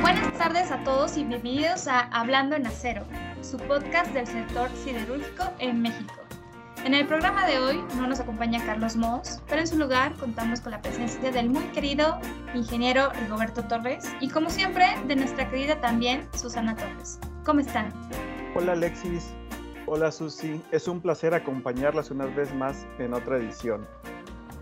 Buenas 0.00 0.32
tardes 0.38 0.70
a 0.70 0.84
todos 0.84 1.16
y 1.16 1.24
bienvenidos 1.24 1.88
a 1.88 2.00
Hablando 2.00 2.54
en 2.54 2.66
Acero, 2.66 3.04
su 3.42 3.56
podcast 3.56 4.12
del 4.12 4.26
sector 4.26 4.70
siderúrgico 4.84 5.44
en 5.58 5.82
México. 5.82 6.14
En 6.84 6.94
el 6.94 7.06
programa 7.06 7.46
de 7.46 7.58
hoy 7.58 7.82
no 7.96 8.06
nos 8.06 8.20
acompaña 8.20 8.64
Carlos 8.64 8.96
Moss, 8.96 9.42
pero 9.48 9.62
en 9.62 9.66
su 9.66 9.78
lugar 9.78 10.14
contamos 10.14 10.60
con 10.60 10.72
la 10.72 10.82
presencia 10.82 11.32
del 11.32 11.48
muy 11.48 11.64
querido 11.68 12.18
ingeniero 12.54 13.10
Rigoberto 13.22 13.64
Torres 13.64 14.04
y 14.20 14.28
como 14.28 14.50
siempre 14.50 14.86
de 15.06 15.16
nuestra 15.16 15.48
querida 15.48 15.80
también 15.80 16.28
Susana 16.34 16.76
Torres. 16.76 17.18
¿Cómo 17.44 17.60
están? 17.60 17.92
Hola 18.54 18.72
Alexis, 18.72 19.34
hola 19.86 20.12
Susi, 20.12 20.62
es 20.70 20.86
un 20.86 21.00
placer 21.00 21.34
acompañarlas 21.34 22.10
una 22.10 22.26
vez 22.26 22.54
más 22.54 22.86
en 22.98 23.14
otra 23.14 23.38
edición. 23.38 23.86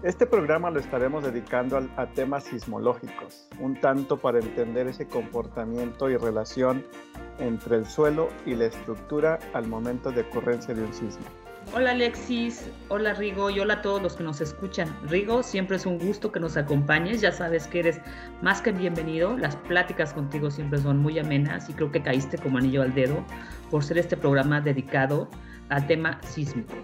Este 0.04 0.26
programa 0.26 0.70
lo 0.70 0.80
estaremos 0.80 1.24
dedicando 1.24 1.78
a, 1.96 2.06
temas 2.08 2.44
sismológicos, 2.44 3.48
un 3.58 3.80
tanto 3.80 4.18
para 4.18 4.38
entender 4.38 4.86
ese 4.86 5.08
comportamiento 5.08 6.10
y 6.10 6.18
relación 6.18 6.84
entre 7.38 7.76
el 7.76 7.86
suelo 7.86 8.28
y 8.44 8.54
la 8.54 8.66
estructura 8.66 9.38
al 9.54 9.66
momento 9.66 10.12
de 10.12 10.20
ocurrencia 10.20 10.74
de 10.74 10.82
un 10.82 10.92
sismo. 10.92 11.24
Hola 11.74 11.92
Alexis, 11.92 12.70
hola 12.90 13.14
Rigo 13.14 13.48
y 13.48 13.60
hola 13.60 13.74
a 13.74 13.80
todos 13.80 14.02
los 14.02 14.16
que 14.16 14.24
nos 14.24 14.42
escuchan. 14.42 14.94
Rigo, 15.08 15.42
siempre 15.42 15.76
es 15.76 15.86
un 15.86 15.98
gusto 15.98 16.30
que 16.30 16.38
nos 16.38 16.58
acompañes, 16.58 17.22
ya 17.22 17.32
sabes 17.32 17.66
que 17.66 17.78
eres 17.78 17.98
más 18.42 18.60
que 18.60 18.72
bienvenido, 18.72 19.38
las 19.38 19.56
pláticas 19.56 20.12
contigo 20.12 20.50
siempre 20.50 20.80
son 20.80 20.98
muy 20.98 21.18
amenas 21.18 21.70
y 21.70 21.72
creo 21.72 21.90
que 21.90 22.02
caíste 22.02 22.36
como 22.36 22.58
anillo 22.58 22.82
al 22.82 22.94
dedo 22.94 23.24
por 23.70 23.82
ser 23.82 23.96
este 23.96 24.18
programa 24.18 24.60
dedicado 24.60 25.30
al 25.70 25.86
tema 25.86 26.20
sísmico. 26.24 26.74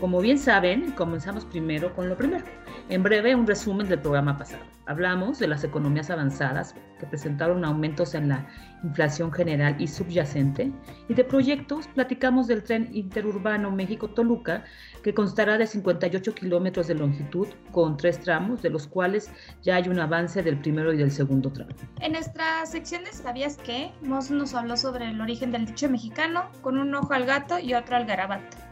Como 0.00 0.20
bien 0.20 0.38
saben, 0.38 0.92
comenzamos 0.92 1.44
primero 1.44 1.92
con 1.92 2.08
lo 2.08 2.16
primero. 2.16 2.44
En 2.88 3.02
breve, 3.02 3.34
un 3.34 3.48
resumen 3.48 3.88
del 3.88 3.98
programa 3.98 4.38
pasado. 4.38 4.62
Hablamos 4.86 5.40
de 5.40 5.48
las 5.48 5.64
economías 5.64 6.08
avanzadas 6.08 6.76
que 7.00 7.06
presentaron 7.06 7.64
aumentos 7.64 8.14
en 8.14 8.28
la 8.28 8.46
inflación 8.84 9.32
general 9.32 9.74
y 9.80 9.88
subyacente, 9.88 10.70
y 11.08 11.14
de 11.14 11.24
proyectos 11.24 11.88
platicamos 11.88 12.46
del 12.46 12.62
tren 12.62 12.88
interurbano 12.92 13.72
México-Toluca, 13.72 14.64
que 15.02 15.12
constará 15.12 15.58
de 15.58 15.66
58 15.66 16.32
kilómetros 16.32 16.86
de 16.86 16.94
longitud 16.94 17.48
con 17.72 17.96
tres 17.96 18.20
tramos, 18.20 18.62
de 18.62 18.70
los 18.70 18.86
cuales 18.86 19.32
ya 19.62 19.76
hay 19.76 19.88
un 19.88 19.98
avance 19.98 20.44
del 20.44 20.60
primero 20.60 20.92
y 20.92 20.96
del 20.96 21.10
segundo 21.10 21.52
tramo. 21.52 21.72
En 22.00 22.12
nuestra 22.12 22.64
sección 22.66 23.02
de 23.02 23.12
¿Sabías 23.12 23.56
qué? 23.56 23.90
Moss 24.02 24.30
nos 24.30 24.54
habló 24.54 24.76
sobre 24.76 25.10
el 25.10 25.20
origen 25.20 25.50
del 25.50 25.66
dicho 25.66 25.90
mexicano, 25.90 26.48
con 26.62 26.78
un 26.78 26.94
ojo 26.94 27.12
al 27.12 27.26
gato 27.26 27.58
y 27.58 27.74
otro 27.74 27.96
al 27.96 28.06
garabato. 28.06 28.67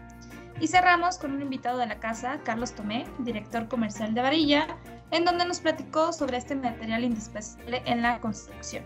Y 0.58 0.68
cerramos 0.68 1.18
con 1.18 1.32
un 1.32 1.42
invitado 1.42 1.78
de 1.78 1.86
la 1.86 2.00
casa, 2.00 2.40
Carlos 2.42 2.72
Tomé, 2.72 3.06
director 3.18 3.68
comercial 3.68 4.14
de 4.14 4.22
Varilla, 4.22 4.66
en 5.10 5.24
donde 5.26 5.44
nos 5.44 5.60
platicó 5.60 6.12
sobre 6.14 6.38
este 6.38 6.54
material 6.54 7.04
indispensable 7.04 7.82
en 7.84 8.00
la 8.00 8.20
construcción. 8.20 8.82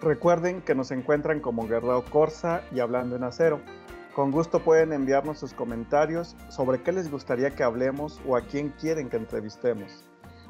Recuerden 0.00 0.62
que 0.62 0.74
nos 0.74 0.92
encuentran 0.92 1.40
como 1.40 1.66
Guerrero 1.66 2.04
Corsa 2.04 2.62
y 2.72 2.78
Hablando 2.78 3.16
en 3.16 3.24
Acero. 3.24 3.60
Con 4.14 4.30
gusto 4.30 4.60
pueden 4.60 4.92
enviarnos 4.92 5.40
sus 5.40 5.52
comentarios 5.52 6.36
sobre 6.48 6.80
qué 6.82 6.92
les 6.92 7.10
gustaría 7.10 7.50
que 7.50 7.64
hablemos 7.64 8.20
o 8.26 8.36
a 8.36 8.42
quién 8.42 8.68
quieren 8.80 9.08
que 9.08 9.16
entrevistemos. 9.16 10.04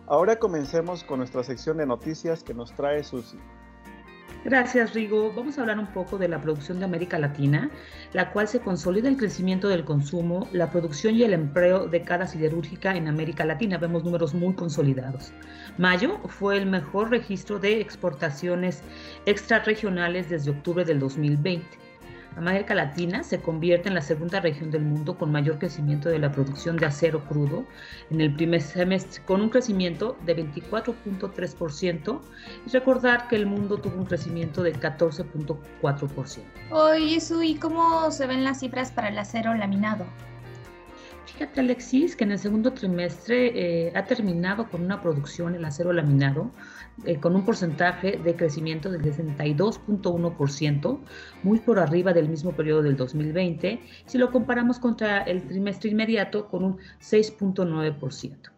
Ahora 0.07 0.37
comencemos 0.37 1.05
con 1.05 1.21
nuestra 1.21 1.43
sección 1.43 1.79
de 1.79 1.87
noticias 1.87 2.43
que 2.45 2.53
nos 2.53 2.75
trae 2.75 3.03
Susi. 3.03 3.39
Gracias, 4.45 4.93
Rigo. 4.93 5.33
Vamos 5.33 5.57
a 5.57 5.63
hablar 5.63 5.79
un 5.79 5.87
poco 5.87 6.19
de 6.19 6.29
la 6.29 6.39
producción 6.39 6.79
de 6.79 6.85
América 6.85 7.19
Latina, 7.19 7.71
la 8.13 8.31
cual 8.31 8.47
se 8.47 8.61
consolida 8.61 9.09
el 9.09 9.17
crecimiento 9.17 9.69
del 9.69 9.87
consumo, 9.87 10.47
la 10.53 10.71
producción 10.71 11.15
y 11.15 11.23
el 11.23 11.33
empleo 11.33 11.87
de 11.87 12.03
cada 12.03 12.27
siderúrgica 12.27 12.95
en 12.95 13.09
América 13.09 13.47
Latina. 13.47 13.79
Vemos 13.79 14.05
números 14.05 14.35
muy 14.35 14.53
consolidados. 14.53 15.33
Mayo 15.79 16.21
fue 16.29 16.59
el 16.59 16.67
mejor 16.67 17.09
registro 17.09 17.59
de 17.59 17.81
exportaciones 17.81 18.83
extrarregionales 19.25 20.29
desde 20.29 20.51
octubre 20.51 20.85
del 20.85 20.99
2020. 20.99 21.84
América 22.37 22.75
Latina 22.75 23.23
se 23.23 23.41
convierte 23.41 23.89
en 23.89 23.95
la 23.95 24.03
segunda 24.03 24.41
región 24.41 24.71
del 24.71 24.83
mundo 24.83 25.17
con 25.17 25.31
mayor 25.31 25.59
crecimiento 25.59 26.09
de 26.09 26.19
la 26.19 26.33
producción 26.33 26.77
de 26.77 26.87
acero 26.87 27.25
crudo 27.25 27.65
en 28.11 28.21
el 28.21 28.35
primer 28.35 28.61
semestre, 28.61 29.23
con 29.25 29.41
un 29.41 29.51
crecimiento 29.51 30.17
de 30.27 30.37
24.3%, 30.37 32.21
y 32.67 32.71
recordar 32.71 33.29
que 33.29 33.37
el 33.37 33.47
mundo 33.47 33.79
tuvo 33.79 33.97
un 33.97 34.07
crecimiento 34.07 34.63
de 34.63 34.75
14.4%. 34.75 36.43
Oye, 36.71 37.19
¿y 37.45 37.55
cómo 37.57 38.11
se 38.11 38.27
ven 38.27 38.45
las 38.45 38.61
cifras 38.61 38.91
para 38.91 39.09
el 39.09 39.19
acero 39.19 39.55
laminado? 39.55 40.05
Fíjate, 41.27 41.61
Alexis, 41.61 42.17
que 42.17 42.25
en 42.25 42.33
el 42.33 42.39
segundo 42.39 42.73
trimestre 42.73 43.87
eh, 43.87 43.93
ha 43.95 44.05
terminado 44.05 44.69
con 44.69 44.85
una 44.85 45.01
producción 45.01 45.55
el 45.55 45.65
acero 45.65 45.93
laminado 45.93 46.51
eh, 47.05 47.19
con 47.19 47.35
un 47.35 47.45
porcentaje 47.45 48.21
de 48.23 48.37
crecimiento 48.37 48.91
del 48.91 49.03
62.1%, 49.03 51.01
muy 51.43 51.59
por 51.61 51.79
arriba 51.79 52.13
del 52.13 52.29
mismo 52.29 52.53
periodo 52.53 52.83
del 52.83 52.97
2020, 52.97 53.81
si 54.07 54.19
lo 54.19 54.31
comparamos 54.31 54.79
contra 54.79 55.23
el 55.23 55.43
trimestre 55.49 55.91
inmediato 55.91 56.49
con 56.49 56.63
un 56.63 56.77
6.9%. 57.01 58.51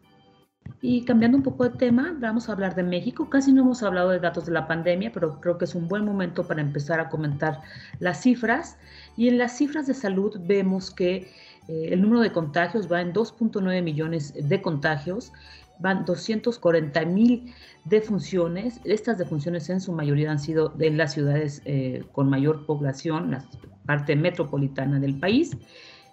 Y 0.82 1.04
cambiando 1.04 1.38
un 1.38 1.42
poco 1.42 1.64
de 1.64 1.70
tema, 1.70 2.14
vamos 2.18 2.48
a 2.48 2.52
hablar 2.52 2.74
de 2.74 2.82
México. 2.82 3.30
Casi 3.30 3.52
no 3.52 3.62
hemos 3.62 3.82
hablado 3.82 4.10
de 4.10 4.18
datos 4.18 4.46
de 4.46 4.52
la 4.52 4.66
pandemia, 4.66 5.12
pero 5.12 5.40
creo 5.40 5.58
que 5.58 5.64
es 5.64 5.74
un 5.74 5.88
buen 5.88 6.04
momento 6.04 6.46
para 6.46 6.60
empezar 6.60 7.00
a 7.00 7.08
comentar 7.08 7.62
las 8.00 8.22
cifras. 8.22 8.78
Y 9.16 9.28
en 9.28 9.38
las 9.38 9.56
cifras 9.56 9.86
de 9.86 9.94
salud 9.94 10.36
vemos 10.40 10.90
que 10.90 11.32
eh, 11.68 11.88
el 11.92 12.02
número 12.02 12.20
de 12.20 12.32
contagios 12.32 12.90
va 12.90 13.00
en 13.00 13.12
2.9 13.12 13.82
millones 13.82 14.34
de 14.36 14.62
contagios, 14.62 15.32
van 15.78 16.04
240 16.04 17.04
mil 17.04 17.52
defunciones. 17.84 18.80
Estas 18.84 19.18
defunciones 19.18 19.68
en 19.70 19.80
su 19.80 19.92
mayoría 19.92 20.30
han 20.30 20.38
sido 20.38 20.74
en 20.78 20.96
las 20.96 21.12
ciudades 21.12 21.62
eh, 21.64 22.04
con 22.12 22.30
mayor 22.30 22.66
población, 22.66 23.30
la 23.30 23.44
parte 23.84 24.16
metropolitana 24.16 24.98
del 24.98 25.18
país, 25.18 25.56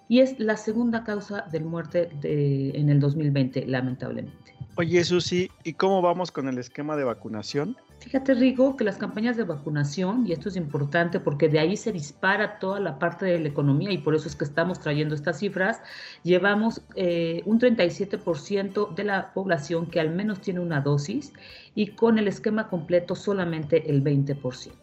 y 0.10 0.20
es 0.20 0.38
la 0.40 0.58
segunda 0.58 1.04
causa 1.04 1.46
de 1.52 1.60
muerte 1.60 2.10
en 2.24 2.90
el 2.90 3.00
2020, 3.00 3.66
lamentablemente. 3.66 4.54
Oye, 4.76 5.04
Susi, 5.04 5.50
¿y 5.64 5.74
cómo 5.74 6.02
vamos 6.02 6.32
con 6.32 6.48
el 6.48 6.58
esquema 6.58 6.96
de 6.96 7.04
vacunación? 7.04 7.78
Fíjate, 8.04 8.34
Rigo, 8.34 8.76
que 8.76 8.84
las 8.84 8.98
campañas 8.98 9.38
de 9.38 9.46
vacunación, 9.46 10.28
y 10.28 10.34
esto 10.34 10.50
es 10.50 10.58
importante 10.58 11.22
porque 11.22 11.48
de 11.48 11.60
ahí 11.60 11.78
se 11.78 11.94
dispara 11.94 12.60
toda 12.60 12.82
la 12.82 13.00
parte 13.00 13.26
de 13.26 13.40
la 13.40 13.48
economía 13.48 13.94
y 13.94 13.98
por 13.98 14.14
eso 14.14 14.28
es 14.28 14.36
que 14.36 14.44
estamos 14.44 14.82
trayendo 14.82 15.16
estas 15.16 15.40
cifras, 15.40 15.82
llevamos 16.22 16.82
eh, 16.96 17.44
un 17.46 17.62
37% 17.62 18.94
de 18.94 19.04
la 19.06 19.34
población 19.34 19.86
que 19.86 20.02
al 20.02 20.10
menos 20.10 20.42
tiene 20.42 20.60
una 20.60 20.82
dosis 20.82 21.32
y 21.76 21.96
con 21.96 22.20
el 22.20 22.28
esquema 22.28 22.68
completo 22.68 23.16
solamente 23.16 23.90
el 23.90 24.04
20%. 24.04 24.74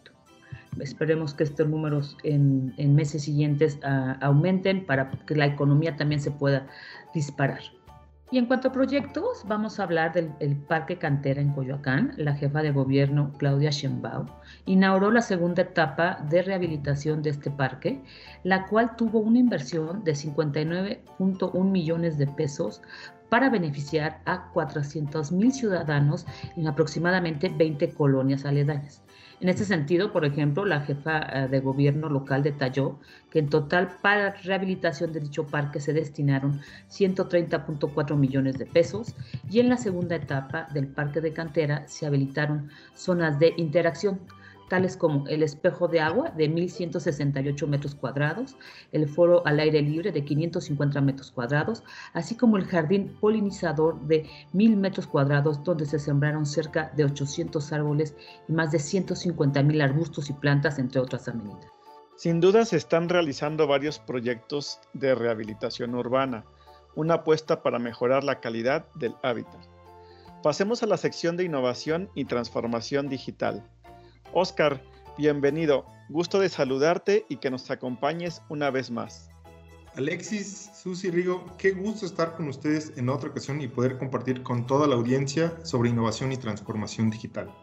Esperemos 0.79 1.35
que 1.35 1.43
estos 1.43 1.69
números 1.69 2.17
en, 2.23 2.73
meses 2.95 3.21
siguientes 3.21 3.77
ah, 3.83 4.17
aumenten 4.21 4.83
para 4.83 5.11
que 5.11 5.35
la 5.35 5.45
economía 5.45 5.95
también 5.95 6.21
se 6.21 6.31
pueda 6.31 6.65
disparar. 7.13 7.61
Y 8.33 8.37
en 8.37 8.45
cuanto 8.45 8.69
a 8.69 8.71
proyectos, 8.71 9.43
vamos 9.45 9.77
a 9.77 9.83
hablar 9.83 10.13
del 10.13 10.55
Parque 10.55 10.97
Cantera 10.97 11.41
en 11.41 11.51
Coyoacán. 11.51 12.13
La 12.15 12.33
jefa 12.33 12.61
de 12.61 12.71
gobierno, 12.71 13.33
Claudia 13.37 13.71
Sheinbaum, 13.71 14.27
inauguró 14.65 15.11
la 15.11 15.21
segunda 15.21 15.63
etapa 15.63 16.25
de 16.29 16.41
rehabilitación 16.41 17.21
de 17.23 17.31
este 17.31 17.51
parque, 17.51 18.01
la 18.45 18.67
cual 18.67 18.95
tuvo 18.95 19.19
una 19.19 19.39
inversión 19.39 20.05
de 20.05 20.13
59.1 20.13 21.63
millones 21.69 22.17
de 22.17 22.27
pesos 22.27 22.81
para 23.31 23.49
beneficiar 23.49 24.19
a 24.25 24.51
400 24.51 25.31
mil 25.31 25.53
ciudadanos 25.53 26.25
en 26.57 26.67
aproximadamente 26.67 27.47
20 27.47 27.93
colonias 27.93 28.43
aledañas. 28.43 29.01
En 29.39 29.47
este 29.47 29.63
sentido, 29.63 30.11
por 30.11 30.25
ejemplo, 30.25 30.65
la 30.65 30.81
jefa 30.81 31.21
eh, 31.21 31.47
de 31.47 31.61
gobierno 31.61 32.09
local 32.09 32.43
detalló 32.43 32.99
que 33.29 33.39
en 33.39 33.49
total 33.49 33.87
para 34.01 34.31
rehabilitación 34.31 35.13
de 35.13 35.21
dicho 35.21 35.47
parque 35.47 35.79
se 35.79 35.93
destinaron 35.93 36.59
130.4 36.89 38.17
millones 38.17 38.57
de 38.57 38.65
pesos 38.65 39.15
y 39.49 39.61
en 39.61 39.69
la 39.69 39.77
segunda 39.77 40.17
etapa 40.17 40.67
del 40.73 40.89
parque 40.89 41.21
de 41.21 41.31
cantera 41.31 41.87
se 41.87 42.05
habilitaron 42.05 42.69
zonas 42.95 43.39
de 43.39 43.53
interacción 43.55 44.19
tales 44.71 44.95
como 44.95 45.27
el 45.27 45.43
espejo 45.43 45.89
de 45.89 45.99
agua 45.99 46.29
de 46.29 46.49
1.168 46.49 47.67
metros 47.67 47.93
cuadrados, 47.93 48.55
el 48.93 49.09
foro 49.09 49.45
al 49.45 49.59
aire 49.59 49.81
libre 49.81 50.13
de 50.13 50.23
550 50.23 51.01
metros 51.01 51.29
cuadrados, 51.29 51.83
así 52.13 52.35
como 52.35 52.55
el 52.55 52.63
jardín 52.63 53.17
polinizador 53.19 53.99
de 54.07 54.23
1.000 54.53 54.77
metros 54.77 55.07
cuadrados 55.07 55.61
donde 55.65 55.85
se 55.85 55.99
sembraron 55.99 56.45
cerca 56.45 56.89
de 56.95 57.03
800 57.03 57.73
árboles 57.73 58.15
y 58.47 58.53
más 58.53 58.71
de 58.71 58.77
150.000 58.77 59.83
arbustos 59.83 60.29
y 60.29 60.33
plantas, 60.33 60.79
entre 60.79 61.01
otras 61.01 61.27
amenidades. 61.27 61.67
Sin 62.15 62.39
duda 62.39 62.63
se 62.63 62.77
están 62.77 63.09
realizando 63.09 63.67
varios 63.67 63.99
proyectos 63.99 64.79
de 64.93 65.15
rehabilitación 65.15 65.95
urbana, 65.95 66.45
una 66.95 67.15
apuesta 67.15 67.61
para 67.61 67.77
mejorar 67.77 68.23
la 68.23 68.39
calidad 68.39 68.85
del 68.95 69.15
hábitat. 69.21 69.67
Pasemos 70.41 70.81
a 70.81 70.85
la 70.85 70.95
sección 70.95 71.35
de 71.35 71.43
innovación 71.43 72.09
y 72.15 72.23
transformación 72.23 73.09
digital. 73.09 73.69
Oscar, 74.33 74.81
bienvenido. 75.17 75.85
Gusto 76.09 76.39
de 76.39 76.49
saludarte 76.49 77.25
y 77.29 77.37
que 77.37 77.51
nos 77.51 77.69
acompañes 77.69 78.41
una 78.49 78.69
vez 78.69 78.89
más. 78.89 79.29
Alexis, 79.95 80.69
Susi, 80.73 81.11
Rigo, 81.11 81.45
qué 81.57 81.71
gusto 81.71 82.05
estar 82.05 82.35
con 82.35 82.47
ustedes 82.47 82.93
en 82.95 83.09
otra 83.09 83.29
ocasión 83.29 83.59
y 83.59 83.67
poder 83.67 83.97
compartir 83.97 84.41
con 84.41 84.65
toda 84.65 84.87
la 84.87 84.95
audiencia 84.95 85.53
sobre 85.63 85.89
innovación 85.89 86.31
y 86.31 86.37
transformación 86.37 87.09
digital. 87.09 87.53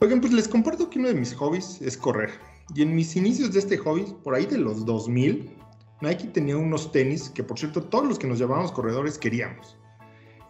Oigan, 0.00 0.20
pues 0.20 0.34
les 0.34 0.48
comparto 0.48 0.90
que 0.90 0.98
uno 0.98 1.08
de 1.08 1.14
mis 1.14 1.34
hobbies 1.34 1.80
es 1.80 1.96
correr. 1.96 2.30
Y 2.74 2.82
en 2.82 2.94
mis 2.94 3.16
inicios 3.16 3.52
de 3.52 3.60
este 3.60 3.78
hobby, 3.78 4.04
por 4.22 4.34
ahí 4.34 4.44
de 4.44 4.58
los 4.58 4.84
2000, 4.84 5.56
Nike 6.02 6.28
tenía 6.28 6.58
unos 6.58 6.92
tenis 6.92 7.30
que, 7.30 7.42
por 7.42 7.58
cierto, 7.58 7.82
todos 7.82 8.06
los 8.06 8.18
que 8.18 8.26
nos 8.26 8.38
llamábamos 8.38 8.72
corredores 8.72 9.16
queríamos. 9.16 9.78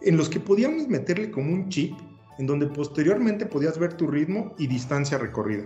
En 0.01 0.17
los 0.17 0.27
que 0.27 0.41
podíamos 0.41 0.87
meterle 0.89 1.31
como 1.31 1.53
un 1.53 1.69
chip, 1.69 1.97
en 2.37 2.47
donde 2.47 2.67
posteriormente 2.67 3.45
podías 3.45 3.77
ver 3.77 3.93
tu 3.93 4.07
ritmo 4.07 4.53
y 4.57 4.67
distancia 4.67 5.17
recorrida. 5.17 5.65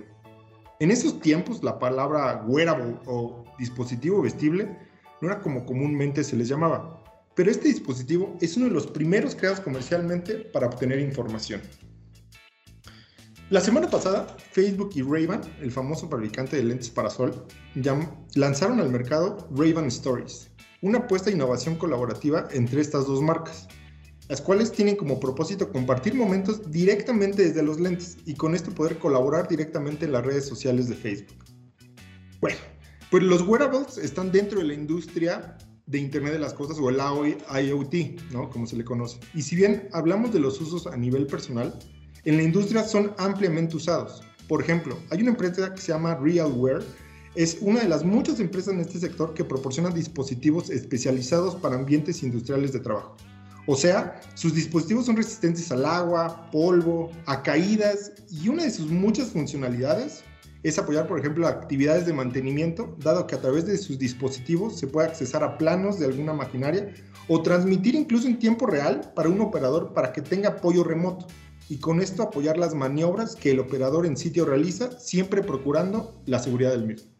En 0.79 0.91
esos 0.91 1.19
tiempos, 1.19 1.63
la 1.63 1.77
palabra 1.77 2.43
wearable 2.47 2.97
o 3.05 3.43
dispositivo 3.57 4.21
vestible 4.21 4.77
no 5.21 5.27
era 5.27 5.41
como 5.41 5.65
comúnmente 5.65 6.23
se 6.23 6.37
les 6.37 6.47
llamaba, 6.47 7.03
pero 7.35 7.51
este 7.51 7.67
dispositivo 7.67 8.37
es 8.41 8.55
uno 8.57 8.67
de 8.67 8.71
los 8.71 8.87
primeros 8.87 9.35
creados 9.35 9.59
comercialmente 9.59 10.35
para 10.35 10.67
obtener 10.67 10.99
información. 10.99 11.61
La 13.49 13.61
semana 13.61 13.89
pasada, 13.89 14.27
Facebook 14.51 14.91
y 14.93 15.01
Ray-Ban, 15.01 15.41
el 15.59 15.71
famoso 15.71 16.07
fabricante 16.07 16.55
de 16.55 16.63
lentes 16.63 16.89
para 16.89 17.09
sol, 17.09 17.47
lanzaron 18.35 18.79
al 18.79 18.91
mercado 18.91 19.49
Ray-Ban 19.55 19.87
Stories, 19.87 20.51
una 20.81 20.99
apuesta 20.99 21.29
de 21.29 21.35
innovación 21.35 21.75
colaborativa 21.75 22.47
entre 22.51 22.81
estas 22.81 23.07
dos 23.07 23.21
marcas, 23.21 23.67
las 24.29 24.41
cuales 24.41 24.71
tienen 24.71 24.95
como 24.95 25.19
propósito 25.19 25.71
compartir 25.71 26.13
momentos 26.13 26.71
directamente 26.71 27.43
desde 27.43 27.63
los 27.63 27.79
lentes 27.79 28.17
y 28.25 28.35
con 28.35 28.53
esto 28.53 28.71
poder 28.71 28.99
colaborar 28.99 29.47
directamente 29.47 30.05
en 30.05 30.13
las 30.13 30.23
redes 30.23 30.47
sociales 30.47 30.87
de 30.87 30.95
Facebook. 30.95 31.43
Bueno, 32.39 32.57
pues 33.09 33.23
los 33.23 33.41
wearables 33.41 33.97
están 33.97 34.31
dentro 34.31 34.59
de 34.59 34.65
la 34.65 34.75
industria 34.75 35.57
de 35.87 35.97
Internet 35.97 36.33
de 36.33 36.39
las 36.39 36.53
Cosas 36.53 36.77
o 36.79 36.89
el 36.89 36.97
IoT, 36.97 38.31
¿no? 38.31 38.51
Como 38.51 38.67
se 38.67 38.77
le 38.77 38.85
conoce. 38.85 39.19
Y 39.33 39.41
si 39.41 39.55
bien 39.55 39.89
hablamos 39.93 40.31
de 40.31 40.39
los 40.39 40.61
usos 40.61 40.85
a 40.85 40.95
nivel 40.95 41.25
personal, 41.25 41.77
en 42.23 42.37
la 42.37 42.43
industria 42.43 42.83
son 42.83 43.13
ampliamente 43.17 43.75
usados. 43.75 44.21
Por 44.47 44.61
ejemplo, 44.61 44.95
hay 45.09 45.21
una 45.21 45.31
empresa 45.31 45.73
que 45.73 45.81
se 45.81 45.91
llama 45.91 46.15
RealWare, 46.15 46.83
es 47.33 47.57
una 47.61 47.79
de 47.79 47.89
las 47.89 48.03
muchas 48.03 48.39
empresas 48.39 48.75
en 48.75 48.81
este 48.81 48.99
sector 48.99 49.33
que 49.33 49.43
proporciona 49.43 49.89
dispositivos 49.89 50.69
especializados 50.69 51.55
para 51.55 51.75
ambientes 51.75 52.21
industriales 52.21 52.73
de 52.73 52.79
trabajo. 52.79 53.15
O 53.71 53.75
sea, 53.75 54.19
sus 54.33 54.55
dispositivos 54.55 55.05
son 55.05 55.15
resistentes 55.15 55.71
al 55.71 55.85
agua, 55.85 56.49
polvo, 56.51 57.11
a 57.27 57.43
caídas 57.43 58.13
y 58.31 58.49
una 58.49 58.63
de 58.63 58.71
sus 58.71 58.89
muchas 58.89 59.27
funcionalidades 59.27 60.23
es 60.63 60.79
apoyar, 60.79 61.05
por 61.05 61.19
ejemplo, 61.19 61.47
actividades 61.47 62.07
de 62.07 62.13
mantenimiento, 62.13 62.97
dado 62.97 63.27
que 63.27 63.35
a 63.35 63.41
través 63.41 63.67
de 63.67 63.77
sus 63.77 63.99
dispositivos 63.99 64.79
se 64.79 64.87
puede 64.87 65.09
accesar 65.09 65.43
a 65.43 65.59
planos 65.59 65.99
de 65.99 66.07
alguna 66.07 66.33
maquinaria 66.33 66.91
o 67.27 67.43
transmitir 67.43 67.93
incluso 67.93 68.27
en 68.27 68.39
tiempo 68.39 68.65
real 68.65 69.13
para 69.15 69.29
un 69.29 69.39
operador 69.39 69.93
para 69.93 70.13
que 70.13 70.23
tenga 70.23 70.49
apoyo 70.49 70.83
remoto 70.83 71.27
y 71.69 71.77
con 71.77 72.01
esto 72.01 72.23
apoyar 72.23 72.57
las 72.57 72.73
maniobras 72.73 73.35
que 73.35 73.51
el 73.51 73.59
operador 73.59 74.07
en 74.07 74.17
sitio 74.17 74.45
realiza, 74.45 74.99
siempre 74.99 75.43
procurando 75.43 76.19
la 76.25 76.39
seguridad 76.39 76.71
del 76.71 76.87
mismo. 76.87 77.11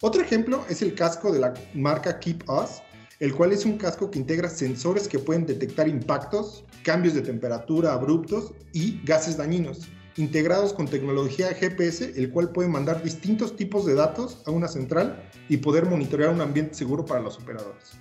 Otro 0.00 0.22
ejemplo 0.22 0.64
es 0.70 0.80
el 0.80 0.94
casco 0.94 1.30
de 1.30 1.40
la 1.40 1.52
marca 1.74 2.20
Keep 2.20 2.48
Us, 2.48 2.80
el 3.20 3.34
cual 3.34 3.52
es 3.52 3.64
un 3.64 3.78
casco 3.78 4.10
que 4.10 4.18
integra 4.18 4.48
sensores 4.48 5.08
que 5.08 5.18
pueden 5.18 5.46
detectar 5.46 5.88
impactos, 5.88 6.64
cambios 6.84 7.14
de 7.14 7.22
temperatura 7.22 7.92
abruptos 7.92 8.52
y 8.72 9.00
gases 9.04 9.36
dañinos, 9.36 9.88
integrados 10.16 10.72
con 10.72 10.86
tecnología 10.86 11.48
GPS, 11.48 12.12
el 12.16 12.30
cual 12.30 12.50
puede 12.50 12.68
mandar 12.68 13.02
distintos 13.02 13.56
tipos 13.56 13.86
de 13.86 13.94
datos 13.94 14.42
a 14.46 14.50
una 14.50 14.68
central 14.68 15.28
y 15.48 15.58
poder 15.58 15.86
monitorear 15.86 16.30
un 16.30 16.40
ambiente 16.40 16.74
seguro 16.74 17.04
para 17.04 17.20
los 17.20 17.38
operadores. 17.38 17.92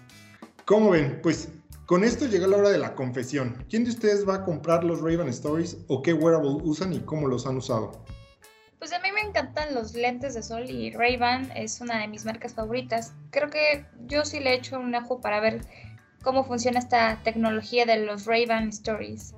¿Cómo 0.66 0.92
ven? 0.92 1.20
Pues 1.24 1.50
con 1.86 2.04
esto 2.04 2.26
llega 2.26 2.48
la 2.48 2.58
hora 2.58 2.70
de 2.70 2.78
la 2.78 2.96
confesión. 2.96 3.56
¿Quién 3.70 3.86
de 3.86 3.92
ustedes 3.92 4.28
va 4.28 4.36
a 4.36 4.44
comprar 4.44 4.84
los 4.84 5.00
Raven 5.00 5.30
Stories 5.30 5.78
o 5.88 6.02
qué 6.02 6.14
wearable 6.14 6.58
usan 6.64 6.94
y 6.94 7.00
cómo 7.00 7.28
los 7.28 7.48
han 7.48 7.58
usado? 7.58 8.04
Pues 8.80 8.94
a 8.94 9.00
mí 9.00 9.10
me 9.12 9.22
encantan 9.22 9.74
los 9.74 9.96
lentes 9.96 10.36
de 10.36 10.44
sol 10.44 10.70
y 10.70 10.92
Ray-Ban 10.92 11.52
es 11.56 11.82
una 11.82 12.00
de 12.00 12.08
mis 12.08 12.26
marcas 12.26 12.54
favoritas. 12.54 13.14
Creo 13.32 13.50
que 13.50 13.86
yo 14.06 14.24
sí 14.24 14.40
le 14.40 14.52
he 14.52 14.56
hecho 14.56 14.80
un 14.80 14.94
ojo 14.94 15.20
para 15.20 15.40
ver 15.40 15.62
cómo 16.22 16.44
funciona 16.44 16.78
esta 16.78 17.20
tecnología 17.24 17.88
de 17.88 18.06
los 18.06 18.26
Ray-Ban 18.26 18.70
Stories. 18.70 19.34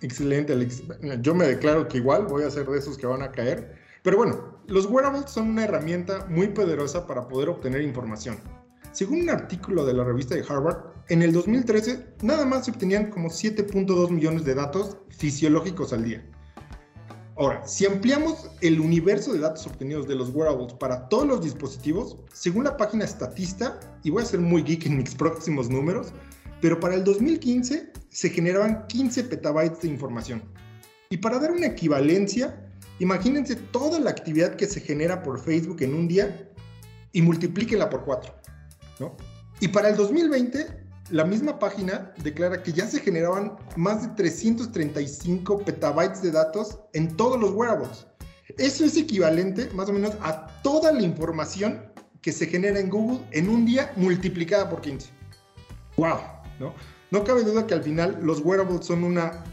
Excelente, 0.00 0.54
Alex. 0.54 0.84
Yo 1.20 1.34
me 1.34 1.46
declaro 1.46 1.86
que 1.86 1.98
igual 1.98 2.26
voy 2.26 2.44
a 2.44 2.50
ser 2.50 2.66
de 2.66 2.78
esos 2.78 2.96
que 2.96 3.06
van 3.06 3.22
a 3.22 3.30
caer. 3.30 3.76
Pero 4.02 4.16
bueno, 4.16 4.58
los 4.68 4.86
wearables 4.86 5.30
son 5.30 5.50
una 5.50 5.64
herramienta 5.64 6.24
muy 6.30 6.48
poderosa 6.48 7.06
para 7.06 7.28
poder 7.28 7.50
obtener 7.50 7.82
información. 7.82 8.38
Según 8.92 9.20
un 9.20 9.30
artículo 9.30 9.84
de 9.84 9.92
la 9.92 10.04
revista 10.04 10.34
de 10.34 10.44
Harvard, 10.48 10.78
en 11.08 11.20
el 11.22 11.32
2013 11.32 12.14
nada 12.22 12.46
más 12.46 12.64
se 12.64 12.70
obtenían 12.70 13.10
como 13.10 13.28
7.2 13.28 14.10
millones 14.10 14.44
de 14.44 14.54
datos 14.54 14.96
fisiológicos 15.10 15.92
al 15.92 16.04
día. 16.04 16.24
Ahora, 17.38 17.64
si 17.64 17.86
ampliamos 17.86 18.50
el 18.62 18.80
universo 18.80 19.32
de 19.32 19.38
datos 19.38 19.64
obtenidos 19.64 20.08
de 20.08 20.16
los 20.16 20.30
wearables 20.30 20.72
para 20.72 21.08
todos 21.08 21.24
los 21.24 21.40
dispositivos, 21.40 22.16
según 22.32 22.64
la 22.64 22.76
página 22.76 23.06
Statista, 23.06 23.78
y 24.02 24.10
voy 24.10 24.24
a 24.24 24.26
ser 24.26 24.40
muy 24.40 24.64
geek 24.64 24.86
en 24.86 24.96
mis 24.96 25.14
próximos 25.14 25.70
números, 25.70 26.08
pero 26.60 26.80
para 26.80 26.96
el 26.96 27.04
2015 27.04 27.92
se 28.08 28.30
generaban 28.30 28.88
15 28.88 29.22
petabytes 29.22 29.82
de 29.82 29.88
información. 29.88 30.42
Y 31.10 31.18
para 31.18 31.38
dar 31.38 31.52
una 31.52 31.66
equivalencia, 31.66 32.60
imagínense 32.98 33.54
toda 33.54 34.00
la 34.00 34.10
actividad 34.10 34.56
que 34.56 34.66
se 34.66 34.80
genera 34.80 35.22
por 35.22 35.40
Facebook 35.40 35.80
en 35.82 35.94
un 35.94 36.08
día 36.08 36.50
y 37.12 37.22
multiplíquenla 37.22 37.88
por 37.88 38.04
4. 38.04 38.34
Y 39.60 39.68
para 39.68 39.90
el 39.90 39.96
2020, 39.96 40.87
la 41.10 41.24
misma 41.24 41.58
página 41.58 42.12
declara 42.22 42.62
que 42.62 42.72
ya 42.72 42.86
se 42.86 43.00
generaban 43.00 43.56
más 43.76 44.02
de 44.02 44.08
335 44.08 45.64
petabytes 45.64 46.22
de 46.22 46.30
datos 46.30 46.78
en 46.92 47.16
todos 47.16 47.40
los 47.40 47.52
wearables. 47.52 48.06
Eso 48.58 48.84
es 48.84 48.96
equivalente 48.96 49.68
más 49.74 49.88
o 49.88 49.92
menos 49.92 50.14
a 50.20 50.46
toda 50.62 50.92
la 50.92 51.02
información 51.02 51.82
que 52.22 52.32
se 52.32 52.46
genera 52.46 52.78
en 52.78 52.90
Google 52.90 53.20
en 53.30 53.48
un 53.48 53.64
día 53.64 53.92
multiplicada 53.96 54.68
por 54.68 54.80
15. 54.80 55.10
¡Wow! 55.96 56.18
¿no? 56.58 56.74
no 57.10 57.24
cabe 57.24 57.42
duda 57.42 57.66
que 57.66 57.74
al 57.74 57.82
final 57.82 58.18
los 58.22 58.40
wearables 58.40 58.84
son 58.84 59.04
una 59.04 59.44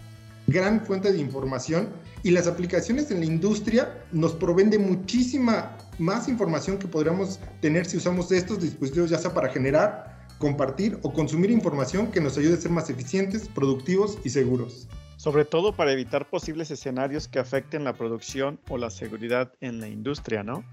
gran 0.47 0.85
fuente 0.85 1.11
de 1.11 1.19
información 1.19 1.89
y 2.23 2.31
las 2.31 2.47
aplicaciones 2.47 3.11
en 3.11 3.19
la 3.19 3.25
industria 3.25 4.05
nos 4.11 4.33
proveen 4.33 4.71
muchísima 4.81 5.77
más 5.97 6.27
información 6.27 6.77
que 6.77 6.87
podríamos 6.87 7.39
tener 7.61 7.85
si 7.85 7.97
usamos 7.97 8.31
estos 8.31 8.61
dispositivos, 8.61 9.09
ya 9.09 9.17
sea 9.17 9.33
para 9.33 9.49
generar, 9.49 10.14
compartir 10.37 10.99
o 11.01 11.13
consumir 11.13 11.51
información 11.51 12.11
que 12.11 12.21
nos 12.21 12.37
ayude 12.37 12.55
a 12.55 12.57
ser 12.57 12.71
más 12.71 12.89
eficientes, 12.89 13.47
productivos 13.47 14.17
y 14.23 14.29
seguros. 14.29 14.87
Sobre 15.17 15.45
todo 15.45 15.73
para 15.73 15.91
evitar 15.91 16.29
posibles 16.29 16.71
escenarios 16.71 17.27
que 17.27 17.39
afecten 17.39 17.83
la 17.83 17.93
producción 17.93 18.59
o 18.69 18.77
la 18.77 18.89
seguridad 18.89 19.53
en 19.61 19.79
la 19.79 19.87
industria, 19.87 20.43
¿no? 20.43 20.63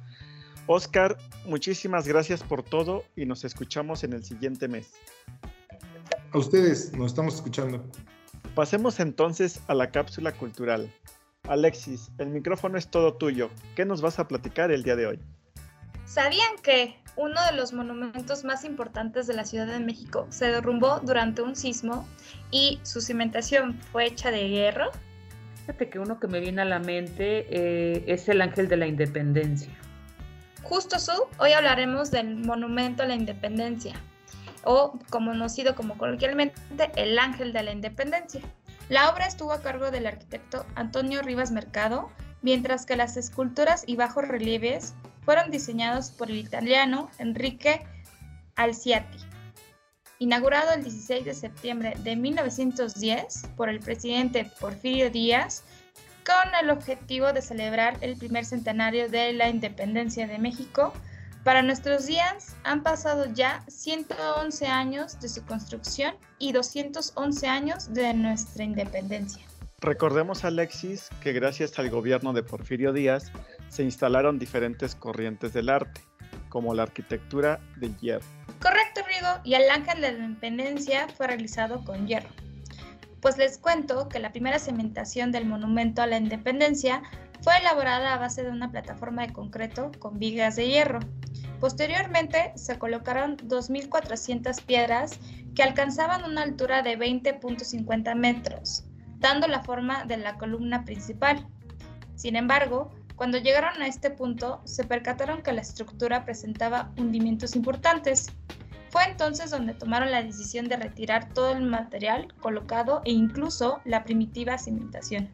Oscar, 0.66 1.16
muchísimas 1.46 2.06
gracias 2.06 2.42
por 2.42 2.62
todo 2.62 3.04
y 3.16 3.26
nos 3.26 3.44
escuchamos 3.44 4.04
en 4.04 4.12
el 4.12 4.24
siguiente 4.24 4.68
mes. 4.68 4.92
A 6.32 6.38
ustedes, 6.38 6.92
nos 6.92 7.12
estamos 7.12 7.34
escuchando. 7.34 7.84
Pasemos 8.54 9.00
entonces 9.00 9.60
a 9.66 9.74
la 9.74 9.90
cápsula 9.90 10.32
cultural. 10.32 10.92
Alexis, 11.48 12.10
el 12.18 12.28
micrófono 12.28 12.78
es 12.78 12.88
todo 12.88 13.14
tuyo. 13.14 13.50
¿Qué 13.74 13.84
nos 13.84 14.00
vas 14.00 14.18
a 14.18 14.28
platicar 14.28 14.70
el 14.70 14.82
día 14.82 14.96
de 14.96 15.06
hoy? 15.06 15.20
¿Sabían 16.04 16.56
que 16.62 16.96
uno 17.16 17.44
de 17.44 17.52
los 17.52 17.72
monumentos 17.72 18.44
más 18.44 18.64
importantes 18.64 19.26
de 19.26 19.34
la 19.34 19.44
Ciudad 19.44 19.66
de 19.66 19.80
México 19.80 20.26
se 20.30 20.46
derrumbó 20.46 21.00
durante 21.00 21.42
un 21.42 21.56
sismo 21.56 22.06
y 22.50 22.80
su 22.82 23.00
cimentación 23.00 23.78
fue 23.92 24.06
hecha 24.06 24.30
de 24.30 24.48
hierro? 24.48 24.90
Fíjate 25.60 25.90
que 25.90 25.98
uno 25.98 26.18
que 26.18 26.26
me 26.26 26.40
viene 26.40 26.62
a 26.62 26.64
la 26.64 26.80
mente 26.80 27.46
eh, 27.50 28.04
es 28.06 28.28
el 28.28 28.40
Ángel 28.42 28.68
de 28.68 28.76
la 28.76 28.86
Independencia. 28.86 29.72
Justo 30.62 30.98
su, 30.98 31.12
hoy 31.38 31.52
hablaremos 31.52 32.10
del 32.10 32.36
Monumento 32.36 33.02
a 33.02 33.06
la 33.06 33.14
Independencia, 33.14 33.94
o 34.64 34.98
conocido 35.10 35.74
como 35.74 35.98
coloquialmente 35.98 36.60
el 36.96 37.18
Ángel 37.18 37.52
de 37.52 37.62
la 37.62 37.72
Independencia. 37.72 38.42
La 38.88 39.10
obra 39.10 39.26
estuvo 39.26 39.52
a 39.52 39.60
cargo 39.60 39.90
del 39.90 40.06
arquitecto 40.06 40.66
Antonio 40.74 41.22
Rivas 41.22 41.50
Mercado, 41.50 42.10
mientras 42.42 42.86
que 42.86 42.96
las 42.96 43.16
esculturas 43.16 43.84
y 43.86 43.96
bajos 43.96 44.26
relieves 44.26 44.94
fueron 45.24 45.50
diseñados 45.50 46.10
por 46.10 46.30
el 46.30 46.36
italiano 46.36 47.10
Enrique 47.18 47.84
Alciati. 48.56 49.18
Inaugurado 50.18 50.72
el 50.72 50.84
16 50.84 51.24
de 51.24 51.34
septiembre 51.34 51.94
de 52.04 52.16
1910 52.16 53.48
por 53.56 53.68
el 53.68 53.80
presidente 53.80 54.50
Porfirio 54.60 55.10
Díaz, 55.10 55.64
con 56.24 56.54
el 56.62 56.70
objetivo 56.70 57.32
de 57.32 57.42
celebrar 57.42 57.96
el 58.00 58.16
primer 58.16 58.44
centenario 58.44 59.08
de 59.08 59.32
la 59.32 59.48
independencia 59.48 60.28
de 60.28 60.38
México, 60.38 60.92
para 61.42 61.62
nuestros 61.62 62.06
días 62.06 62.54
han 62.62 62.84
pasado 62.84 63.26
ya 63.34 63.64
111 63.66 64.66
años 64.66 65.18
de 65.18 65.28
su 65.28 65.44
construcción 65.44 66.14
y 66.38 66.52
211 66.52 67.48
años 67.48 67.92
de 67.92 68.14
nuestra 68.14 68.62
independencia. 68.62 69.44
Recordemos, 69.80 70.44
Alexis, 70.44 71.08
que 71.20 71.32
gracias 71.32 71.76
al 71.80 71.90
gobierno 71.90 72.32
de 72.32 72.44
Porfirio 72.44 72.92
Díaz 72.92 73.32
se 73.72 73.82
instalaron 73.82 74.38
diferentes 74.38 74.94
corrientes 74.94 75.54
del 75.54 75.70
arte, 75.70 76.02
como 76.50 76.74
la 76.74 76.82
arquitectura 76.82 77.58
del 77.78 77.96
hierro. 77.96 78.26
Correcto, 78.60 79.00
Rigo, 79.08 79.40
y 79.44 79.54
el 79.54 79.70
ángel 79.70 80.02
de 80.02 80.12
la 80.12 80.24
independencia 80.26 81.08
fue 81.08 81.28
realizado 81.28 81.82
con 81.82 82.06
hierro. 82.06 82.28
Pues 83.22 83.38
les 83.38 83.56
cuento 83.56 84.10
que 84.10 84.18
la 84.18 84.30
primera 84.30 84.58
cementación 84.58 85.32
del 85.32 85.46
monumento 85.46 86.02
a 86.02 86.06
la 86.06 86.18
independencia 86.18 87.02
fue 87.40 87.56
elaborada 87.56 88.12
a 88.12 88.18
base 88.18 88.42
de 88.42 88.50
una 88.50 88.70
plataforma 88.70 89.26
de 89.26 89.32
concreto 89.32 89.90
con 89.98 90.18
vigas 90.18 90.56
de 90.56 90.68
hierro. 90.68 91.00
Posteriormente 91.58 92.52
se 92.56 92.78
colocaron 92.78 93.38
2.400 93.38 94.62
piedras 94.66 95.18
que 95.54 95.62
alcanzaban 95.62 96.30
una 96.30 96.42
altura 96.42 96.82
de 96.82 96.98
20.50 96.98 98.14
metros, 98.16 98.84
dando 99.16 99.48
la 99.48 99.62
forma 99.62 100.04
de 100.04 100.18
la 100.18 100.36
columna 100.36 100.84
principal. 100.84 101.46
Sin 102.16 102.36
embargo, 102.36 102.92
cuando 103.16 103.38
llegaron 103.38 103.82
a 103.82 103.86
este 103.86 104.10
punto, 104.10 104.60
se 104.64 104.84
percataron 104.84 105.42
que 105.42 105.52
la 105.52 105.60
estructura 105.60 106.24
presentaba 106.24 106.92
hundimientos 106.96 107.56
importantes. 107.56 108.32
Fue 108.90 109.04
entonces 109.04 109.50
donde 109.50 109.74
tomaron 109.74 110.10
la 110.10 110.22
decisión 110.22 110.68
de 110.68 110.76
retirar 110.76 111.32
todo 111.32 111.52
el 111.52 111.62
material 111.62 112.32
colocado 112.40 113.02
e 113.04 113.12
incluso 113.12 113.80
la 113.84 114.04
primitiva 114.04 114.58
cimentación. 114.58 115.30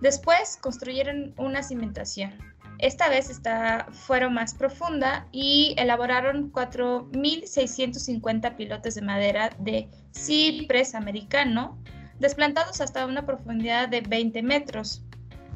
Después 0.00 0.58
construyeron 0.60 1.34
una 1.36 1.62
cimentación. 1.62 2.32
Esta 2.78 3.08
vez 3.08 3.30
esta 3.30 3.86
fueron 3.92 4.34
más 4.34 4.54
profunda 4.54 5.26
y 5.32 5.74
elaboraron 5.78 6.52
4.650 6.52 8.56
pilotes 8.56 8.96
de 8.96 9.02
madera 9.02 9.50
de 9.58 9.88
ciprés 10.12 10.94
americano, 10.94 11.78
desplantados 12.18 12.80
hasta 12.80 13.06
una 13.06 13.24
profundidad 13.24 13.88
de 13.88 14.02
20 14.02 14.42
metros. 14.42 15.02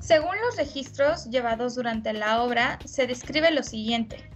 Según 0.00 0.36
los 0.46 0.56
registros 0.56 1.24
llevados 1.26 1.74
durante 1.74 2.12
la 2.12 2.42
obra, 2.42 2.78
se 2.84 3.06
describe 3.06 3.50
lo 3.50 3.62
siguiente. 3.62 4.30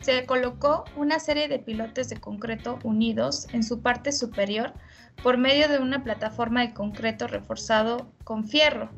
Se 0.00 0.26
colocó 0.26 0.84
una 0.96 1.20
serie 1.20 1.48
de 1.48 1.58
pilotes 1.58 2.08
de 2.08 2.20
concreto 2.20 2.78
unidos 2.82 3.46
en 3.52 3.62
su 3.62 3.82
parte 3.82 4.10
superior 4.12 4.72
por 5.22 5.38
medio 5.38 5.68
de 5.68 5.78
una 5.78 6.02
plataforma 6.02 6.62
de 6.62 6.72
concreto 6.72 7.26
reforzado 7.26 8.12
con 8.24 8.44
fierro, 8.48 8.90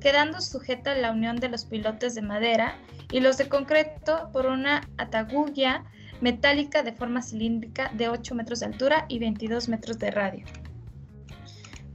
quedando 0.00 0.40
sujeta 0.40 0.94
la 0.94 1.12
unión 1.12 1.36
de 1.36 1.48
los 1.48 1.64
pilotes 1.64 2.14
de 2.14 2.22
madera 2.22 2.76
y 3.10 3.20
los 3.20 3.38
de 3.38 3.48
concreto 3.48 4.30
por 4.32 4.46
una 4.46 4.88
atagulla 4.98 5.84
metálica 6.20 6.82
de 6.82 6.92
forma 6.92 7.22
cilíndrica 7.22 7.90
de 7.94 8.08
8 8.08 8.34
metros 8.34 8.60
de 8.60 8.66
altura 8.66 9.06
y 9.08 9.18
22 9.18 9.68
metros 9.68 9.98
de 9.98 10.10
radio. 10.10 10.44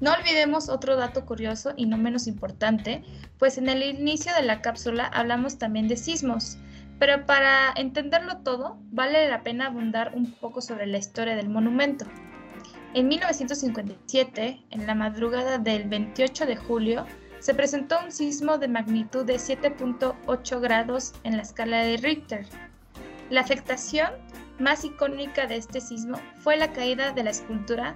No 0.01 0.11
olvidemos 0.13 0.69
otro 0.69 0.97
dato 0.97 1.25
curioso 1.25 1.73
y 1.77 1.85
no 1.85 1.97
menos 1.97 2.27
importante, 2.27 3.03
pues 3.39 3.57
en 3.57 3.69
el 3.69 3.81
inicio 3.81 4.33
de 4.33 4.43
la 4.43 4.61
cápsula 4.61 5.05
hablamos 5.05 5.57
también 5.57 5.87
de 5.87 5.95
sismos, 5.95 6.57
pero 6.99 7.25
para 7.25 7.73
entenderlo 7.75 8.37
todo, 8.37 8.77
vale 8.91 9.29
la 9.29 9.43
pena 9.43 9.67
abundar 9.67 10.13
un 10.15 10.31
poco 10.31 10.61
sobre 10.61 10.87
la 10.87 10.97
historia 10.97 11.35
del 11.35 11.49
monumento. 11.49 12.05
En 12.93 13.07
1957, 13.07 14.65
en 14.69 14.87
la 14.87 14.95
madrugada 14.95 15.57
del 15.57 15.87
28 15.87 16.45
de 16.45 16.55
julio, 16.55 17.05
se 17.39 17.53
presentó 17.53 17.99
un 18.03 18.11
sismo 18.11 18.57
de 18.57 18.67
magnitud 18.67 19.25
de 19.25 19.35
7.8 19.35 20.61
grados 20.61 21.13
en 21.23 21.35
la 21.37 21.43
escala 21.43 21.83
de 21.83 21.97
Richter. 21.97 22.45
La 23.29 23.41
afectación 23.41 24.09
más 24.59 24.85
icónica 24.85 25.45
de 25.45 25.57
este 25.57 25.81
sismo 25.81 26.17
fue 26.39 26.57
la 26.57 26.71
caída 26.71 27.11
de 27.11 27.23
la 27.23 27.31
escultura, 27.31 27.95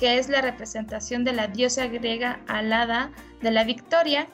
que 0.00 0.18
es 0.18 0.30
la 0.30 0.40
representación 0.40 1.24
de 1.24 1.34
la 1.34 1.46
diosa 1.46 1.86
griega 1.86 2.40
alada 2.48 3.12
de 3.42 3.50
la 3.50 3.64
victoria, 3.64 4.26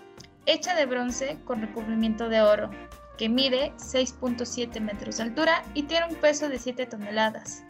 hecha 0.47 0.77
de 0.77 0.87
bronce 0.87 1.39
con 1.45 1.61
recubrimiento 1.61 2.29
de 2.29 2.41
oro, 2.41 2.71
que 3.19 3.29
mide 3.29 3.73
6.7 3.79 4.81
metros 4.81 5.17
de 5.17 5.25
altura 5.25 5.65
y 5.75 5.83
tiene 5.83 6.07
un 6.07 6.15
peso 6.15 6.49
de 6.49 6.61
7 6.61 6.87
toneladas. 6.87 7.65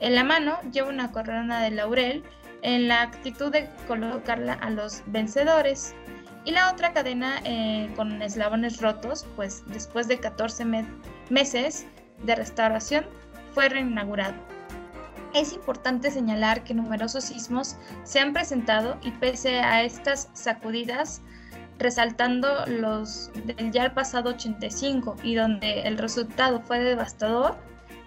En 0.00 0.16
la 0.16 0.24
mano 0.24 0.58
lleva 0.72 0.88
una 0.88 1.12
corona 1.12 1.62
de 1.62 1.70
laurel 1.70 2.24
en 2.62 2.88
la 2.88 3.02
actitud 3.02 3.52
de 3.52 3.70
colocarla 3.86 4.54
a 4.54 4.70
los 4.70 5.04
vencedores. 5.06 5.94
Y 6.44 6.50
la 6.50 6.72
otra 6.72 6.92
cadena 6.92 7.40
eh, 7.44 7.92
con 7.94 8.22
eslabones 8.22 8.80
rotos, 8.80 9.24
pues 9.36 9.62
después 9.68 10.08
de 10.08 10.18
14 10.18 10.64
meses 11.30 11.86
de 12.24 12.34
restauración 12.34 13.06
fue 13.52 13.68
reinaugurado. 13.68 14.55
Es 15.36 15.52
importante 15.52 16.10
señalar 16.10 16.64
que 16.64 16.72
numerosos 16.72 17.24
sismos 17.24 17.76
se 18.04 18.20
han 18.20 18.32
presentado 18.32 18.96
y 19.02 19.10
pese 19.10 19.58
a 19.58 19.84
estas 19.84 20.30
sacudidas, 20.32 21.20
resaltando 21.78 22.64
los 22.66 23.30
del 23.44 23.70
ya 23.70 23.92
pasado 23.92 24.30
85 24.30 25.16
y 25.22 25.34
donde 25.34 25.82
el 25.82 25.98
resultado 25.98 26.62
fue 26.62 26.78
devastador, 26.78 27.54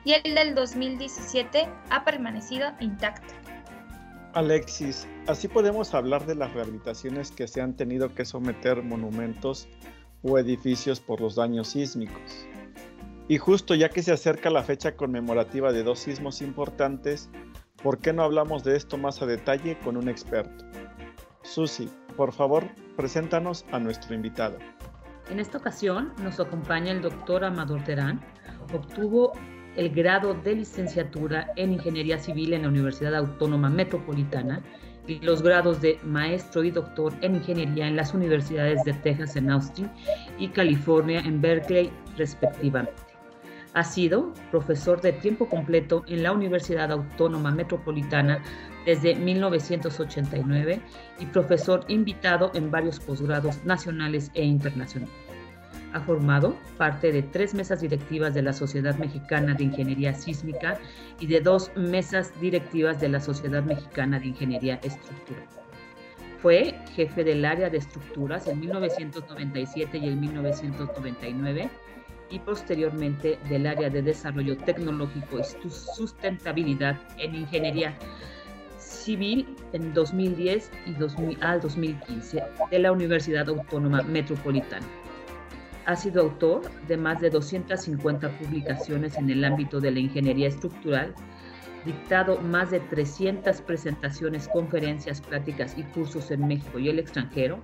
y 0.03 0.13
el 0.13 0.33
del 0.33 0.55
2017 0.55 1.69
ha 1.91 2.03
permanecido 2.03 2.71
intacto. 2.79 3.31
Alexis, 4.33 5.07
así 5.27 5.47
podemos 5.47 5.93
hablar 5.93 6.25
de 6.25 6.33
las 6.33 6.51
rehabilitaciones 6.53 7.29
que 7.29 7.47
se 7.47 7.61
han 7.61 7.75
tenido 7.75 8.11
que 8.15 8.25
someter 8.25 8.81
monumentos 8.81 9.67
o 10.23 10.39
edificios 10.39 10.99
por 10.99 11.21
los 11.21 11.35
daños 11.35 11.67
sísmicos. 11.67 12.48
Y 13.29 13.37
justo 13.37 13.75
ya 13.75 13.89
que 13.89 14.01
se 14.01 14.11
acerca 14.11 14.49
la 14.49 14.63
fecha 14.63 14.95
conmemorativa 14.95 15.71
de 15.71 15.83
dos 15.83 15.99
sismos 15.99 16.41
importantes, 16.41 17.29
¿por 17.83 17.99
qué 17.99 18.11
no 18.11 18.23
hablamos 18.23 18.63
de 18.63 18.75
esto 18.75 18.97
más 18.97 19.21
a 19.21 19.27
detalle 19.27 19.77
con 19.83 19.97
un 19.97 20.09
experto? 20.09 20.65
Susi, 21.43 21.87
por 22.17 22.33
favor, 22.33 22.65
preséntanos 22.97 23.65
a 23.71 23.77
nuestro 23.77 24.15
invitado. 24.15 24.57
En 25.29 25.39
esta 25.39 25.59
ocasión 25.59 26.11
nos 26.23 26.39
acompaña 26.39 26.91
el 26.91 27.03
doctor 27.03 27.45
Amador 27.45 27.83
Terán. 27.83 28.19
Obtuvo 28.73 29.33
el 29.75 29.91
grado 29.91 30.33
de 30.33 30.55
licenciatura 30.55 31.51
en 31.55 31.73
Ingeniería 31.73 32.17
Civil 32.17 32.53
en 32.53 32.63
la 32.63 32.69
Universidad 32.69 33.13
Autónoma 33.13 33.69
Metropolitana 33.69 34.63
y 35.05 35.19
los 35.19 35.43
grados 35.43 35.81
de 35.81 35.99
maestro 36.03 36.63
y 36.63 36.71
doctor 36.71 37.13
en 37.21 37.35
Ingeniería 37.35 37.87
en 37.87 37.95
las 37.95 38.15
universidades 38.15 38.83
de 38.85 38.93
Texas 38.93 39.35
en 39.35 39.51
Austin 39.51 39.87
y 40.39 40.47
California 40.47 41.19
en 41.19 41.39
Berkeley, 41.39 41.91
respectivamente. 42.17 43.08
Ha 43.73 43.83
sido 43.83 44.33
profesor 44.49 44.99
de 45.01 45.13
tiempo 45.13 45.47
completo 45.47 46.03
en 46.07 46.23
la 46.23 46.31
Universidad 46.31 46.91
Autónoma 46.91 47.51
Metropolitana 47.51 48.41
desde 48.85 49.13
1989 49.13 50.81
y 51.19 51.25
profesor 51.27 51.85
invitado 51.87 52.51
en 52.55 52.71
varios 52.71 52.99
posgrados 52.99 53.63
nacionales 53.65 54.31
e 54.33 54.43
internacionales. 54.43 55.13
Ha 55.93 56.01
formado 56.01 56.55
parte 56.77 57.11
de 57.11 57.23
tres 57.23 57.53
mesas 57.53 57.81
directivas 57.81 58.33
de 58.33 58.43
la 58.43 58.53
Sociedad 58.53 58.95
Mexicana 58.97 59.53
de 59.53 59.65
Ingeniería 59.65 60.13
Sísmica 60.13 60.79
y 61.19 61.27
de 61.27 61.41
dos 61.41 61.71
mesas 61.75 62.31
directivas 62.39 62.99
de 62.99 63.09
la 63.09 63.19
Sociedad 63.19 63.63
Mexicana 63.63 64.19
de 64.19 64.27
Ingeniería 64.27 64.79
Estructural. 64.83 65.45
Fue 66.41 66.75
jefe 66.95 67.23
del 67.23 67.43
área 67.43 67.69
de 67.69 67.77
estructuras 67.77 68.47
en 68.47 68.59
1997 68.59 69.97
y 69.97 70.07
en 70.07 70.19
1999 70.19 71.69
y 72.29 72.39
posteriormente 72.39 73.39
del 73.49 73.67
área 73.67 73.89
de 73.89 74.01
desarrollo 74.01 74.57
tecnológico 74.57 75.39
y 75.39 75.69
sustentabilidad 75.69 76.99
en 77.17 77.35
ingeniería 77.35 77.97
civil 78.77 79.47
en 79.73 79.93
2010 79.93 80.71
y 80.85 80.93
2000, 80.93 81.37
al 81.41 81.61
2015 81.61 82.43
de 82.71 82.79
la 82.79 82.91
Universidad 82.91 83.49
Autónoma 83.49 84.01
Metropolitana. 84.03 84.85
Ha 85.85 85.95
sido 85.95 86.21
autor 86.21 86.61
de 86.87 86.97
más 86.97 87.19
de 87.19 87.29
250 87.29 88.29
publicaciones 88.37 89.17
en 89.17 89.29
el 89.29 89.43
ámbito 89.43 89.79
de 89.79 89.91
la 89.91 89.99
ingeniería 89.99 90.47
estructural, 90.47 91.15
dictado 91.85 92.39
más 92.41 92.71
de 92.71 92.79
300 92.79 93.61
presentaciones, 93.61 94.47
conferencias, 94.47 95.21
pláticas 95.21 95.75
y 95.77 95.83
cursos 95.83 96.31
en 96.31 96.47
México 96.47 96.79
y 96.79 96.89
el 96.89 96.99
extranjero, 96.99 97.63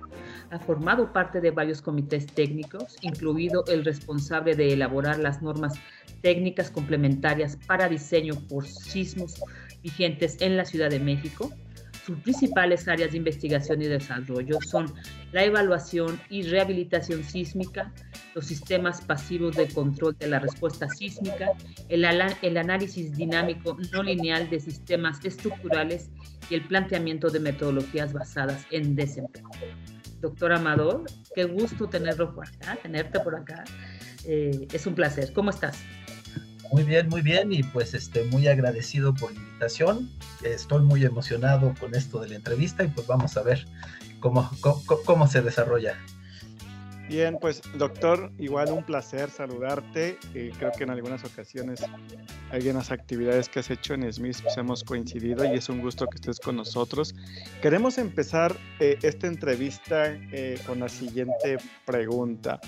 ha 0.50 0.58
formado 0.58 1.12
parte 1.12 1.40
de 1.40 1.50
varios 1.50 1.82
comités 1.82 2.26
técnicos, 2.26 2.96
incluido 3.02 3.64
el 3.66 3.84
responsable 3.84 4.54
de 4.54 4.72
elaborar 4.72 5.18
las 5.18 5.42
normas 5.42 5.74
técnicas 6.22 6.70
complementarias 6.70 7.58
para 7.66 7.88
diseño 7.88 8.34
por 8.48 8.66
sismos 8.66 9.34
vigentes 9.82 10.36
en 10.40 10.56
la 10.56 10.64
Ciudad 10.64 10.90
de 10.90 11.00
México. 11.00 11.52
Sus 12.04 12.18
principales 12.20 12.86
áreas 12.86 13.10
de 13.10 13.18
investigación 13.18 13.82
y 13.82 13.86
desarrollo 13.86 14.58
son 14.64 14.86
la 15.32 15.44
evaluación 15.44 16.20
y 16.30 16.42
rehabilitación 16.42 17.24
sísmica, 17.24 17.92
los 18.36 18.44
sistemas 18.44 19.00
pasivos 19.00 19.56
de 19.56 19.66
control 19.66 20.14
de 20.18 20.28
la 20.28 20.38
respuesta 20.38 20.86
sísmica, 20.90 21.52
el, 21.88 22.04
el 22.42 22.56
análisis 22.58 23.16
dinámico 23.16 23.78
no 23.92 24.02
lineal 24.02 24.50
de 24.50 24.60
sistemas 24.60 25.24
estructurales 25.24 26.10
y 26.50 26.54
el 26.54 26.68
planteamiento 26.68 27.30
de 27.30 27.40
metodologías 27.40 28.12
basadas 28.12 28.66
en 28.70 28.94
desempeño 28.94 29.48
doctor 30.20 30.52
Amador. 30.52 31.04
Qué 31.34 31.44
gusto 31.44 31.88
tenerlo 31.88 32.34
por 32.34 32.46
acá, 32.46 32.78
tenerte 32.82 33.20
por 33.20 33.36
acá. 33.36 33.64
Eh, 34.24 34.68
es 34.70 34.86
un 34.86 34.94
placer. 34.94 35.32
¿Cómo 35.32 35.50
estás? 35.50 35.78
Muy 36.72 36.82
bien, 36.82 37.08
muy 37.08 37.22
bien 37.22 37.52
y 37.52 37.62
pues 37.62 37.94
este, 37.94 38.24
muy 38.24 38.48
agradecido 38.48 39.14
por 39.14 39.32
la 39.32 39.38
invitación. 39.38 40.10
Estoy 40.42 40.82
muy 40.82 41.04
emocionado 41.04 41.72
con 41.80 41.94
esto 41.94 42.20
de 42.20 42.28
la 42.28 42.36
entrevista 42.36 42.84
y 42.84 42.88
pues 42.88 43.06
vamos 43.06 43.36
a 43.36 43.42
ver 43.42 43.66
cómo, 44.20 44.50
cómo, 44.60 44.82
cómo 45.04 45.26
se 45.26 45.40
desarrolla. 45.40 45.96
Bien, 47.08 47.38
pues 47.40 47.62
doctor, 47.78 48.32
igual 48.36 48.72
un 48.72 48.82
placer 48.82 49.30
saludarte. 49.30 50.18
Eh, 50.34 50.50
creo 50.58 50.72
que 50.72 50.82
en 50.82 50.90
algunas 50.90 51.24
ocasiones 51.24 51.80
algunas 52.50 52.90
actividades 52.90 53.48
que 53.48 53.60
has 53.60 53.70
hecho 53.70 53.94
en 53.94 54.12
Smith, 54.12 54.38
pues 54.42 54.56
hemos 54.56 54.82
coincidido 54.82 55.44
y 55.44 55.56
es 55.56 55.68
un 55.68 55.80
gusto 55.80 56.08
que 56.08 56.16
estés 56.16 56.40
con 56.40 56.56
nosotros. 56.56 57.14
Queremos 57.62 57.98
empezar 57.98 58.56
eh, 58.80 58.98
esta 59.02 59.28
entrevista 59.28 60.06
eh, 60.32 60.58
con 60.66 60.80
la 60.80 60.88
siguiente 60.88 61.58
pregunta. 61.84 62.60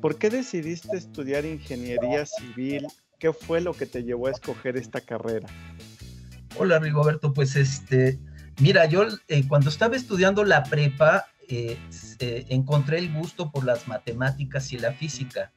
¿Por 0.00 0.18
qué 0.18 0.30
decidiste 0.30 0.96
estudiar 0.96 1.44
ingeniería 1.44 2.26
civil? 2.26 2.88
¿Qué 3.20 3.32
fue 3.32 3.60
lo 3.60 3.72
que 3.72 3.86
te 3.86 4.02
llevó 4.02 4.26
a 4.26 4.32
escoger 4.32 4.76
esta 4.76 5.00
carrera? 5.00 5.48
Hola 6.58 6.80
Rigoberto, 6.80 7.32
pues 7.32 7.54
este, 7.54 8.18
mira, 8.60 8.86
yo 8.86 9.06
cuando 9.48 9.68
estaba 9.68 9.94
estudiando 9.94 10.44
la 10.44 10.64
prepa, 10.64 11.26
encontré 12.48 12.98
el 12.98 13.12
gusto 13.12 13.50
por 13.50 13.64
las 13.64 13.88
matemáticas 13.88 14.72
y 14.72 14.78
la 14.78 14.92
física 14.92 15.52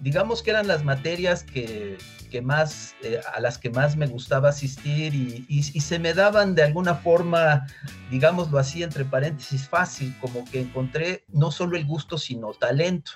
digamos 0.00 0.42
que 0.42 0.50
eran 0.50 0.66
las 0.66 0.84
materias 0.84 1.42
que, 1.42 1.98
más, 2.42 2.94
eh, 3.02 3.20
a 3.34 3.40
las 3.40 3.58
que 3.58 3.70
más 3.70 3.96
me 3.96 4.06
gustaba 4.06 4.50
asistir 4.50 5.14
y, 5.14 5.62
se 5.62 5.98
me 5.98 6.14
daban 6.14 6.54
de 6.54 6.62
alguna 6.62 6.94
forma, 6.94 7.66
digámoslo 8.10 8.58
así, 8.58 8.82
entre 8.82 9.04
paréntesis, 9.04 9.68
fácil, 9.68 10.14
como 10.20 10.44
que 10.44 10.60
encontré 10.60 11.24
no 11.28 11.50
solo 11.50 11.76
el 11.76 11.86
gusto, 11.86 12.18
sino 12.18 12.52
talento. 12.52 13.12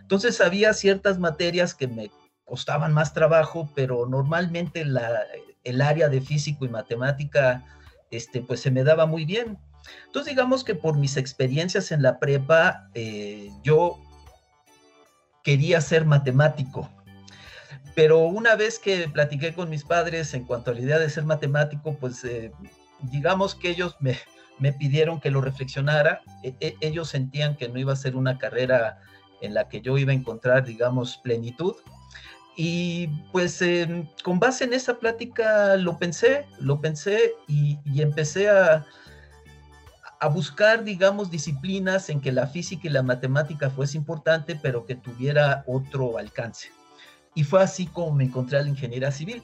Entonces 0.00 0.40
había 0.40 0.72
ciertas 0.72 1.18
materias 1.18 1.74
que 1.74 1.88
me 1.88 2.10
costaban 2.44 2.92
más 2.92 3.12
trabajo, 3.12 3.70
pero 3.74 4.06
normalmente 4.06 4.84
la, 4.84 5.20
el 5.64 5.80
área 5.80 6.08
de 6.08 6.20
físico 6.20 6.64
y 6.64 6.68
matemática, 6.68 7.64
este, 8.10 8.40
pues 8.40 8.60
se 8.60 8.70
me 8.70 8.84
daba 8.84 9.06
muy 9.06 9.24
bien. 9.24 9.58
Entonces 10.06 10.30
digamos 10.32 10.64
que 10.64 10.74
por 10.74 10.96
mis 10.96 11.16
experiencias 11.16 11.92
en 11.92 12.02
la 12.02 12.18
prepa, 12.18 12.88
eh, 12.94 13.50
yo 13.62 14.00
quería 15.42 15.80
ser 15.80 16.04
matemático. 16.04 16.90
Pero 17.94 18.18
una 18.18 18.56
vez 18.56 18.78
que 18.78 19.08
platiqué 19.08 19.54
con 19.54 19.70
mis 19.70 19.84
padres 19.84 20.34
en 20.34 20.44
cuanto 20.44 20.70
a 20.70 20.74
la 20.74 20.80
idea 20.80 20.98
de 20.98 21.08
ser 21.08 21.24
matemático, 21.24 21.96
pues 21.98 22.24
eh, 22.24 22.52
digamos 23.00 23.54
que 23.54 23.70
ellos 23.70 23.96
me, 24.00 24.18
me, 24.58 24.72
pidieron 24.72 25.20
que 25.20 25.30
lo 25.30 25.40
reflexionara. 25.40 26.20
E, 26.42 26.54
e, 26.60 26.76
ellos 26.80 27.08
sentían 27.08 27.56
que 27.56 27.68
no 27.68 27.78
iba 27.78 27.92
a 27.92 27.96
ser 27.96 28.16
una 28.16 28.38
carrera 28.38 28.98
en 29.40 29.54
la 29.54 29.68
que 29.68 29.80
yo 29.80 29.96
iba 29.96 30.12
a 30.12 30.16
encontrar, 30.16 30.64
digamos, 30.64 31.18
plenitud. 31.18 31.74
Y 32.56 33.08
pues 33.32 33.62
em, 33.62 34.08
con 34.24 34.40
base 34.40 34.64
en 34.64 34.72
esa 34.72 34.98
plática 34.98 35.76
lo 35.76 35.98
pensé, 35.98 36.46
lo 36.58 36.80
pensé 36.80 37.34
y 37.46 37.78
empecé 38.00 38.50
a, 38.50 38.84
a 40.20 40.28
buscar, 40.28 40.84
digamos, 40.84 41.30
disciplinas 41.30 42.08
en 42.08 42.20
que 42.20 42.32
la 42.32 42.46
física 42.46 42.88
y 42.88 42.90
la 42.90 43.02
matemática 43.02 43.70
fuese 43.70 43.98
importante, 43.98 44.58
pero 44.60 44.86
que 44.86 44.94
tuviera 44.94 45.64
otro 45.66 46.18
alcance. 46.18 46.70
Y 47.34 47.44
fue 47.44 47.62
así 47.62 47.86
como 47.86 48.12
me 48.12 48.24
encontré 48.24 48.58
a 48.58 48.62
la 48.62 48.68
ingeniería 48.68 49.10
civil. 49.10 49.42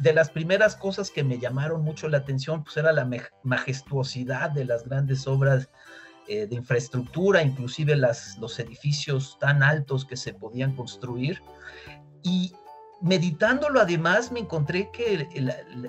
De 0.00 0.12
las 0.12 0.30
primeras 0.30 0.76
cosas 0.76 1.10
que 1.10 1.24
me 1.24 1.38
llamaron 1.38 1.82
mucho 1.82 2.08
la 2.08 2.18
atención, 2.18 2.64
pues 2.64 2.76
era 2.76 2.92
la 2.92 3.08
majestuosidad 3.42 4.50
de 4.50 4.64
las 4.64 4.84
grandes 4.84 5.26
obras 5.26 5.68
eh, 6.28 6.46
de 6.46 6.56
infraestructura, 6.56 7.42
inclusive 7.42 7.96
las, 7.96 8.38
los 8.38 8.58
edificios 8.58 9.38
tan 9.38 9.62
altos 9.62 10.04
que 10.04 10.16
se 10.16 10.32
podían 10.32 10.74
construir. 10.74 11.42
Y 12.22 12.54
meditándolo 13.02 13.80
además 13.80 14.32
me 14.32 14.40
encontré 14.40 14.90
que, 14.90 15.28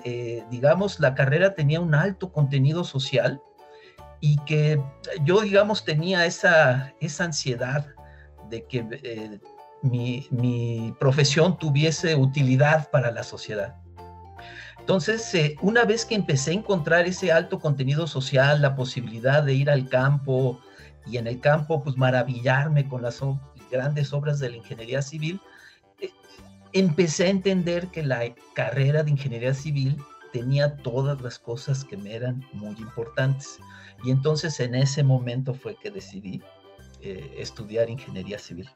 eh, 0.04 0.44
digamos, 0.50 1.00
la 1.00 1.14
carrera 1.14 1.54
tenía 1.54 1.80
un 1.80 1.94
alto 1.94 2.32
contenido 2.32 2.84
social 2.84 3.40
y 4.20 4.36
que 4.44 4.80
yo, 5.24 5.40
digamos, 5.40 5.84
tenía 5.84 6.26
esa, 6.26 6.92
esa 7.00 7.24
ansiedad 7.24 7.86
de 8.50 8.66
que 8.66 8.86
eh, 8.90 9.40
mi, 9.82 10.94
profesión 10.98 11.58
tuviese 11.58 12.16
utilidad 12.16 12.90
para 12.90 13.10
la 13.10 13.22
sociedad. 13.22 13.76
Entonces, 14.78 15.34
eh, 15.34 15.56
una 15.60 15.84
vez 15.84 16.04
que 16.04 16.14
empecé 16.14 16.50
a 16.50 16.54
encontrar 16.54 17.06
ese 17.06 17.30
alto 17.30 17.58
contenido 17.58 18.06
social, 18.06 18.62
la 18.62 18.74
posibilidad 18.74 19.42
de 19.42 19.54
ir 19.54 19.70
al 19.70 19.88
campo 19.88 20.60
y 21.06 21.18
en 21.18 21.26
el 21.26 21.40
campo, 21.40 21.82
pues 21.82 21.96
maravillarme 21.96 22.88
con 22.88 23.02
las 23.02 23.20
grandes 23.70 24.12
obras 24.12 24.38
de 24.38 24.50
la 24.50 24.56
ingeniería 24.56 25.02
civil, 25.02 25.40
eh, 26.00 26.10
empecé 26.72 27.26
a 27.26 27.28
entender 27.28 27.88
que 27.88 28.02
la 28.02 28.34
carrera 28.54 29.02
de 29.02 29.10
ingeniería 29.10 29.54
civil 29.54 29.96
tenía 30.32 30.76
todas 30.76 31.20
las 31.20 31.38
cosas 31.38 31.84
que 31.84 31.96
me 31.96 32.14
eran 32.14 32.44
muy 32.52 32.76
importantes. 32.78 33.58
Y 34.02 34.10
entonces 34.10 34.60
en 34.60 34.74
ese 34.74 35.02
momento 35.02 35.54
fue 35.54 35.76
que 35.76 35.90
decidí 35.90 36.42
eh, 37.00 37.34
estudiar 37.38 37.90
ingeniería 37.90 38.38
civil. 38.38 38.68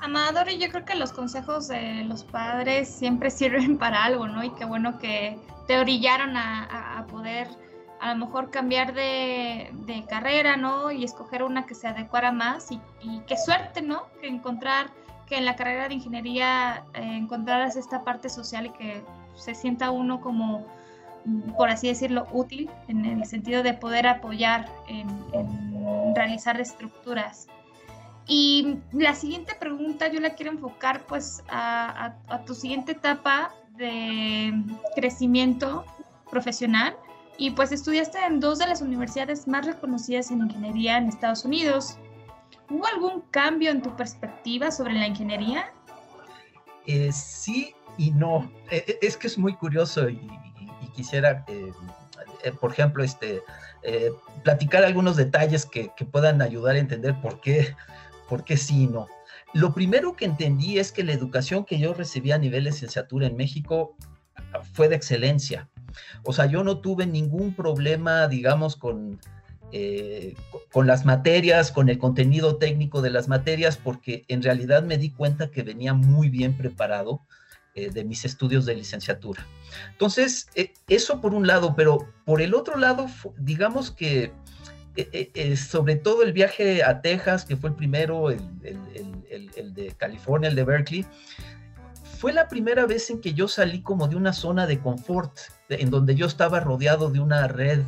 Amador, 0.00 0.48
yo 0.50 0.70
creo 0.70 0.84
que 0.84 0.94
los 0.94 1.12
consejos 1.12 1.68
de 1.68 2.04
los 2.04 2.24
padres 2.24 2.88
siempre 2.88 3.30
sirven 3.30 3.78
para 3.78 4.04
algo, 4.04 4.28
¿no? 4.28 4.44
Y 4.44 4.50
qué 4.50 4.64
bueno 4.64 4.98
que 4.98 5.38
te 5.66 5.78
orillaron 5.78 6.36
a, 6.36 7.06
poder 7.10 7.48
a 8.00 8.14
lo 8.14 8.26
mejor 8.26 8.50
cambiar 8.50 8.94
de, 8.94 10.04
carrera, 10.08 10.56
¿no? 10.56 10.90
Y 10.90 11.04
escoger 11.04 11.42
una 11.42 11.66
que 11.66 11.74
se 11.74 11.88
adecuara 11.88 12.32
más. 12.32 12.70
Y, 12.70 12.80
qué 13.26 13.36
suerte, 13.36 13.82
¿no? 13.82 14.04
Que 14.20 14.28
encontrar 14.28 14.90
que 15.26 15.36
en 15.36 15.44
la 15.44 15.56
carrera 15.56 15.88
de 15.88 15.94
ingeniería 15.94 16.84
eh, 16.94 17.02
encontraras 17.02 17.76
esta 17.76 18.02
parte 18.02 18.30
social 18.30 18.66
y 18.66 18.70
que 18.70 19.04
se 19.34 19.54
sienta 19.54 19.90
uno 19.90 20.20
como 20.22 20.66
por 21.56 21.70
así 21.70 21.88
decirlo, 21.88 22.26
útil 22.32 22.70
en 22.88 23.04
el 23.04 23.24
sentido 23.26 23.62
de 23.62 23.74
poder 23.74 24.06
apoyar 24.06 24.68
en, 24.88 25.08
realizar 26.14 26.60
estructuras. 26.60 27.48
Y 28.26 28.78
la 28.92 29.14
siguiente 29.14 29.54
pregunta 29.58 30.08
yo 30.08 30.20
la 30.20 30.34
quiero 30.34 30.52
enfocar 30.52 31.06
pues 31.06 31.42
a, 31.48 32.14
tu 32.46 32.54
siguiente 32.54 32.92
etapa 32.92 33.54
de 33.76 34.52
crecimiento 34.94 35.84
profesional 36.30 36.96
y 37.38 37.52
pues 37.52 37.72
estudiaste 37.72 38.18
en 38.26 38.40
dos 38.40 38.58
de 38.58 38.66
las 38.66 38.82
universidades 38.82 39.46
más 39.46 39.64
reconocidas 39.64 40.30
en 40.30 40.40
ingeniería 40.42 40.98
en 40.98 41.08
Estados 41.08 41.44
Unidos. 41.44 41.96
¿Hubo 42.68 42.86
algún 42.86 43.22
cambio 43.30 43.70
en 43.70 43.80
tu 43.80 43.94
perspectiva 43.96 44.70
sobre 44.70 44.94
la 44.94 45.06
ingeniería? 45.06 45.72
Eh, 46.86 47.12
sí 47.12 47.74
y 47.98 48.10
no. 48.12 48.50
Eh, 48.70 48.84
eh, 48.86 48.98
es 49.02 49.16
que 49.16 49.26
es 49.26 49.36
muy 49.36 49.54
curioso 49.54 50.08
y, 50.08 50.20
quisiera, 50.98 51.44
eh, 51.46 51.70
eh, 52.42 52.52
por 52.60 52.72
ejemplo, 52.72 53.04
este, 53.04 53.40
eh, 53.84 54.10
platicar 54.42 54.82
algunos 54.82 55.14
detalles 55.14 55.64
que, 55.64 55.92
puedan 56.10 56.42
ayudar 56.42 56.74
a 56.74 56.80
entender 56.80 57.14
por 57.20 57.40
qué, 57.40 57.76
por 58.28 58.42
qué 58.42 58.56
sí 58.56 58.82
y 58.82 58.86
no. 58.88 59.06
Lo 59.54 59.72
primero 59.72 60.16
que 60.16 60.24
entendí 60.24 60.80
es 60.80 60.90
que 60.90 61.04
la 61.04 61.12
educación 61.12 61.64
que 61.64 61.78
yo 61.78 61.94
recibí 61.94 62.32
a 62.32 62.38
nivel 62.38 62.64
de 62.64 62.70
licenciatura 62.70 63.28
en 63.28 63.36
México 63.36 63.96
fue 64.72 64.88
de 64.88 64.96
excelencia. 64.96 65.68
O 66.24 66.32
sea, 66.32 66.46
yo 66.46 66.64
no 66.64 66.78
tuve 66.78 67.06
ningún 67.06 67.54
problema, 67.54 68.26
digamos, 68.26 68.74
con, 68.74 69.20
con 70.72 70.86
las 70.88 71.04
materias, 71.04 71.70
con 71.70 71.88
el 71.88 71.98
contenido 71.98 72.56
técnico 72.56 73.02
de 73.02 73.10
las 73.10 73.28
materias, 73.28 73.76
porque 73.76 74.24
en 74.26 74.42
realidad 74.42 74.82
me 74.82 74.98
di 74.98 75.10
cuenta 75.10 75.50
que 75.50 75.62
venía 75.62 75.94
muy 75.94 76.28
bien 76.28 76.56
preparado 76.56 77.22
eh, 77.78 77.90
de 77.90 78.02
mis 78.02 78.24
estudios 78.24 78.66
de 78.66 78.74
licenciatura. 78.74 79.46
Entonces, 79.92 80.48
eh, 80.56 80.74
eso 80.88 81.20
por 81.20 81.32
un 81.32 81.46
lado, 81.46 81.76
pero 81.76 82.08
por 82.24 82.42
el 82.42 82.54
otro 82.54 82.76
lado, 82.76 83.06
digamos 83.36 83.92
que 83.92 84.32
eh, 84.96 85.56
sobre 85.56 85.94
todo 85.94 86.24
el 86.24 86.32
viaje 86.32 86.82
a 86.82 87.00
Texas, 87.02 87.44
que 87.44 87.56
fue 87.56 87.70
el 87.70 87.76
primero, 87.76 88.30
el, 88.30 88.40
el, 88.64 89.74
de 89.74 89.92
California, 89.96 90.48
el 90.48 90.56
de 90.56 90.64
Berkeley, 90.64 91.06
fue 92.18 92.32
la 92.32 92.48
primera 92.48 92.84
vez 92.84 93.10
en 93.10 93.20
que 93.20 93.32
yo 93.32 93.46
salí 93.46 93.80
como 93.80 94.08
de 94.08 94.16
una 94.16 94.32
zona 94.32 94.66
de 94.66 94.80
confort, 94.80 95.38
en 95.68 95.90
donde 95.90 96.16
yo 96.16 96.26
estaba 96.26 96.58
rodeado 96.58 97.10
de 97.10 97.20
una 97.20 97.46
red 97.46 97.82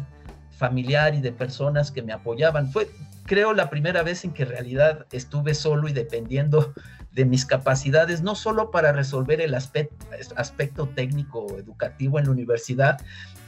familiar 0.56 1.16
y 1.16 1.20
de 1.20 1.32
personas 1.32 1.90
que 1.90 2.02
me 2.02 2.12
apoyaban. 2.12 2.70
Fue, 2.70 2.88
creo, 3.30 3.54
la 3.54 3.70
primera 3.70 4.02
vez 4.02 4.24
en 4.24 4.32
que 4.32 4.42
en 4.42 4.48
realidad 4.48 5.06
estuve 5.12 5.54
solo 5.54 5.86
y 5.86 5.92
dependiendo 5.92 6.74
de 7.12 7.24
mis 7.24 7.46
capacidades, 7.46 8.22
no 8.22 8.34
solo 8.34 8.72
para 8.72 8.90
resolver 8.90 9.40
el 9.40 9.54
aspecto, 9.54 10.88
técnico 10.96 11.56
educativo 11.56 12.18
en 12.18 12.24
la 12.24 12.32
universidad, 12.32 13.00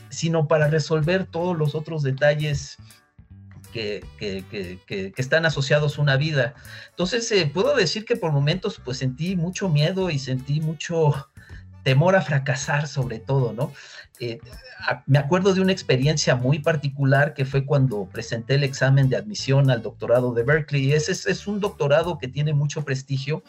sino 0.08 0.46
para 0.46 0.68
resolver 0.68 1.26
todos 1.26 1.58
los 1.58 1.74
otros 1.74 2.04
detalles 2.04 2.76
que, 3.72 4.04
están 5.16 5.46
asociados 5.46 5.98
a 5.98 6.02
una 6.02 6.16
vida. 6.16 6.54
Entonces, 6.90 7.32
eh, 7.32 7.50
puedo 7.52 7.74
decir 7.74 8.04
que 8.04 8.14
por 8.14 8.30
momentos 8.30 8.80
pues 8.84 8.98
sentí 8.98 9.34
mucho 9.34 9.68
miedo 9.68 10.10
y 10.10 10.20
sentí 10.20 10.60
mucho 10.60 11.28
temor 11.82 12.16
a 12.16 12.22
fracasar 12.22 12.86
sobre 12.86 13.18
todo, 13.18 13.52
¿no? 13.52 13.72
Eh, 14.20 14.38
me 15.06 15.18
acuerdo 15.18 15.54
de 15.54 15.60
una 15.60 15.72
experiencia 15.72 16.36
muy 16.36 16.60
particular 16.60 17.34
que 17.34 17.44
fue 17.44 17.64
cuando 17.64 18.04
presenté 18.06 18.54
el 18.54 18.64
examen 18.64 19.08
de 19.08 19.16
admisión 19.16 19.70
al 19.70 19.82
doctorado 19.82 20.32
de 20.32 20.44
Berkeley. 20.44 20.92
Ese 20.92 21.12
es, 21.12 21.26
es 21.26 21.46
un 21.46 21.60
doctorado 21.60 22.18
que 22.18 22.28
tiene 22.28 22.52
mucho 22.52 22.84
prestigio 22.84 23.42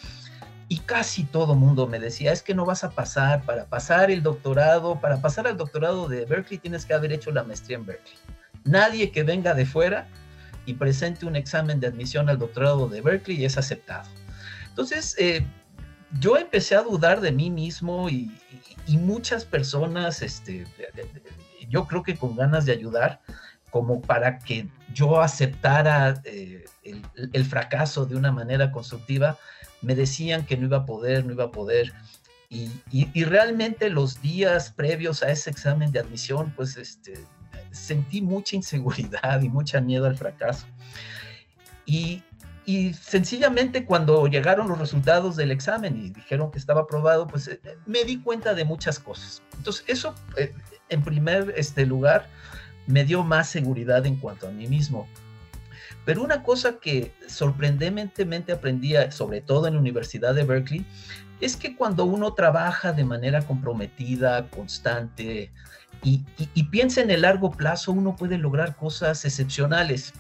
y 0.70 0.80
casi 0.80 1.24
todo 1.24 1.56
mundo 1.56 1.88
me 1.88 2.00
decía, 2.00 2.32
es 2.32 2.42
que 2.42 2.56
no 2.56 2.66
vas 2.66 2.84
a 2.84 2.92
pasar, 2.92 3.44
para 3.44 3.66
pasar 3.66 4.10
el 4.10 4.24
doctorado, 4.24 5.00
para 5.00 5.22
pasar 5.22 5.46
al 5.46 5.58
doctorado 5.58 6.08
de 6.08 6.26
Berkeley 6.26 6.58
tienes 6.58 6.86
que 6.86 6.94
haber 6.94 7.12
hecho 7.12 7.32
la 7.32 7.44
maestría 7.44 7.78
en 7.78 7.86
Berkeley. 7.86 8.18
Nadie 8.64 9.12
que 9.12 9.24
venga 9.24 9.54
de 9.54 9.66
fuera 9.66 10.08
y 10.66 10.74
presente 10.74 11.26
un 11.26 11.36
examen 11.36 11.80
de 11.80 11.88
admisión 11.88 12.30
al 12.30 12.40
doctorado 12.40 12.88
de 12.88 13.02
Berkeley 13.02 13.46
es 13.46 13.58
aceptado. 13.58 14.10
Entonces, 14.70 15.16
eh, 15.20 15.46
yo 16.20 16.38
empecé 16.38 16.76
a 16.76 16.84
dudar 16.84 17.22
de 17.22 17.32
mí 17.32 17.50
mismo 17.50 18.10
y, 18.10 18.32
muchas 18.88 19.46
personas, 19.46 20.22
este, 20.22 20.68
yo 21.70 21.88
creo 21.88 22.04
que 22.04 22.18
con 22.18 22.36
ganas 22.36 22.66
de 22.66 22.74
ayudar, 22.74 23.22
como 23.70 24.02
para 24.02 24.40
que 24.40 24.68
yo 24.94 25.22
aceptara 25.22 26.22
eh, 26.26 26.66
el, 26.84 27.46
fracaso 27.46 28.06
de 28.06 28.16
una 28.16 28.32
manera 28.32 28.72
constructiva, 28.72 29.38
me 29.82 29.96
decían 29.96 30.46
que 30.46 30.58
no 30.58 30.66
iba 30.66 30.78
a 30.78 30.86
poder, 30.86 31.26
no 31.26 31.34
iba 31.34 31.46
a 31.46 31.52
poder. 31.52 31.94
Y, 32.50 33.24
realmente 33.24 33.90
los 33.90 34.22
días 34.22 34.72
previos 34.72 35.24
a 35.24 35.32
ese 35.32 35.50
examen 35.50 35.92
de 35.92 36.00
admisión, 36.00 36.54
pues 36.56 36.78
este, 36.78 37.14
sentí 37.72 38.22
mucha 38.22 38.56
inseguridad 38.56 39.42
y 39.42 39.50
mucha 39.50 39.82
miedo 39.82 40.06
al 40.06 40.18
fracaso. 40.18 40.68
Y, 41.86 42.22
sencillamente 42.94 43.86
cuando 43.86 44.28
llegaron 44.28 44.68
los 44.68 44.80
resultados 44.80 45.36
del 45.36 45.52
examen 45.52 45.98
y 45.98 46.10
dijeron 46.10 46.52
que 46.52 46.60
estaba 46.60 46.82
aprobado, 46.82 47.28
pues 47.28 47.48
eh, 47.48 47.60
me 47.86 48.04
di 48.04 48.22
cuenta 48.22 48.54
de 48.54 48.66
muchas 48.66 49.00
cosas. 49.00 49.42
Entonces, 49.58 49.84
eso 49.88 50.16
eh, 50.38 50.54
en 50.90 51.04
primer 51.04 51.54
este, 51.58 51.86
lugar 51.86 52.28
me 52.88 53.04
dio 53.04 53.24
más 53.24 53.50
seguridad 53.50 54.06
en 54.06 54.18
cuanto 54.18 54.48
a 54.48 54.52
mí 54.52 54.68
mismo. 54.68 55.08
Pero 56.06 56.22
una 56.22 56.44
cosa 56.44 56.80
que 56.80 57.14
sorprendentemente 57.28 58.52
aprendí, 58.52 58.94
sobre 59.10 59.42
todo 59.42 59.68
en 59.68 59.76
la 59.76 59.80
Universidad 59.80 60.36
de 60.36 60.44
Berkeley, 60.44 60.86
es 61.40 61.56
que 61.56 61.76
cuando 61.76 62.06
uno 62.06 62.34
trabaja 62.34 62.92
de 62.92 63.06
manera 63.06 63.42
comprometida, 63.42 64.50
constante 64.50 65.52
y, 66.04 66.64
piensa 66.64 67.02
en 67.02 67.12
el 67.12 67.22
largo 67.22 67.52
plazo, 67.52 67.92
uno 67.92 68.16
puede 68.16 68.38
lograr 68.38 68.76
cosas 68.76 69.24
excepcionales. 69.26 70.14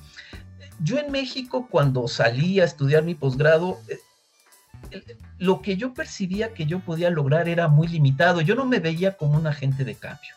Yo 0.83 0.97
en 0.97 1.11
México, 1.11 1.67
cuando 1.69 2.07
salí 2.07 2.59
a 2.59 2.65
estudiar 2.65 3.03
mi 3.03 3.15
posgrado, 3.15 3.79
eh, 3.87 5.01
lo 5.37 5.61
que 5.61 5.77
yo 5.77 5.93
percibía 5.93 6.53
que 6.53 6.65
yo 6.65 6.79
podía 6.79 7.09
lograr 7.09 7.47
era 7.47 7.67
muy 7.67 7.87
limitado. 7.87 8.41
Yo 8.41 8.55
no 8.55 8.65
me 8.65 8.79
veía 8.79 9.15
como 9.15 9.37
un 9.37 9.47
agente 9.47 9.85
de 9.85 9.95
cambio. 9.95 10.35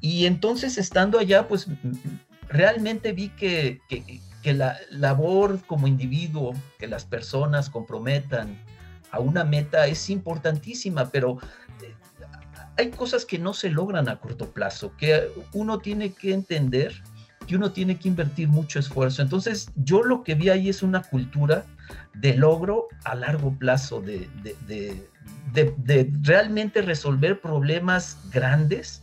Y 0.00 0.26
entonces 0.26 0.78
estando 0.78 1.18
allá, 1.18 1.48
pues 1.48 1.66
realmente 2.48 3.12
vi 3.12 3.30
que, 3.30 3.80
que 4.42 4.52
la 4.52 4.76
labor 4.90 5.60
como 5.66 5.86
individuo, 5.86 6.54
que 6.78 6.88
las 6.88 7.04
personas 7.04 7.70
comprometan 7.70 8.62
a 9.10 9.20
una 9.20 9.44
meta 9.44 9.86
es 9.86 10.10
importantísima, 10.10 11.10
pero 11.10 11.38
eh, 11.82 11.94
hay 12.76 12.90
cosas 12.90 13.24
que 13.24 13.38
no 13.38 13.54
se 13.54 13.70
logran 13.70 14.08
a 14.08 14.18
corto 14.18 14.50
plazo, 14.50 14.96
que 14.96 15.28
uno 15.52 15.78
tiene 15.78 16.12
que 16.12 16.32
entender 16.32 17.02
que 17.52 17.56
uno 17.56 17.70
tiene 17.70 17.98
que 17.98 18.08
invertir 18.08 18.48
mucho 18.48 18.78
esfuerzo. 18.78 19.20
Entonces, 19.20 19.70
yo 19.76 20.02
lo 20.02 20.24
que 20.24 20.34
vi 20.34 20.48
ahí 20.48 20.70
es 20.70 20.82
una 20.82 21.02
cultura 21.02 21.66
de 22.14 22.34
logro 22.34 22.88
a 23.04 23.14
largo 23.14 23.52
plazo, 23.58 24.00
de, 24.00 24.26
de, 25.52 26.10
realmente 26.22 26.80
resolver 26.80 27.42
problemas 27.42 28.16
grandes 28.32 29.01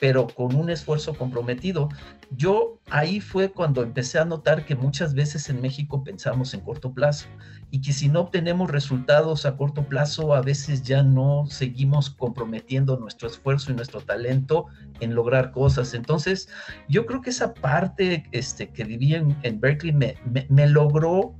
pero 0.00 0.26
con 0.26 0.54
un 0.56 0.68
esfuerzo 0.70 1.14
comprometido. 1.14 1.88
Yo 2.30 2.78
ahí 2.90 3.20
fue 3.20 3.52
cuando 3.52 3.82
empecé 3.82 4.18
a 4.18 4.24
notar 4.24 4.64
que 4.64 4.74
muchas 4.74 5.14
veces 5.14 5.48
en 5.48 5.60
México 5.60 6.02
pensamos 6.02 6.54
en 6.54 6.60
corto 6.60 6.92
plazo 6.92 7.28
y 7.70 7.80
que 7.80 7.92
si 7.92 8.08
no 8.08 8.22
obtenemos 8.22 8.70
resultados 8.70 9.46
a 9.46 9.56
corto 9.56 9.84
plazo, 9.84 10.34
a 10.34 10.42
veces 10.42 10.82
ya 10.82 11.02
no 11.02 11.46
seguimos 11.46 12.10
comprometiendo 12.10 12.98
nuestro 12.98 13.28
esfuerzo 13.28 13.70
y 13.70 13.76
nuestro 13.76 14.00
talento 14.00 14.66
en 15.00 15.14
lograr 15.14 15.52
cosas. 15.52 15.94
Entonces, 15.94 16.48
yo 16.88 17.06
creo 17.06 17.20
que 17.20 17.30
esa 17.30 17.54
parte 17.54 18.24
este, 18.32 18.70
que 18.70 18.84
viví 18.84 19.14
en, 19.14 19.60
Berkeley 19.60 19.92
me, 19.92 20.66
logró, 20.66 21.34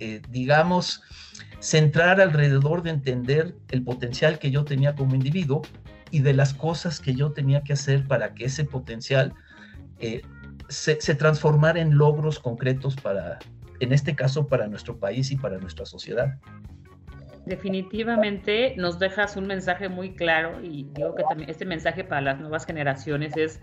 eh, 0.00 0.20
digamos, 0.30 1.02
centrar 1.60 2.20
alrededor 2.20 2.82
de 2.82 2.90
entender 2.90 3.56
el 3.70 3.82
potencial 3.82 4.38
que 4.38 4.50
yo 4.50 4.64
tenía 4.64 4.94
como 4.94 5.14
individuo 5.14 5.62
y 6.10 6.20
de 6.20 6.32
las 6.32 6.54
cosas 6.54 7.00
que 7.00 7.14
yo 7.14 7.32
tenía 7.32 7.62
que 7.62 7.72
hacer 7.72 8.06
para 8.06 8.34
que 8.34 8.44
ese 8.44 8.64
potencial 8.64 9.34
eh, 9.98 10.22
se, 10.68 11.00
se, 11.00 11.14
transformara 11.14 11.80
en 11.80 11.96
logros 11.96 12.38
concretos 12.38 12.96
para, 12.96 13.38
en 13.80 13.92
este 13.92 14.14
caso, 14.14 14.46
para 14.46 14.66
nuestro 14.66 14.98
país 14.98 15.30
y 15.30 15.36
para 15.36 15.58
nuestra 15.58 15.86
sociedad. 15.86 16.38
Definitivamente 17.46 18.74
nos 18.76 18.98
dejas 18.98 19.36
un 19.36 19.46
mensaje 19.46 19.88
muy 19.88 20.16
claro 20.16 20.60
y 20.64 20.88
digo 20.94 21.14
que 21.14 21.22
también 21.28 21.48
este 21.48 21.64
mensaje 21.64 22.02
para 22.02 22.20
las 22.20 22.40
nuevas 22.40 22.66
generaciones 22.66 23.36
es, 23.36 23.60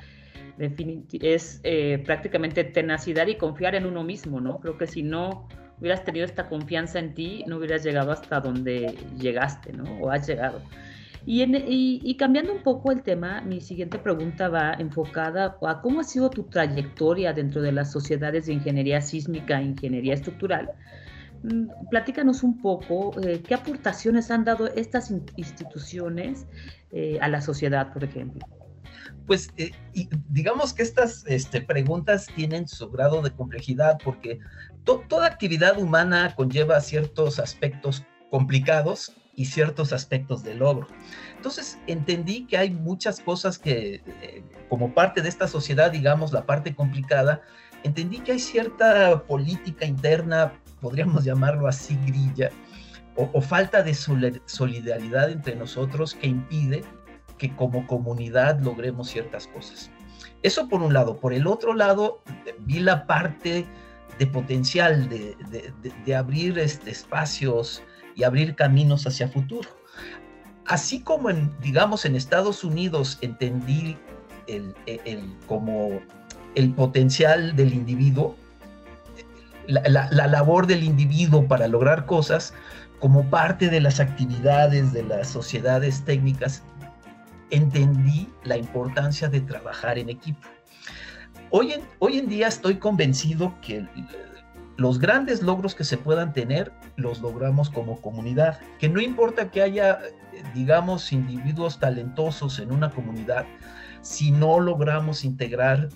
es 0.57 1.59
eh, 1.63 2.01
prácticamente 2.05 2.63
tenacidad 2.63 3.27
y 3.27 3.35
confiar 3.35 3.75
en 3.75 3.85
uno 3.85 4.03
mismo, 4.03 4.39
¿no? 4.39 4.59
Creo 4.61 4.77
que 4.77 4.87
si 4.87 5.03
no 5.03 5.49
hubieras 5.81 6.05
tenido 6.05 6.25
esta 6.25 6.47
confianza 6.47 6.97
en 6.97 7.13
ti, 7.13 7.43
no 7.45 7.57
hubieras 7.57 7.83
llegado 7.83 8.13
hasta 8.13 8.39
donde 8.39 8.95
llegaste, 9.19 9.73
¿no? 9.73 9.83
O 9.99 10.09
has 10.09 10.25
llegado. 10.27 10.61
Y, 11.25 12.17
cambiando 12.17 12.51
un 12.53 12.63
poco 12.63 12.91
el 12.91 13.01
tema, 13.01 13.41
mi 13.41 13.61
siguiente 13.61 13.97
pregunta 13.97 14.49
va 14.49 14.73
enfocada 14.73 15.57
a 15.61 15.81
cómo 15.81 16.01
ha 16.01 16.03
sido 16.03 16.29
tu 16.29 16.43
trayectoria 16.43 17.31
dentro 17.31 17.61
de 17.61 17.71
las 17.71 17.91
sociedades 17.91 18.47
de 18.47 18.53
ingeniería 18.53 18.99
sísmica 19.01 19.59
e 19.59 19.63
ingeniería 19.63 20.15
estructural. 20.15 20.71
Mm, 21.43 21.67
platícanos 21.89 22.43
un 22.43 22.61
poco 22.61 23.19
eh, 23.21 23.41
qué 23.41 23.53
aportaciones 23.53 24.31
han 24.31 24.43
dado 24.43 24.67
estas 24.67 25.11
instituciones 25.37 26.45
eh, 26.91 27.17
a 27.21 27.29
la 27.29 27.41
sociedad, 27.41 27.93
por 27.93 28.03
ejemplo. 28.03 28.45
Pues 29.25 29.49
eh, 29.55 29.71
digamos 30.29 30.73
que 30.73 30.83
estas 30.83 31.23
este, 31.27 31.61
preguntas 31.61 32.27
tienen 32.35 32.67
su 32.67 32.89
grado 32.89 33.21
de 33.21 33.31
complejidad 33.31 33.97
porque 34.03 34.39
toda 34.83 35.27
actividad 35.27 35.79
humana 35.79 36.33
conlleva 36.35 36.81
ciertos 36.81 37.39
aspectos 37.39 38.03
complicados 38.29 39.15
y 39.35 39.45
ciertos 39.45 39.93
aspectos 39.93 40.43
de 40.43 40.55
logro. 40.55 40.87
Entonces 41.35 41.79
entendí 41.87 42.45
que 42.45 42.57
hay 42.57 42.71
muchas 42.71 43.19
cosas 43.19 43.57
que, 43.57 44.01
eh, 44.21 44.43
como 44.69 44.93
parte 44.93 45.21
de 45.21 45.29
esta 45.29 45.47
sociedad, 45.47 45.91
digamos, 45.91 46.31
la 46.31 46.45
parte 46.45 46.75
complicada, 46.75 47.41
entendí 47.83 48.19
que 48.19 48.33
hay 48.33 48.39
cierta 48.39 49.23
política 49.23 49.85
interna, 49.85 50.53
podríamos 50.81 51.23
llamarlo 51.25 51.67
así, 51.67 51.97
grilla, 52.05 52.49
o, 53.15 53.41
falta 53.41 53.83
de 53.83 53.93
solidaridad 53.93 55.29
entre 55.29 55.55
nosotros 55.55 56.15
que 56.15 56.25
impide 56.25 56.83
que 57.37 57.55
como 57.55 57.85
comunidad 57.85 58.59
logremos 58.59 59.07
ciertas 59.07 59.45
cosas. 59.45 59.91
Eso 60.41 60.67
por 60.67 60.81
un 60.81 60.93
lado. 60.93 61.19
Por 61.19 61.31
el 61.31 61.45
otro 61.45 61.75
lado, 61.75 62.23
vi 62.61 62.79
la 62.79 63.05
parte 63.05 63.67
de 64.17 64.27
potencial, 64.27 65.09
de, 65.09 65.35
de 66.03 66.15
abrir 66.15 66.57
este, 66.57 66.89
espacios, 66.89 67.83
y 68.15 68.23
abrir 68.23 68.55
caminos 68.55 69.05
hacia 69.07 69.27
futuro. 69.27 69.69
Así 70.65 71.01
como 71.01 71.29
en, 71.29 71.51
digamos, 71.61 72.05
en 72.05 72.15
Estados 72.15 72.63
Unidos 72.63 73.17
entendí 73.21 73.97
el, 74.47 74.73
como 75.47 75.99
el 76.55 76.71
potencial 76.71 77.55
del 77.55 77.73
individuo, 77.73 78.35
la, 79.67 80.09
labor 80.11 80.67
del 80.67 80.83
individuo 80.83 81.47
para 81.47 81.67
lograr 81.67 82.05
cosas 82.05 82.53
como 82.99 83.29
parte 83.29 83.69
de 83.69 83.81
las 83.81 83.99
actividades 83.99 84.93
de 84.93 85.03
las 85.03 85.27
sociedades 85.27 86.03
técnicas, 86.05 86.63
entendí 87.49 88.29
la 88.43 88.57
importancia 88.57 89.27
de 89.27 89.41
trabajar 89.41 89.97
en 89.97 90.09
equipo. 90.09 90.47
Hoy 91.49 91.73
en, 91.73 91.81
hoy 91.99 92.17
en 92.17 92.27
día 92.27 92.47
estoy 92.47 92.75
convencido 92.75 93.53
que 93.61 93.85
los 94.77 94.99
grandes 94.99 95.41
logros 95.41 95.75
que 95.75 95.83
se 95.83 95.97
puedan 95.97 96.33
tener 96.33 96.71
los 96.95 97.21
logramos 97.21 97.69
como 97.69 98.01
comunidad, 98.01 98.59
que 98.79 98.89
no 98.89 99.01
importa 99.01 99.51
que 99.51 99.61
haya, 99.61 99.99
digamos, 100.53 101.11
individuos 101.11 101.79
talentosos 101.79 102.59
en 102.59 102.71
una 102.71 102.89
comunidad, 102.89 103.45
si 104.01 104.31
no 104.31 104.59
logramos 104.59 105.23
integrar 105.23 105.89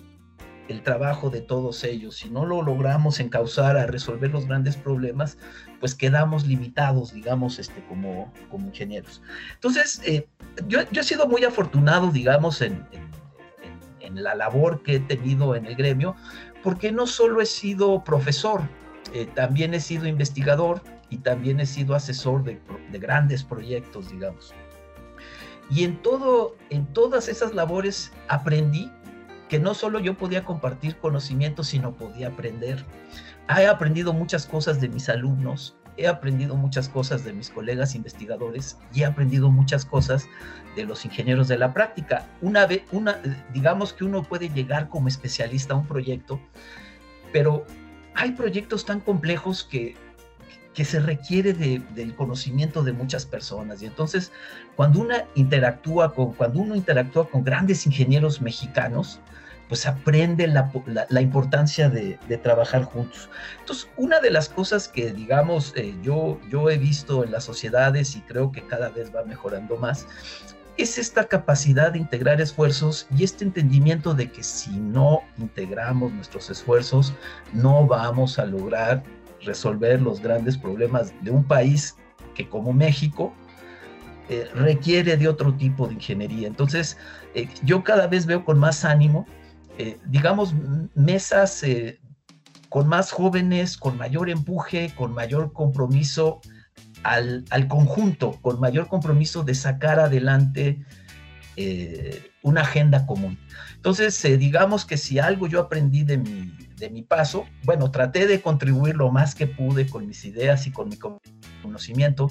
el 0.68 0.82
trabajo 0.82 1.30
de 1.30 1.40
todos 1.40 1.82
ellos, 1.82 2.16
si 2.16 2.28
no 2.28 2.44
lo 2.44 2.62
logramos 2.62 3.20
encauzar 3.20 3.76
a 3.76 3.86
resolver 3.86 4.30
los 4.30 4.46
grandes 4.46 4.76
problemas, 4.76 5.38
pues 5.80 5.94
quedamos 5.94 6.46
limitados, 6.46 7.14
digamos, 7.14 7.58
este, 7.58 7.82
como, 7.86 8.32
como 8.50 8.66
ingenieros. 8.66 9.22
Entonces, 9.54 10.02
eh, 10.04 10.28
yo, 10.68 10.80
he 10.80 11.02
sido 11.02 11.26
muy 11.26 11.44
afortunado, 11.44 12.10
digamos, 12.10 12.60
en, 12.60 12.86
en 14.00 14.22
la 14.22 14.34
labor 14.34 14.82
que 14.82 14.96
he 14.96 15.00
tenido 15.00 15.54
en 15.54 15.66
el 15.66 15.74
gremio, 15.74 16.16
porque 16.62 16.92
no 16.92 17.06
solo 17.06 17.40
he 17.40 17.46
sido 17.46 18.02
profesor, 18.04 18.62
eh, 19.12 19.26
también 19.34 19.74
he 19.74 19.80
sido 19.80 20.06
investigador 20.06 20.82
y 21.10 21.18
también 21.18 21.60
he 21.60 21.66
sido 21.66 21.94
asesor 21.94 22.44
de, 22.44 22.60
grandes 22.98 23.42
proyectos, 23.42 24.10
digamos. 24.10 24.54
Y 25.70 25.84
en, 25.84 26.00
todo, 26.02 26.56
en 26.70 26.86
todas 26.92 27.28
esas 27.28 27.54
labores 27.54 28.12
aprendí 28.28 28.90
que 29.48 29.58
no 29.58 29.74
solo 29.74 29.98
yo 29.98 30.16
podía 30.16 30.44
compartir 30.44 30.96
conocimientos, 30.98 31.68
sino 31.68 31.94
podía 31.94 32.28
aprender. 32.28 32.84
He 33.48 33.66
aprendido 33.66 34.12
muchas 34.12 34.46
cosas 34.46 34.80
de 34.80 34.88
mis 34.88 35.08
alumnos, 35.08 35.77
he 35.98 36.06
aprendido 36.06 36.54
muchas 36.56 36.88
cosas 36.88 37.24
de 37.24 37.32
mis 37.32 37.50
colegas 37.50 37.94
investigadores 37.94 38.78
y 38.94 39.02
he 39.02 39.04
aprendido 39.04 39.50
muchas 39.50 39.84
cosas 39.84 40.26
de 40.76 40.84
los 40.84 41.04
ingenieros 41.04 41.48
de 41.48 41.58
la 41.58 41.74
práctica. 41.74 42.26
Una 42.40 42.66
vez, 42.66 42.82
una, 42.92 43.18
digamos 43.52 43.92
que 43.92 44.04
uno 44.04 44.22
puede 44.22 44.48
llegar 44.48 44.88
como 44.88 45.08
especialista 45.08 45.74
a 45.74 45.76
un 45.76 45.86
proyecto, 45.86 46.40
pero 47.32 47.66
hay 48.14 48.32
proyectos 48.32 48.84
tan 48.86 49.00
complejos 49.00 49.64
que, 49.64 49.96
que 50.72 50.84
se 50.84 51.00
requiere 51.00 51.52
del 51.52 52.14
conocimiento 52.14 52.82
de 52.82 52.92
muchas 52.92 53.26
personas. 53.26 53.82
Y 53.82 53.86
entonces, 53.86 54.30
cuando, 54.76 55.00
una 55.00 55.24
interactúa 55.34 56.14
con, 56.14 56.32
cuando 56.32 56.60
uno 56.60 56.76
interactúa 56.76 57.28
con 57.28 57.42
grandes 57.42 57.84
ingenieros 57.86 58.40
mexicanos, 58.40 59.20
pues 59.68 59.86
aprende 59.86 60.46
la, 60.46 61.20
importancia 61.20 61.90
de, 61.90 62.18
trabajar 62.42 62.84
juntos. 62.84 63.28
Entonces, 63.60 63.88
una 63.96 64.20
de 64.20 64.30
las 64.30 64.48
cosas 64.48 64.88
que, 64.88 65.12
digamos, 65.12 65.72
eh, 65.76 65.94
yo, 66.02 66.40
yo 66.50 66.70
he 66.70 66.78
visto 66.78 67.22
en 67.22 67.32
las 67.32 67.44
sociedades 67.44 68.16
y 68.16 68.20
creo 68.22 68.50
que 68.50 68.62
cada 68.62 68.88
vez 68.88 69.14
va 69.14 69.24
mejorando 69.24 69.76
más, 69.76 70.06
es 70.78 70.96
esta 70.96 71.24
capacidad 71.24 71.92
de 71.92 71.98
integrar 71.98 72.40
esfuerzos 72.40 73.06
y 73.16 73.24
este 73.24 73.44
entendimiento 73.44 74.14
de 74.14 74.30
que 74.30 74.42
si 74.42 74.70
no 74.70 75.22
integramos 75.36 76.12
nuestros 76.12 76.48
esfuerzos, 76.50 77.12
no 77.52 77.86
vamos 77.86 78.38
a 78.38 78.46
lograr 78.46 79.02
resolver 79.42 80.00
los 80.00 80.20
grandes 80.20 80.56
problemas 80.56 81.12
de 81.22 81.32
un 81.32 81.44
país 81.44 81.96
que 82.34 82.48
como 82.48 82.72
México 82.72 83.34
eh, 84.28 84.48
requiere 84.54 85.16
de 85.16 85.26
otro 85.26 85.54
tipo 85.54 85.88
de 85.88 85.94
ingeniería. 85.94 86.46
Entonces, 86.46 86.96
eh, 87.34 87.48
yo 87.64 87.82
cada 87.82 88.06
vez 88.06 88.26
veo 88.26 88.44
con 88.44 88.58
más 88.58 88.84
ánimo, 88.84 89.26
eh, 89.78 89.98
digamos, 90.06 90.54
mesas 90.94 91.64
con 92.68 92.86
más 92.86 93.10
jóvenes, 93.12 93.76
con 93.76 93.96
mayor 93.96 94.28
empuje, 94.28 94.92
con 94.94 95.12
mayor 95.14 95.52
compromiso 95.52 96.40
al, 97.02 97.44
al 97.50 97.68
conjunto, 97.68 98.38
con 98.42 98.60
mayor 98.60 98.88
compromiso 98.88 99.42
de 99.42 99.54
sacar 99.54 100.00
adelante 100.00 100.84
una 102.42 102.60
agenda 102.60 103.04
común. 103.04 103.36
Entonces, 103.74 104.22
digamos 104.38 104.84
que 104.84 104.96
si 104.96 105.18
algo 105.18 105.48
yo 105.48 105.60
aprendí 105.60 106.04
de 106.04 106.18
mi, 106.18 106.52
de 106.76 106.90
mi 106.90 107.02
paso, 107.02 107.46
bueno, 107.64 107.90
traté 107.90 108.26
de 108.26 108.40
contribuir 108.40 108.96
lo 108.96 109.10
más 109.10 109.34
que 109.34 109.46
pude 109.46 109.86
con 109.86 110.06
mis 110.06 110.24
ideas 110.24 110.66
y 110.66 110.70
con 110.70 110.88
mi 110.88 110.98
conocimiento, 111.62 112.28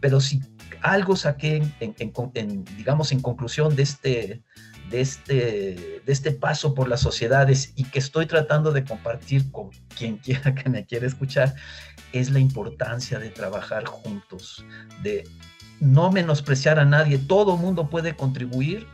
pero 0.00 0.20
si 0.20 0.40
algo 0.82 1.16
saqué, 1.16 1.62
en, 1.80 2.64
digamos, 2.76 3.12
en 3.12 3.20
conclusión 3.20 3.74
de 3.74 3.82
este, 3.82 4.42
de, 4.90 5.00
este, 5.00 6.02
de 6.04 6.12
este 6.12 6.32
paso 6.32 6.74
por 6.74 6.88
las 6.88 7.00
sociedades 7.00 7.72
y 7.76 7.84
que 7.84 7.98
estoy 7.98 8.26
tratando 8.26 8.72
de 8.72 8.84
compartir 8.84 9.50
con 9.50 9.70
quien 9.96 10.16
quiera 10.18 10.54
que 10.54 10.68
me 10.70 10.86
quiera 10.86 11.06
escuchar, 11.06 11.54
es 12.12 12.30
la 12.30 12.38
importancia 12.38 13.18
de 13.18 13.30
trabajar 13.30 13.84
juntos, 13.86 14.64
de 15.02 15.24
no 15.80 16.10
menospreciar 16.10 16.78
a 16.78 16.84
nadie, 16.84 17.18
todo 17.18 17.56
mundo 17.56 17.88
puede 17.88 18.16
contribuir 18.16 18.86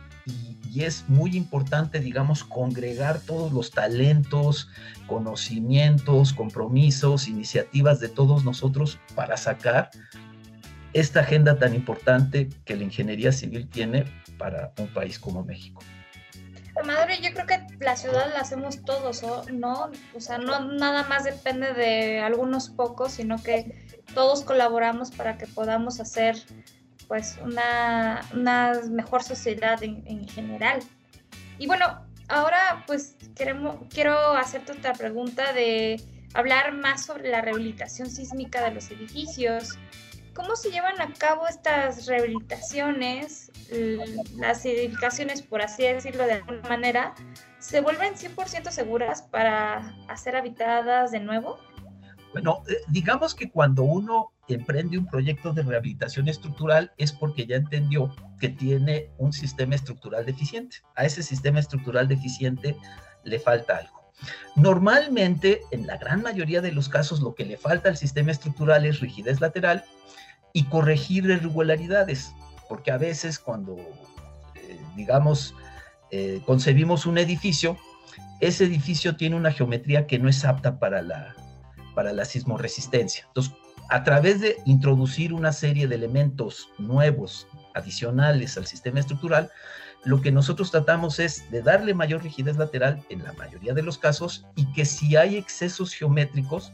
y 0.75 0.83
es 0.83 1.05
muy 1.07 1.37
importante, 1.37 1.99
digamos, 1.99 2.43
congregar 2.43 3.21
todos 3.21 3.53
los 3.53 3.71
talentos, 3.71 4.69
conocimientos, 5.07 6.33
compromisos, 6.33 7.29
iniciativas 7.29 8.01
de 8.01 8.09
todos 8.09 8.43
nosotros 8.43 8.99
para 9.15 9.37
sacar 9.37 9.89
esta 10.91 11.21
agenda 11.21 11.57
tan 11.59 11.75
importante 11.75 12.49
que 12.65 12.75
la 12.75 12.83
ingeniería 12.83 13.31
civil 13.31 13.67
tiene 13.69 14.05
para 14.37 14.73
un 14.77 14.87
país 14.93 15.19
como 15.19 15.43
México. 15.43 15.81
Madre, 16.83 17.19
yo 17.21 17.31
creo 17.33 17.45
que 17.45 17.65
la 17.79 17.95
ciudad 17.95 18.33
la 18.33 18.41
hacemos 18.41 18.83
todos, 18.83 19.23
¿no? 19.51 19.91
O 20.13 20.19
sea, 20.19 20.37
no 20.37 20.73
nada 20.73 21.03
más 21.07 21.23
depende 21.23 21.73
de 21.73 22.19
algunos 22.19 22.69
pocos, 22.69 23.13
sino 23.13 23.41
que 23.41 23.87
todos 24.13 24.43
colaboramos 24.43 25.11
para 25.11 25.37
que 25.37 25.47
podamos 25.47 25.99
hacer 26.01 26.35
pues 27.07 27.37
una, 27.41 28.21
mejor 28.89 29.23
sociedad 29.23 29.81
en, 29.83 30.27
general. 30.27 30.81
Y 31.57 31.67
bueno, 31.67 32.05
ahora 32.27 32.83
pues 32.87 33.15
queremos, 33.35 33.77
quiero 33.89 34.33
hacerte 34.33 34.73
otra 34.73 34.93
pregunta 34.93 35.53
de 35.53 36.01
hablar 36.33 36.73
más 36.73 37.05
sobre 37.05 37.29
la 37.29 37.41
rehabilitación 37.41 38.09
sísmica 38.09 38.63
de 38.63 38.71
los 38.71 38.91
edificios. 38.91 39.77
¿Cómo 40.35 40.57
se 40.57 40.69
llevan 40.69 40.99
a 40.99 41.13
cabo 41.13 41.47
estas 41.47 42.07
rehabilitaciones? 42.07 43.51
Las 44.35 44.65
edificaciones, 44.65 45.41
por 45.41 45.61
así 45.61 45.83
decirlo 45.83 46.25
de 46.25 46.33
alguna 46.33 46.61
manera, 46.67 47.15
¿se 47.59 47.79
vuelven 47.79 48.15
100% 48.15 48.69
seguras 48.69 49.21
para 49.21 49.95
ser 50.17 50.35
habitadas 50.35 51.11
de 51.11 51.21
nuevo? 51.21 51.57
Bueno, 52.33 52.63
eh, 52.67 52.75
digamos 52.89 53.33
que 53.33 53.49
cuando 53.49 53.83
uno 53.83 54.33
emprende 54.49 54.97
un 54.97 55.07
proyecto 55.07 55.53
de 55.53 55.63
rehabilitación 55.63 56.27
estructural 56.27 56.91
es 56.97 57.13
porque 57.13 57.45
ya 57.45 57.55
entendió 57.55 58.13
que 58.37 58.49
tiene 58.49 59.09
un 59.17 59.31
sistema 59.31 59.75
estructural 59.75 60.25
deficiente. 60.25 60.79
A 60.95 61.05
ese 61.05 61.23
sistema 61.23 61.61
estructural 61.61 62.09
deficiente 62.09 62.75
le 63.23 63.39
falta 63.39 63.77
algo. 63.77 64.11
Normalmente, 64.57 65.61
en 65.71 65.87
la 65.87 65.95
gran 65.95 66.21
mayoría 66.21 66.59
de 66.59 66.73
los 66.73 66.89
casos, 66.89 67.21
lo 67.21 67.35
que 67.35 67.45
le 67.45 67.55
falta 67.55 67.87
al 67.87 67.95
sistema 67.95 68.31
estructural 68.31 68.85
es 68.85 68.99
rigidez 68.99 69.39
lateral 69.39 69.85
y 70.55 70.63
corregir 70.63 71.25
irregularidades, 71.25 72.31
porque 72.69 72.89
a 72.89 72.97
veces 72.97 73.39
cuando, 73.39 73.75
eh, 74.55 74.79
digamos, 74.95 75.53
eh, 76.11 76.41
concebimos 76.45 77.05
un 77.05 77.17
edificio, 77.17 77.77
ese 78.39 78.63
edificio 78.63 79.17
tiene 79.17 79.35
una 79.35 79.51
geometría 79.51 80.07
que 80.07 80.17
no 80.17 80.29
es 80.29 80.45
apta 80.45 80.79
para 80.79 81.01
la, 81.01 81.35
para 81.93 82.13
la 82.13 82.23
sismoresistencia. 82.23 83.25
Entonces, 83.27 83.53
a 83.89 84.05
través 84.05 84.39
de 84.39 84.55
introducir 84.63 85.33
una 85.33 85.51
serie 85.51 85.89
de 85.89 85.95
elementos 85.95 86.69
nuevos, 86.77 87.47
adicionales 87.73 88.55
al 88.55 88.65
sistema 88.65 89.01
estructural, 89.01 89.51
lo 90.05 90.21
que 90.21 90.31
nosotros 90.31 90.71
tratamos 90.71 91.19
es 91.19 91.51
de 91.51 91.63
darle 91.63 91.93
mayor 91.93 92.23
rigidez 92.23 92.55
lateral 92.55 93.03
en 93.09 93.25
la 93.25 93.33
mayoría 93.33 93.73
de 93.73 93.83
los 93.83 93.97
casos 93.97 94.45
y 94.55 94.71
que 94.71 94.85
si 94.85 95.17
hay 95.17 95.35
excesos 95.35 95.93
geométricos, 95.93 96.71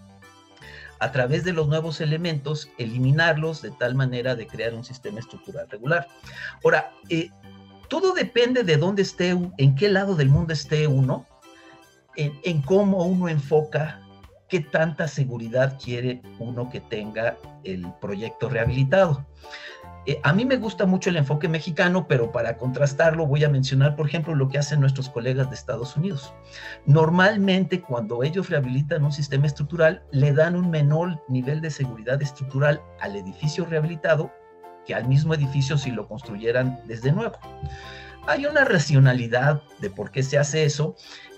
a 1.02 1.12
través 1.12 1.44
de 1.44 1.52
los 1.52 1.68
nuevos 1.68 2.00
elementos, 2.00 2.70
eliminarlos 2.78 3.64
de 3.64 3.72
tal 3.72 3.96
manera 3.96 4.36
de 4.36 4.46
crear 4.46 4.76
un 4.76 4.84
sistema 4.84 5.20
estructural 5.20 5.68
regular. 5.68 6.08
Ahora, 6.64 6.92
eh, 7.10 7.30
todo 7.90 8.14
depende 8.14 8.64
de 8.64 8.78
dónde 8.78 9.02
esté, 9.02 9.30
en 9.30 9.76
qué 9.76 9.90
lado 9.90 10.16
del 10.16 10.30
mundo 10.30 10.54
esté 10.54 10.86
uno, 10.86 11.26
en, 12.16 12.40
en 12.44 12.62
cómo 12.62 13.04
uno 13.04 13.30
enfoca 13.30 14.00
qué 14.48 14.60
tanta 14.60 15.08
seguridad 15.08 15.80
quiere 15.84 16.22
uno 16.38 16.70
que 16.70 16.82
tenga 16.82 17.36
el 17.64 17.92
proyecto 18.00 18.48
rehabilitado. 18.48 19.26
Eh, 20.08 20.20
a 20.24 20.34
mí 20.34 20.46
me 20.46 20.58
gusta 20.58 20.86
mucho 20.86 21.10
el 21.12 21.18
enfoque 21.18 21.48
mexicano, 21.48 22.08
pero 22.08 22.32
para 22.32 22.58
contrastarlo 22.58 23.28
voy 23.28 23.44
a 23.44 23.50
mencionar, 23.50 23.96
por 23.96 24.08
ejemplo, 24.08 24.34
lo 24.34 24.50
que 24.50 24.58
hacen 24.58 24.80
nuestros 24.80 25.10
colegas 25.10 25.50
de 25.50 25.56
Estados 25.56 25.96
Unidos. 25.96 26.34
Normalmente 26.86 27.82
cuando 27.82 28.24
ellos 28.24 28.50
rehabilitan 28.50 29.04
un 29.04 29.12
sistema 29.12 29.46
estructural, 29.46 30.04
le 30.12 30.34
dan 30.34 30.56
un 30.56 30.72
menor 30.72 31.24
nivel 31.28 31.62
de 31.62 31.70
seguridad 31.70 32.22
estructural 32.22 32.82
al 33.00 33.16
edificio 33.16 33.66
rehabilitado 33.66 34.32
que 34.88 34.96
al 34.96 35.08
mismo 35.08 35.36
edificio 35.36 35.78
si 35.78 35.92
lo 35.92 36.08
construyeran 36.08 36.80
desde 36.88 37.12
nuevo. 37.12 37.38
Hay 38.28 38.48
una 38.48 38.66
racionalidad 38.66 39.62
de 39.80 39.90
por 39.92 40.12
qué 40.12 40.24
se 40.24 40.40
hace 40.40 40.64
eso 40.64 40.96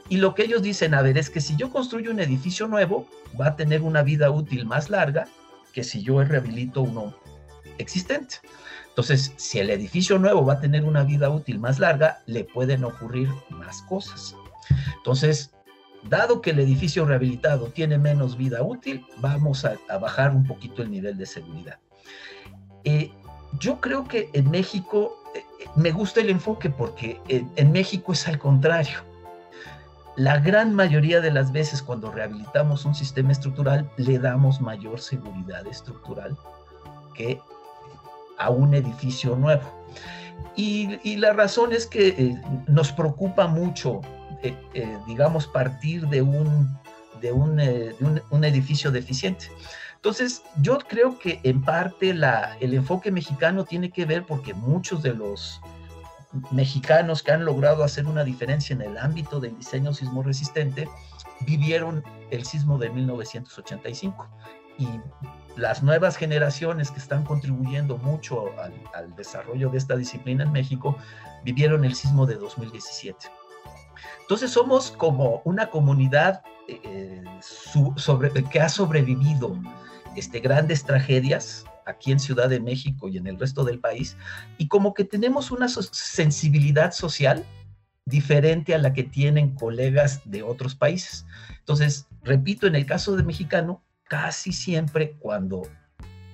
y 0.07 0.17
lo 0.17 0.35
que 0.35 0.43
ellos 0.43 0.61
dicen, 0.61 0.93
a 0.93 1.01
ver, 1.01 1.17
es 1.17 1.29
que 1.29 1.41
si 1.41 1.55
yo 1.55 1.69
construyo 1.69 2.11
un 2.11 2.19
edificio 2.19 2.67
nuevo, 2.67 3.07
va 3.39 3.47
a 3.47 3.55
tener 3.55 3.81
una 3.81 4.03
vida 4.03 4.31
útil 4.31 4.65
más 4.65 4.89
larga 4.89 5.27
que 5.73 5.83
si 5.83 6.03
yo 6.03 6.23
rehabilito 6.23 6.81
uno 6.81 7.13
existente. 7.77 8.35
Entonces, 8.89 9.33
si 9.37 9.59
el 9.59 9.69
edificio 9.69 10.19
nuevo 10.19 10.45
va 10.45 10.53
a 10.53 10.59
tener 10.59 10.83
una 10.83 11.03
vida 11.03 11.29
útil 11.29 11.59
más 11.59 11.79
larga, 11.79 12.21
le 12.25 12.43
pueden 12.43 12.83
ocurrir 12.83 13.29
más 13.49 13.81
cosas. 13.83 14.35
Entonces, 14.97 15.51
dado 16.03 16.41
que 16.41 16.51
el 16.51 16.59
edificio 16.59 17.05
rehabilitado 17.05 17.67
tiene 17.69 17.97
menos 17.97 18.37
vida 18.37 18.61
útil, 18.61 19.05
vamos 19.17 19.65
a, 19.65 19.77
bajar 19.97 20.35
un 20.35 20.45
poquito 20.45 20.83
el 20.83 20.91
nivel 20.91 21.17
de 21.17 21.25
seguridad. 21.25 21.79
Eh, 22.83 23.11
yo 23.59 23.79
creo 23.79 24.07
que 24.07 24.29
en 24.33 24.51
México 24.51 25.15
eh, 25.35 25.43
me 25.75 25.91
gusta 25.91 26.21
el 26.21 26.29
enfoque 26.29 26.69
porque 26.69 27.19
en 27.27 27.71
México 27.71 28.13
es 28.13 28.27
al 28.27 28.37
contrario 28.37 28.99
la 30.15 30.39
gran 30.39 30.75
mayoría 30.75 31.21
de 31.21 31.31
las 31.31 31.51
veces 31.51 31.81
cuando 31.81 32.11
rehabilitamos 32.11 32.85
un 32.85 32.93
sistema 32.93 33.31
estructural 33.31 33.89
le 33.97 34.19
damos 34.19 34.61
mayor 34.61 34.99
seguridad 34.99 35.65
estructural 35.65 36.37
que 37.15 37.39
a 38.37 38.49
un 38.49 38.73
edificio 38.73 39.35
nuevo. 39.35 39.83
Y, 40.55 41.15
la 41.17 41.33
razón 41.33 41.73
es 41.73 41.87
que 41.87 42.09
eh, 42.09 42.41
nos 42.67 42.91
preocupa 42.91 43.47
mucho, 43.47 44.01
eh, 44.43 44.55
eh, 44.73 44.97
digamos, 45.07 45.47
partir 45.47 46.07
de, 46.07 46.21
un, 46.21 46.77
de, 47.21 47.31
un, 47.31 48.21
un, 48.29 48.43
edificio 48.43 48.91
deficiente. 48.91 49.47
Entonces, 49.95 50.43
yo 50.61 50.77
creo 50.77 51.17
que 51.17 51.39
en 51.43 51.63
parte 51.63 52.13
la, 52.13 52.55
el 52.59 52.73
enfoque 52.73 53.09
mexicano 53.09 53.63
tiene 53.65 53.89
que 53.89 54.05
ver 54.05 54.25
porque 54.25 54.53
muchos 54.53 55.01
de 55.01 55.15
los 55.15 55.59
mexicanos 56.51 57.23
que 57.23 57.31
han 57.31 57.45
logrado 57.45 57.83
hacer 57.83 58.05
una 58.05 58.23
diferencia 58.23 58.73
en 58.73 58.81
el 58.81 58.97
ámbito 58.97 59.39
del 59.39 59.57
diseño 59.57 59.93
sismo 59.93 60.23
resistente 60.23 60.87
vivieron 61.41 62.03
el 62.31 62.45
sismo 62.45 62.77
de 62.77 62.89
1985 62.89 64.27
y 64.77 64.87
las 65.55 65.83
nuevas 65.83 66.17
generaciones 66.17 66.91
que 66.91 66.99
están 66.99 67.23
contribuyendo 67.23 67.97
mucho 67.97 68.51
al, 68.59 69.15
desarrollo 69.15 69.69
de 69.69 69.77
esta 69.77 69.95
disciplina 69.95 70.43
en 70.43 70.51
México 70.51 70.97
vivieron 71.43 71.85
el 71.85 71.95
sismo 71.95 72.25
de 72.25 72.35
2017. 72.35 73.27
Entonces 74.21 74.51
somos 74.51 74.91
como 74.91 75.41
una 75.45 75.69
comunidad 75.69 76.41
eh, 76.67 77.23
sobre, 77.41 78.31
que 78.45 78.61
ha 78.61 78.69
sobrevivido 78.69 79.57
este, 80.15 80.39
grandes 80.39 80.83
tragedias 80.83 81.65
aquí 81.85 82.11
en 82.11 82.19
Ciudad 82.19 82.49
de 82.49 82.59
México 82.59 83.09
y 83.09 83.17
en 83.17 83.27
el 83.27 83.37
resto 83.37 83.63
del 83.63 83.79
país, 83.79 84.15
y 84.57 84.67
como 84.67 84.93
que 84.93 85.03
tenemos 85.03 85.51
una 85.51 85.67
sensibilidad 85.67 86.93
social 86.93 87.43
diferente 88.05 88.73
a 88.73 88.77
la 88.77 88.93
que 88.93 89.03
tienen 89.03 89.53
colegas 89.55 90.21
de 90.25 90.43
otros 90.43 90.75
países. 90.75 91.25
Entonces, 91.59 92.07
repito, 92.23 92.67
en 92.67 92.75
el 92.75 92.85
caso 92.85 93.15
de 93.15 93.23
mexicano, 93.23 93.81
casi 94.13 94.51
siempre 94.51 95.13
cuando 95.17 95.63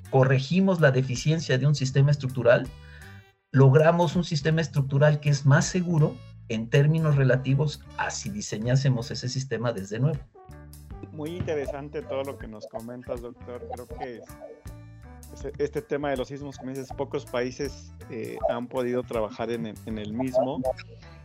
corregimos 0.09 0.81
la 0.81 0.91
deficiencia 0.91 1.57
de 1.57 1.65
un 1.65 1.75
sistema 1.75 2.11
estructural, 2.11 2.67
logramos 3.51 4.17
un 4.17 4.25
sistema 4.25 4.59
estructural 4.59 5.21
que 5.21 5.29
es 5.29 5.45
más 5.45 5.65
seguro 5.65 6.13
en 6.49 6.69
términos 6.69 7.15
relativos 7.15 7.81
a 7.95 8.11
si 8.11 8.31
diseñásemos 8.31 9.11
ese 9.11 9.29
sistema 9.29 9.71
desde 9.71 9.97
nuevo. 9.97 10.19
Muy 11.13 11.37
interesante 11.37 12.01
todo 12.01 12.23
lo 12.23 12.37
que 12.37 12.49
nos 12.49 12.67
comentas, 12.67 13.21
doctor. 13.21 13.65
Creo 13.71 13.87
que 13.87 14.21
este 15.57 15.81
tema 15.81 16.09
de 16.09 16.17
los 16.17 16.27
sismos, 16.27 16.57
como 16.57 16.71
dices, 16.71 16.89
pocos 16.97 17.25
países 17.25 17.93
eh, 18.09 18.37
han 18.49 18.67
podido 18.67 19.03
trabajar 19.03 19.51
en 19.51 19.67
el, 19.67 20.13
mismo. 20.13 20.61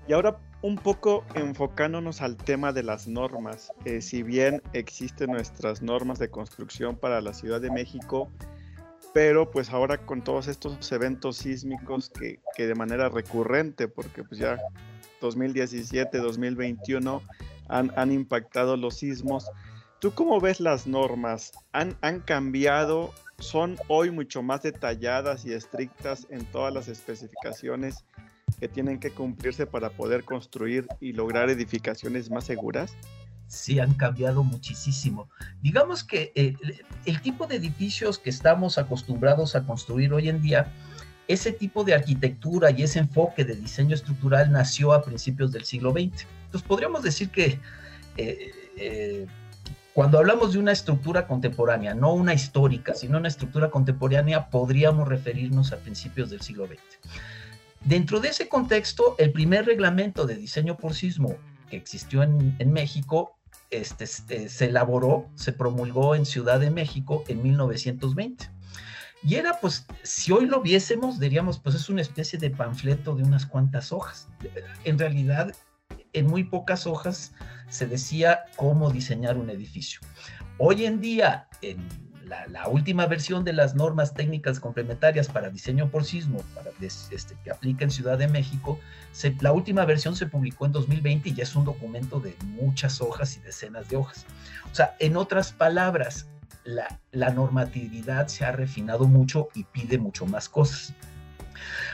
Y 0.07 0.13
ahora 0.13 0.39
un 0.65 0.77
poco 0.77 1.25
enfocándonos 1.35 2.23
al 2.23 2.39
tema 2.39 2.73
de 2.73 2.83
las 2.83 3.07
normas. 3.07 3.71
Eh, 3.85 4.01
si 4.01 4.23
bien 4.23 4.63
existen 4.73 5.31
nuestras 5.31 5.83
normas 5.83 6.19
de 6.19 6.31
construcción 6.31 6.97
para 6.97 7.21
la 7.21 7.35
Ciudad 7.35 7.61
de 7.61 7.71
México, 7.71 8.31
pero 9.13 9.51
pues 9.51 9.69
ahora 9.69 9.99
con 9.99 10.25
todos 10.25 10.49
estos 10.49 10.91
eventos 10.91 11.37
sísmicos 11.37 12.09
que, 12.09 12.41
que 12.57 12.67
de 12.67 12.75
manera 12.75 13.11
recurrente, 13.11 13.89
porque 13.89 14.25
pues 14.25 14.41
ya 14.41 14.59
2017, 15.21 16.17
2021 16.17 17.21
han, 17.69 17.93
han 17.95 18.11
impactado 18.11 18.79
los 18.79 18.97
sismos. 18.97 19.51
¿Tú 19.99 20.13
cómo 20.13 20.41
ves 20.41 20.61
las 20.61 20.87
normas? 20.87 21.53
¿Han, 21.73 21.95
¿Han 22.01 22.21
cambiado? 22.21 23.13
¿Son 23.39 23.77
hoy 23.89 24.11
mucho 24.11 24.43
más 24.43 24.63
detalladas 24.63 25.45
y 25.45 25.53
estrictas 25.53 26.27
en 26.31 26.47
todas 26.47 26.73
las 26.73 26.89
especificaciones 26.89 28.03
que 28.59 28.69
tienen 28.69 28.99
que 28.99 29.11
cumplirse 29.11 29.67
para 29.67 29.91
poder 29.91 30.25
construir 30.25 30.87
y 31.01 31.13
lograr 31.13 31.51
edificaciones 31.51 32.31
más 32.31 32.45
seguras? 32.45 32.97
sí 33.47 33.79
han 33.79 33.95
cambiado 33.95 34.43
muchísimo. 34.43 35.29
Digamos 35.63 36.05
que 36.05 36.33
eh, 36.35 36.55
el 37.07 37.21
tipo 37.21 37.47
de 37.47 37.57
edificios 37.57 38.19
que 38.19 38.31
estamos 38.31 38.79
acostumbrados 38.79 39.55
a 39.57 39.65
construir 39.65 40.13
hoy 40.13 40.29
en 40.29 40.43
día, 40.43 40.73
ese 41.29 41.53
tipo 41.53 41.85
de 41.85 41.95
arquitectura 41.95 42.71
y 42.71 42.83
ese 42.83 42.99
enfoque 42.99 43.45
de 43.45 43.55
diseño 43.55 43.95
estructural 43.95 44.51
nació 44.53 44.93
a 44.93 45.03
principios 45.03 45.53
del 45.53 45.65
siglo 45.65 45.93
XX. 45.93 46.27
Entonces 46.47 46.63
podríamos 46.67 47.03
decir 47.03 47.31
que 47.31 47.59
eh, 48.17 48.51
eh, 48.77 49.27
cuando 49.95 50.19
hablamos 50.19 50.53
de 50.53 50.59
una 50.59 50.73
estructura 50.73 51.27
contemporánea, 51.27 51.95
no 51.95 52.13
una 52.13 52.35
histórica, 52.35 52.95
sino 52.95 53.19
una 53.19 53.29
estructura 53.29 53.71
contemporánea, 53.71 54.51
podríamos 54.51 55.09
referirnos 55.09 55.73
a 55.73 55.79
principios 55.79 56.31
del 56.31 56.41
siglo 56.41 56.67
XX. 56.67 56.79
Dentro 57.85 58.19
de 58.19 58.29
ese 58.29 58.49
contexto, 58.49 59.15
el 59.19 59.31
primer 59.33 59.67
reglamento 59.67 60.27
de 60.27 60.37
diseño 60.37 60.77
por 60.77 60.95
sismo 60.95 61.37
que 61.69 61.77
existió 61.77 62.23
en, 62.23 62.73
México 62.73 63.37
este, 63.71 64.05
este, 64.05 64.49
se 64.49 64.67
elaboró, 64.67 65.29
se 65.35 65.53
promulgó 65.53 66.15
en 66.15 66.25
Ciudad 66.25 66.61
de 66.61 66.71
México 66.71 67.25
en 67.29 67.43
1920. 67.43 68.51
Y 69.23 69.35
era, 69.35 69.59
pues, 69.61 69.87
si 70.03 70.33
hoy 70.33 70.47
lo 70.47 70.63
viésemos, 70.63 71.21
diríamos, 71.21 71.59
pues 71.59 71.75
es 71.75 71.89
una 71.91 72.01
especie 72.01 72.39
de 72.39 72.51
panfleto 72.51 73.15
de 73.15 73.23
unas 73.23 73.45
cuantas 73.45 73.93
hojas. 73.93 74.29
En 74.85 74.99
realidad, 74.99 75.55
en 76.15 76.27
muy 76.27 76.45
pocas 76.45 76.87
hojas 76.87 77.33
se 77.69 77.87
decía 77.87 78.45
cómo 78.57 78.91
diseñar 78.91 79.37
un 79.37 79.51
edificio. 79.51 80.01
Hoy 80.59 80.87
en 80.87 81.01
día, 81.01 81.49
en 81.61 81.87
la, 82.49 82.69
última 82.69 83.07
versión 83.07 83.45
de 83.45 83.53
las 83.53 83.75
normas 83.75 84.15
técnicas 84.15 84.61
complementarias 84.61 85.29
para 85.29 85.51
diseño 85.51 85.91
por 85.91 86.05
sismo, 86.05 86.43
para 86.55 86.71
este, 86.81 87.37
que 87.43 87.51
aplica 87.51 87.85
en 87.85 87.91
Ciudad 87.91 88.19
de 88.19 88.29
México, 88.29 88.79
la 89.41 89.53
última 89.53 89.85
versión 89.85 90.17
se 90.17 90.27
publicó 90.27 90.67
en 90.67 90.73
2020 90.73 91.29
y 91.29 91.35
ya 91.35 91.43
es 91.43 91.55
un 91.55 91.65
documento 91.65 92.21
de 92.21 92.37
muchas 92.45 93.01
hojas 93.01 93.37
y 93.37 93.41
decenas 93.41 93.89
de 93.89 93.97
hojas. 93.97 94.27
O 94.71 94.75
sea, 94.75 94.97
en 94.99 95.17
otras 95.17 95.53
palabras, 95.53 96.27
la, 96.65 97.31
normatividad 97.31 98.29
se 98.29 98.45
ha 98.45 98.53
refinado 98.53 99.07
mucho 99.07 99.49
y 99.55 99.65
pide 99.65 99.99
mucho 99.99 100.27
más 100.27 100.49
cosas. 100.49 100.95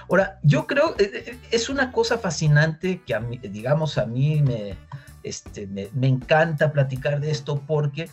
Ahora, 0.09 0.39
yo 0.43 0.67
creo, 0.67 0.97
eh, 0.99 1.11
eh, 1.13 1.39
es 1.51 1.69
una 1.69 1.93
cosa 1.93 2.19
fascinante 2.19 3.03
que, 3.07 3.19
digamos, 3.49 3.99
a 3.99 4.07
mí 4.07 4.43
este, 5.23 5.67
me, 5.67 5.89
me, 5.93 6.09
encanta 6.09 6.73
platicar 6.73 7.21
de 7.21 7.31
esto 7.31 7.63
porque 7.67 8.09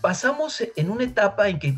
pasamos 0.00 0.62
en 0.76 0.90
una 0.90 1.04
etapa 1.04 1.48
en 1.48 1.58
que 1.58 1.74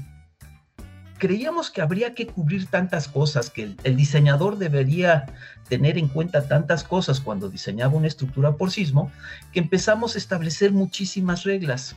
creíamos 1.19 1.71
que 1.71 1.81
habría 1.81 2.15
que 2.15 2.27
cubrir 2.27 2.67
tantas 2.67 3.07
cosas, 3.07 3.49
que 3.49 3.77
el, 3.85 3.97
diseñador 3.97 4.59
debería 4.59 5.27
tener 5.69 5.97
en 5.97 6.09
cuenta 6.09 6.49
tantas 6.49 6.83
cosas 6.83 7.21
cuando 7.21 7.49
diseñaba 7.49 7.95
una 7.95 8.09
estructura 8.09 8.57
por 8.57 8.73
sismo, 8.73 9.13
que 9.53 9.61
empezamos 9.61 10.17
a 10.17 10.19
establecer 10.19 10.73
muchísimas 10.73 11.45
reglas. 11.45 11.95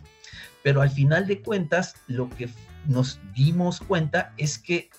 Pero 0.61 0.81
al 0.81 0.91
final 0.91 1.25
de 1.25 1.41
cuentas, 1.41 1.95
lo 2.07 2.29
que 2.29 2.49
nos 2.85 3.19
dimos 3.33 3.79
cuenta 3.79 4.31
es 4.37 4.59
que 4.59 4.91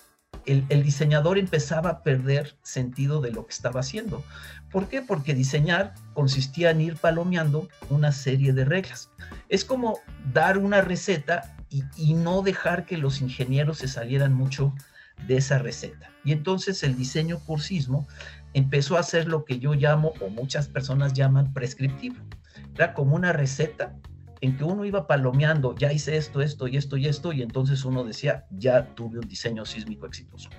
el, 0.47 0.83
diseñador 0.83 1.37
empezaba 1.37 1.89
a 1.89 2.03
perder 2.03 2.55
sentido 2.63 3.21
de 3.21 3.31
lo 3.31 3.45
que 3.45 3.53
estaba 3.53 3.81
haciendo. 3.81 4.23
¿Por 4.71 4.87
qué? 4.87 5.01
Porque 5.01 5.33
diseñar 5.33 5.93
consistía 6.13 6.71
en 6.71 6.81
ir 6.81 6.95
palomeando 6.95 7.67
una 7.89 8.11
serie 8.11 8.53
de 8.53 8.65
reglas. 8.65 9.09
Es 9.49 9.65
como 9.65 9.99
dar 10.33 10.57
una 10.57 10.81
receta 10.81 11.55
y, 11.69 12.13
no 12.13 12.41
dejar 12.41 12.85
que 12.85 12.97
los 12.97 13.21
ingenieros 13.21 13.79
se 13.79 13.89
salieran 13.89 14.33
mucho 14.33 14.73
de 15.27 15.37
esa 15.37 15.59
receta. 15.59 16.09
Y 16.23 16.31
entonces 16.31 16.81
el 16.83 16.95
diseño 16.95 17.39
por 17.39 17.61
sismo 17.61 18.07
empezó 18.53 18.97
a 18.97 19.03
ser 19.03 19.27
lo 19.27 19.43
que 19.43 19.59
yo 19.59 19.73
llamo, 19.73 20.13
o 20.21 20.29
muchas 20.29 20.69
personas 20.69 21.13
llaman, 21.13 21.53
prescriptivo. 21.53 22.15
Era 22.75 22.93
como 22.93 23.15
una 23.15 23.33
receta 23.33 23.95
en 24.41 24.57
que 24.57 24.63
uno 24.63 24.85
iba 24.85 25.07
palomeando, 25.07 25.75
ya 25.75 25.91
hice 25.91 26.17
esto, 26.17 26.41
esto 26.41 26.67
y 26.67 26.77
esto 26.77 26.97
y 26.97 27.07
esto, 27.07 27.33
y 27.33 27.41
entonces 27.41 27.83
uno 27.85 28.03
decía, 28.03 28.45
ya 28.51 28.85
tuve 28.95 29.19
un 29.19 29.27
diseño 29.27 29.65
sísmico 29.65 30.05
exitoso. 30.05 30.49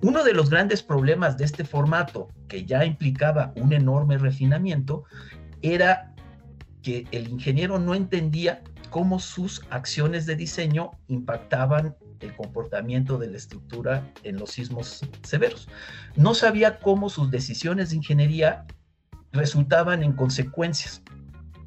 Uno 0.00 0.24
de 0.24 0.34
los 0.34 0.50
grandes 0.50 0.82
problemas 0.82 1.36
de 1.36 1.44
este 1.44 1.64
formato, 1.64 2.28
que 2.48 2.64
ya 2.64 2.84
implicaba 2.84 3.52
un 3.56 3.72
enorme 3.72 4.18
refinamiento, 4.18 5.04
era 5.60 6.14
que 6.82 7.06
el 7.12 7.28
ingeniero 7.28 7.78
no 7.78 7.94
entendía 7.94 8.62
cómo 8.90 9.18
sus 9.18 9.62
acciones 9.70 10.26
de 10.26 10.36
diseño 10.36 10.90
impactaban 11.08 11.96
el 12.20 12.34
comportamiento 12.36 13.18
de 13.18 13.30
la 13.30 13.36
estructura 13.36 14.06
en 14.22 14.38
los 14.38 14.50
sismos 14.50 15.00
severos. 15.22 15.68
No 16.16 16.34
sabía 16.34 16.78
cómo 16.78 17.08
sus 17.08 17.30
decisiones 17.30 17.90
de 17.90 17.96
ingeniería 17.96 18.64
resultaban 19.32 20.02
en 20.02 20.12
consecuencias, 20.12 21.02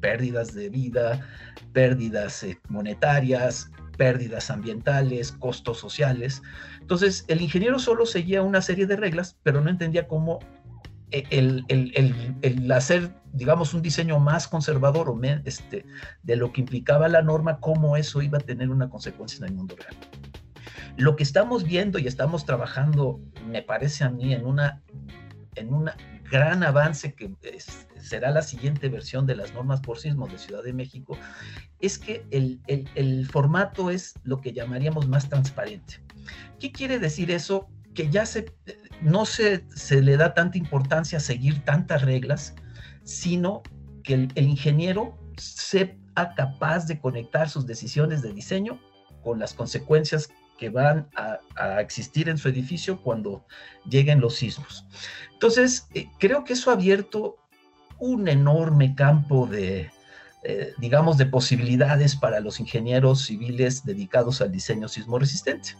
pérdidas 0.00 0.54
de 0.54 0.68
vida, 0.68 1.26
pérdidas 1.72 2.42
eh, 2.42 2.58
monetarias, 2.68 3.70
pérdidas 3.96 4.50
ambientales, 4.50 5.32
costos 5.32 5.78
sociales. 5.78 6.42
Entonces, 6.80 7.24
el 7.28 7.40
ingeniero 7.40 7.78
solo 7.78 8.06
seguía 8.06 8.42
una 8.42 8.62
serie 8.62 8.86
de 8.86 8.96
reglas, 8.96 9.36
pero 9.42 9.60
no 9.60 9.70
entendía 9.70 10.06
cómo 10.06 10.38
eh, 11.12 11.24
el, 11.30 12.72
hacer, 12.72 13.14
digamos, 13.32 13.74
un 13.74 13.82
diseño 13.82 14.18
más 14.18 14.48
conservador 14.48 15.08
o 15.08 15.20
este, 15.44 15.86
de 16.22 16.36
lo 16.36 16.52
que 16.52 16.60
implicaba 16.60 17.08
la 17.08 17.22
norma, 17.22 17.60
cómo 17.60 17.96
eso 17.96 18.22
iba 18.22 18.38
a 18.38 18.40
tener 18.40 18.70
una 18.70 18.88
consecuencia 18.90 19.38
en 19.38 19.52
el 19.52 19.54
mundo 19.54 19.76
real. 19.76 19.96
Lo 20.96 21.14
que 21.14 21.22
estamos 21.22 21.64
viendo 21.64 21.98
y 21.98 22.06
estamos 22.06 22.44
trabajando, 22.44 23.20
me 23.46 23.62
parece 23.62 24.04
a 24.04 24.10
mí, 24.10 24.32
en 24.32 24.46
una, 24.46 24.82
en 25.54 25.72
una 25.72 25.96
gran 26.30 26.62
avance 26.62 27.14
que 27.14 27.30
será 28.06 28.30
la 28.30 28.42
siguiente 28.42 28.88
versión 28.88 29.26
de 29.26 29.36
las 29.36 29.52
normas 29.52 29.80
por 29.80 29.98
sismo 29.98 30.26
de 30.26 30.38
Ciudad 30.38 30.62
de 30.62 30.72
México, 30.72 31.18
es 31.80 31.98
que 31.98 32.24
el, 32.30 32.60
el, 32.66 33.26
formato 33.26 33.90
es 33.90 34.14
lo 34.24 34.40
que 34.40 34.52
llamaríamos 34.52 35.08
más 35.08 35.28
transparente. 35.28 36.00
¿Qué 36.58 36.72
quiere 36.72 36.98
decir 36.98 37.30
eso? 37.30 37.68
Que 37.94 38.08
ya 38.10 38.26
se, 38.26 38.52
no 39.02 39.26
se, 39.26 39.64
se 39.74 40.02
le 40.02 40.16
da 40.16 40.34
tanta 40.34 40.58
importancia 40.58 41.18
a 41.18 41.20
seguir 41.20 41.64
tantas 41.64 42.02
reglas, 42.02 42.54
sino 43.04 43.62
que 44.02 44.14
el, 44.14 44.32
el 44.34 44.48
ingeniero 44.48 45.18
sea 45.36 45.94
capaz 46.34 46.86
de 46.86 46.98
conectar 47.00 47.48
sus 47.48 47.66
decisiones 47.66 48.22
de 48.22 48.32
diseño 48.32 48.80
con 49.22 49.38
las 49.38 49.54
consecuencias 49.54 50.30
que 50.56 50.70
van 50.70 51.08
a, 51.16 51.80
existir 51.80 52.28
en 52.28 52.38
su 52.38 52.48
edificio 52.48 53.02
cuando 53.02 53.44
lleguen 53.88 54.20
los 54.20 54.36
sismos. 54.36 54.86
Entonces, 55.32 55.88
eh, 55.94 56.08
creo 56.18 56.44
que 56.44 56.54
eso 56.54 56.70
ha 56.70 56.74
abierto 56.74 57.36
un 57.98 58.28
enorme 58.28 58.94
campo 58.94 59.46
de, 59.46 59.90
eh, 60.42 60.72
digamos, 60.78 61.16
de 61.16 61.26
posibilidades 61.26 62.16
para 62.16 62.40
los 62.40 62.60
ingenieros 62.60 63.26
civiles 63.26 63.84
dedicados 63.84 64.40
al 64.40 64.52
diseño 64.52 64.88
sismo 64.88 65.18
resistente. 65.18 65.70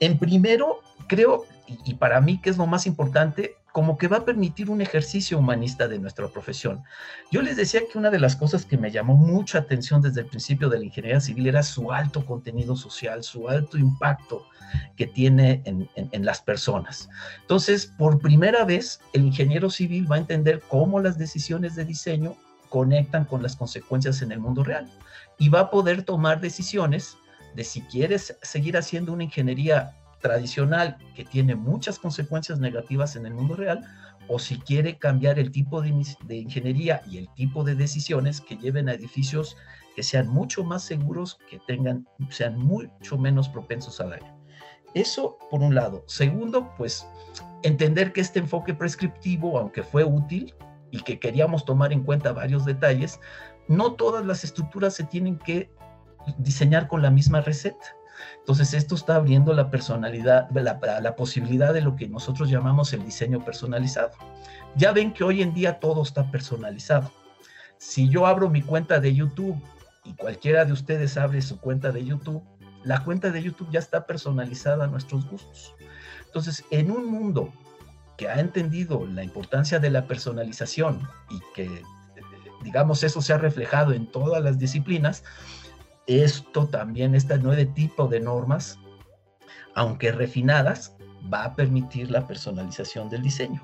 En 0.00 0.18
primero, 0.18 0.80
creo 1.08 1.46
y, 1.84 1.94
para 1.94 2.20
mí, 2.20 2.38
que 2.40 2.50
es 2.50 2.56
lo 2.56 2.66
más 2.66 2.86
importante, 2.86 3.56
como 3.72 3.98
que 3.98 4.08
va 4.08 4.18
a 4.18 4.24
permitir 4.24 4.70
un 4.70 4.80
ejercicio 4.80 5.38
humanista 5.38 5.88
de 5.88 5.98
nuestra 5.98 6.28
profesión. 6.28 6.82
Yo 7.30 7.42
les 7.42 7.56
decía 7.56 7.82
que 7.90 7.98
una 7.98 8.10
de 8.10 8.20
las 8.20 8.36
cosas 8.36 8.64
que 8.64 8.78
me 8.78 8.90
llamó 8.90 9.16
mucha 9.16 9.58
atención 9.58 10.00
desde 10.00 10.22
el 10.22 10.28
principio 10.28 10.68
de 10.68 10.78
la 10.78 10.84
ingeniería 10.84 11.20
civil 11.20 11.48
era 11.48 11.62
su 11.62 11.92
alto 11.92 12.24
contenido 12.24 12.76
social, 12.76 13.22
su 13.22 13.48
alto 13.48 13.76
impacto 13.76 14.46
que 14.96 15.06
tiene 15.06 15.62
en, 15.64 15.88
en, 15.94 16.24
las 16.24 16.40
personas. 16.40 17.08
Entonces, 17.42 17.86
por 17.98 18.18
primera 18.18 18.64
vez, 18.64 19.00
el 19.12 19.24
ingeniero 19.24 19.68
civil 19.68 20.10
va 20.10 20.16
a 20.16 20.20
entender 20.20 20.62
cómo 20.68 21.00
las 21.00 21.18
decisiones 21.18 21.74
de 21.76 21.84
diseño 21.84 22.36
conectan 22.68 23.24
con 23.24 23.42
las 23.42 23.56
consecuencias 23.56 24.22
en 24.22 24.32
el 24.32 24.40
mundo 24.40 24.64
real 24.64 24.90
y 25.38 25.50
va 25.50 25.60
a 25.60 25.70
poder 25.70 26.02
tomar 26.02 26.40
decisiones 26.40 27.16
de 27.56 27.64
si 27.64 27.80
quieres 27.82 28.36
seguir 28.42 28.76
haciendo 28.76 29.12
una 29.12 29.24
ingeniería 29.24 29.96
tradicional 30.20 30.98
que 31.14 31.24
tiene 31.24 31.56
muchas 31.56 31.98
consecuencias 31.98 32.60
negativas 32.60 33.16
en 33.16 33.26
el 33.26 33.34
mundo 33.34 33.56
real, 33.56 33.84
o 34.28 34.38
si 34.38 34.58
quiere 34.58 34.98
cambiar 34.98 35.38
el 35.38 35.50
tipo 35.50 35.80
de, 35.80 35.88
ingeniería 36.36 37.02
y 37.06 37.18
el 37.18 37.28
tipo 37.34 37.64
de 37.64 37.74
decisiones 37.74 38.40
que 38.40 38.56
lleven 38.56 38.88
a 38.88 38.94
edificios 38.94 39.56
que 39.94 40.02
sean 40.02 40.28
mucho 40.28 40.62
más 40.64 40.82
seguros, 40.82 41.38
que 41.48 41.58
tengan, 41.66 42.06
sean 42.28 42.58
mucho 42.58 43.16
menos 43.16 43.48
propensos 43.48 44.00
a 44.00 44.06
daño. 44.06 44.36
Eso 44.94 45.38
por 45.50 45.62
un 45.62 45.74
lado. 45.74 46.04
Segundo, 46.06 46.74
pues 46.76 47.06
entender 47.62 48.12
que 48.12 48.20
este 48.20 48.40
enfoque 48.40 48.74
prescriptivo, 48.74 49.58
aunque 49.58 49.82
fue 49.82 50.04
útil 50.04 50.54
y 50.90 51.00
que 51.00 51.18
queríamos 51.18 51.64
tomar 51.64 51.92
en 51.92 52.02
cuenta 52.02 52.32
varios 52.32 52.64
detalles, 52.64 53.20
no 53.68 53.94
todas 53.94 54.26
las 54.26 54.44
estructuras 54.44 54.94
se 54.94 55.04
tienen 55.04 55.38
que 55.38 55.70
diseñar 56.38 56.88
con 56.88 57.02
la 57.02 57.10
misma 57.10 57.40
receta. 57.40 57.96
Entonces, 58.38 58.74
esto 58.74 58.94
está 58.94 59.16
abriendo 59.16 59.52
la 59.52 59.70
personalidad, 59.70 60.48
la, 60.50 61.16
posibilidad 61.16 61.74
de 61.74 61.80
lo 61.80 61.96
que 61.96 62.08
nosotros 62.08 62.48
llamamos 62.48 62.92
el 62.92 63.04
diseño 63.04 63.44
personalizado. 63.44 64.12
Ya 64.76 64.92
ven 64.92 65.12
que 65.12 65.24
hoy 65.24 65.42
en 65.42 65.52
día 65.52 65.80
todo 65.80 66.02
está 66.02 66.30
personalizado. 66.30 67.10
Si 67.78 68.08
yo 68.08 68.26
abro 68.26 68.48
mi 68.48 68.62
cuenta 68.62 69.00
de 69.00 69.14
YouTube 69.14 69.60
y 70.04 70.14
cualquiera 70.14 70.64
de 70.64 70.72
ustedes 70.72 71.16
abre 71.16 71.42
su 71.42 71.60
cuenta 71.60 71.92
de 71.92 72.04
YouTube, 72.04 72.42
la 72.84 73.02
cuenta 73.02 73.30
de 73.30 73.42
YouTube 73.42 73.68
ya 73.70 73.80
está 73.80 74.06
personalizada 74.06 74.84
a 74.84 74.86
nuestros 74.86 75.28
gustos. 75.28 75.74
Entonces, 76.24 76.64
en 76.70 76.90
un 76.90 77.10
mundo 77.10 77.52
que 78.16 78.28
ha 78.28 78.40
entendido 78.40 79.06
la 79.06 79.24
importancia 79.24 79.78
de 79.78 79.90
la 79.90 80.06
personalización 80.06 81.06
y 81.30 81.40
que, 81.54 81.82
digamos, 82.62 83.02
eso 83.02 83.20
se 83.20 83.32
ha 83.32 83.38
reflejado 83.38 83.92
en 83.92 84.06
todas 84.06 84.42
las 84.42 84.58
disciplinas, 84.58 85.24
esto 86.06 86.66
también, 86.66 87.14
este 87.14 87.38
nuevo 87.38 87.72
tipo 87.72 88.06
de 88.08 88.20
normas, 88.20 88.78
aunque 89.74 90.12
refinadas, 90.12 90.96
va 91.32 91.44
a 91.44 91.54
permitir 91.54 92.10
la 92.10 92.26
personalización 92.26 93.08
del 93.08 93.22
diseño. 93.22 93.62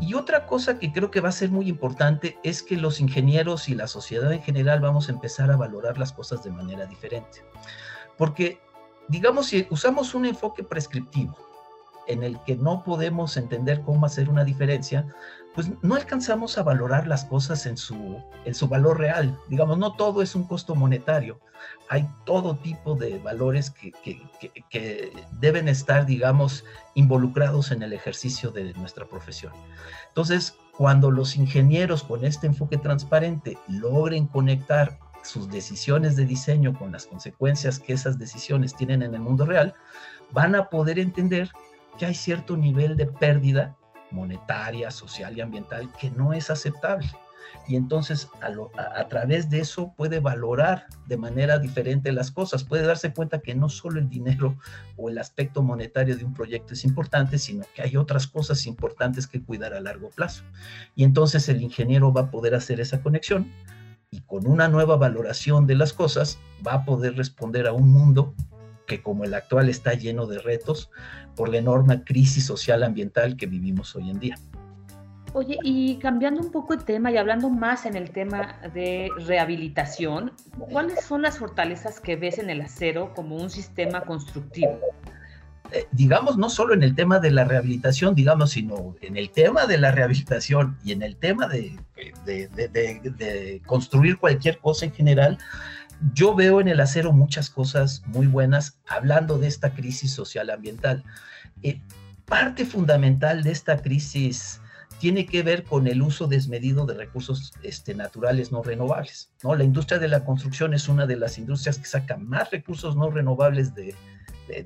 Y 0.00 0.14
otra 0.14 0.46
cosa 0.46 0.78
que 0.78 0.92
creo 0.92 1.10
que 1.10 1.20
va 1.20 1.30
a 1.30 1.32
ser 1.32 1.50
muy 1.50 1.68
importante 1.68 2.38
es 2.44 2.62
que 2.62 2.76
los 2.76 3.00
ingenieros 3.00 3.68
y 3.68 3.74
la 3.74 3.86
sociedad 3.86 4.32
en 4.32 4.42
general 4.42 4.80
vamos 4.80 5.08
a 5.08 5.12
empezar 5.12 5.50
a 5.50 5.56
valorar 5.56 5.98
las 5.98 6.12
cosas 6.12 6.44
de 6.44 6.50
manera 6.50 6.86
diferente. 6.86 7.42
Porque, 8.16 8.60
digamos, 9.08 9.46
si 9.46 9.66
usamos 9.70 10.14
un 10.14 10.26
enfoque 10.26 10.62
prescriptivo 10.62 11.36
en 12.06 12.22
el 12.22 12.40
que 12.44 12.56
no 12.56 12.84
podemos 12.84 13.36
entender 13.36 13.82
cómo 13.82 14.06
hacer 14.06 14.28
una 14.28 14.44
diferencia, 14.44 15.06
pues 15.54 15.68
no 15.82 15.96
alcanzamos 15.96 16.58
a 16.58 16.62
valorar 16.62 17.06
las 17.06 17.24
cosas 17.24 17.66
en 17.66 17.76
su, 17.76 18.22
en 18.44 18.54
su 18.54 18.68
valor 18.68 18.98
real. 18.98 19.36
Digamos, 19.48 19.78
no 19.78 19.94
todo 19.94 20.22
es 20.22 20.34
un 20.34 20.44
costo 20.44 20.74
monetario. 20.74 21.40
Hay 21.88 22.08
todo 22.24 22.56
tipo 22.56 22.94
de 22.94 23.18
valores 23.18 23.70
que, 23.70 23.92
que, 24.70 25.12
deben 25.32 25.68
estar, 25.68 26.06
digamos, 26.06 26.64
involucrados 26.94 27.72
en 27.72 27.82
el 27.82 27.92
ejercicio 27.92 28.52
de 28.52 28.72
nuestra 28.74 29.06
profesión. 29.06 29.52
Entonces, 30.08 30.56
cuando 30.76 31.10
los 31.10 31.36
ingenieros 31.36 32.04
con 32.04 32.24
este 32.24 32.46
enfoque 32.46 32.76
transparente 32.76 33.58
logren 33.66 34.26
conectar 34.26 34.98
sus 35.22 35.50
decisiones 35.50 36.16
de 36.16 36.26
diseño 36.26 36.78
con 36.78 36.92
las 36.92 37.06
consecuencias 37.06 37.78
que 37.78 37.92
esas 37.92 38.18
decisiones 38.18 38.74
tienen 38.74 39.02
en 39.02 39.14
el 39.14 39.20
mundo 39.20 39.44
real, 39.44 39.74
van 40.32 40.54
a 40.54 40.70
poder 40.70 40.98
entender 40.98 41.50
que 41.98 42.06
hay 42.06 42.14
cierto 42.14 42.56
nivel 42.56 42.96
de 42.96 43.06
pérdida 43.06 43.76
monetaria, 44.10 44.90
social 44.90 45.36
y 45.36 45.40
ambiental 45.40 45.90
que 45.98 46.10
no 46.10 46.32
es 46.32 46.50
aceptable. 46.50 47.10
Y 47.66 47.76
entonces 47.76 48.28
a, 48.40 49.08
través 49.08 49.50
de 49.50 49.60
eso 49.60 49.92
puede 49.96 50.20
valorar 50.20 50.86
de 51.06 51.16
manera 51.16 51.58
diferente 51.58 52.12
las 52.12 52.30
cosas, 52.30 52.64
puede 52.64 52.86
darse 52.86 53.12
cuenta 53.12 53.40
que 53.40 53.54
no 53.54 53.68
solo 53.68 54.00
el 54.00 54.08
dinero 54.08 54.56
o 54.96 55.08
el 55.08 55.18
aspecto 55.18 55.62
monetario 55.62 56.16
de 56.16 56.24
un 56.24 56.34
proyecto 56.34 56.74
es 56.74 56.84
importante, 56.84 57.38
sino 57.38 57.64
que 57.74 57.82
hay 57.82 57.96
otras 57.96 58.26
cosas 58.26 58.66
importantes 58.66 59.26
que 59.26 59.42
cuidar 59.42 59.74
a 59.74 59.80
largo 59.80 60.10
plazo. 60.10 60.42
Y 60.94 61.04
entonces 61.04 61.48
el 61.48 61.62
ingeniero 61.62 62.12
va 62.12 62.22
a 62.22 62.30
poder 62.30 62.54
hacer 62.54 62.80
esa 62.80 63.02
conexión 63.02 63.50
y 64.10 64.20
con 64.22 64.46
una 64.46 64.68
nueva 64.68 64.96
valoración 64.96 65.66
de 65.66 65.76
las 65.76 65.92
cosas 65.92 66.38
va 66.66 66.74
a 66.74 66.84
poder 66.84 67.16
responder 67.16 67.66
a 67.66 67.72
un 67.72 67.90
mundo 67.90 68.34
que 68.90 69.00
como 69.00 69.24
el 69.24 69.34
actual 69.34 69.68
está 69.68 69.94
lleno 69.94 70.26
de 70.26 70.40
retos 70.40 70.90
por 71.36 71.48
la 71.48 71.58
enorme 71.58 72.02
crisis 72.02 72.44
social 72.44 72.82
ambiental 72.82 73.36
que 73.36 73.46
vivimos 73.46 73.94
hoy 73.94 74.10
en 74.10 74.18
día. 74.18 74.34
Oye, 75.32 75.58
y 75.62 75.96
cambiando 75.98 76.40
un 76.40 76.50
poco 76.50 76.74
el 76.74 76.82
tema 76.82 77.12
y 77.12 77.16
hablando 77.16 77.50
más 77.50 77.86
en 77.86 77.94
el 77.94 78.10
tema 78.10 78.56
de 78.74 79.08
rehabilitación, 79.26 80.32
¿cuáles 80.72 81.04
son 81.04 81.22
las 81.22 81.38
fortalezas 81.38 82.00
que 82.00 82.16
ves 82.16 82.38
en 82.38 82.50
el 82.50 82.60
acero 82.62 83.12
como 83.14 83.36
un 83.36 83.48
sistema 83.48 84.00
constructivo? 84.00 84.80
Eh, 85.70 85.86
digamos, 85.92 86.36
no 86.36 86.50
solo 86.50 86.74
en 86.74 86.82
el 86.82 86.96
tema 86.96 87.20
de 87.20 87.30
la 87.30 87.44
rehabilitación, 87.44 88.16
digamos, 88.16 88.50
sino 88.50 88.96
en 89.02 89.16
el 89.16 89.30
tema 89.30 89.66
de 89.66 89.78
la 89.78 89.92
rehabilitación 89.92 90.76
y 90.84 90.90
en 90.90 91.02
el 91.02 91.14
tema 91.14 91.46
de, 91.46 91.78
de, 92.26 92.48
de 92.48 93.62
construir 93.66 94.18
cualquier 94.18 94.58
cosa 94.58 94.86
en 94.86 94.92
general, 94.92 95.38
yo 96.14 96.34
veo 96.34 96.60
en 96.60 96.68
el 96.68 96.80
acero 96.80 97.12
muchas 97.12 97.50
cosas 97.50 98.02
muy 98.06 98.26
buenas 98.26 98.78
hablando 98.86 99.38
de 99.38 99.48
esta 99.48 99.74
crisis 99.74 100.12
social 100.12 100.50
ambiental. 100.50 101.04
Eh, 101.62 101.80
parte 102.24 102.64
fundamental 102.64 103.42
de 103.42 103.50
esta 103.50 103.76
crisis 103.82 104.60
tiene 104.98 105.26
que 105.26 105.42
ver 105.42 105.64
con 105.64 105.86
el 105.86 106.02
uso 106.02 106.26
desmedido 106.26 106.84
de 106.84 106.94
recursos 106.94 107.52
este, 107.62 107.94
naturales 107.94 108.52
no 108.52 108.62
renovables. 108.62 109.32
¿no? 109.42 109.54
La 109.54 109.64
industria 109.64 109.98
de 109.98 110.08
la 110.08 110.24
construcción 110.24 110.74
es 110.74 110.88
una 110.88 111.06
de 111.06 111.16
las 111.16 111.38
industrias 111.38 111.78
que 111.78 111.86
saca 111.86 112.16
más 112.16 112.50
recursos 112.50 112.96
no 112.96 113.10
renovables 113.10 113.74
de, 113.74 113.94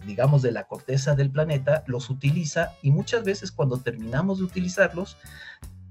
digamos, 0.06 0.42
de 0.42 0.52
la 0.52 0.64
corteza 0.64 1.14
del 1.14 1.30
planeta, 1.30 1.84
los 1.86 2.10
utiliza 2.10 2.72
y 2.82 2.90
muchas 2.90 3.24
veces 3.24 3.52
cuando 3.52 3.78
terminamos 3.78 4.38
de 4.38 4.44
utilizarlos, 4.44 5.16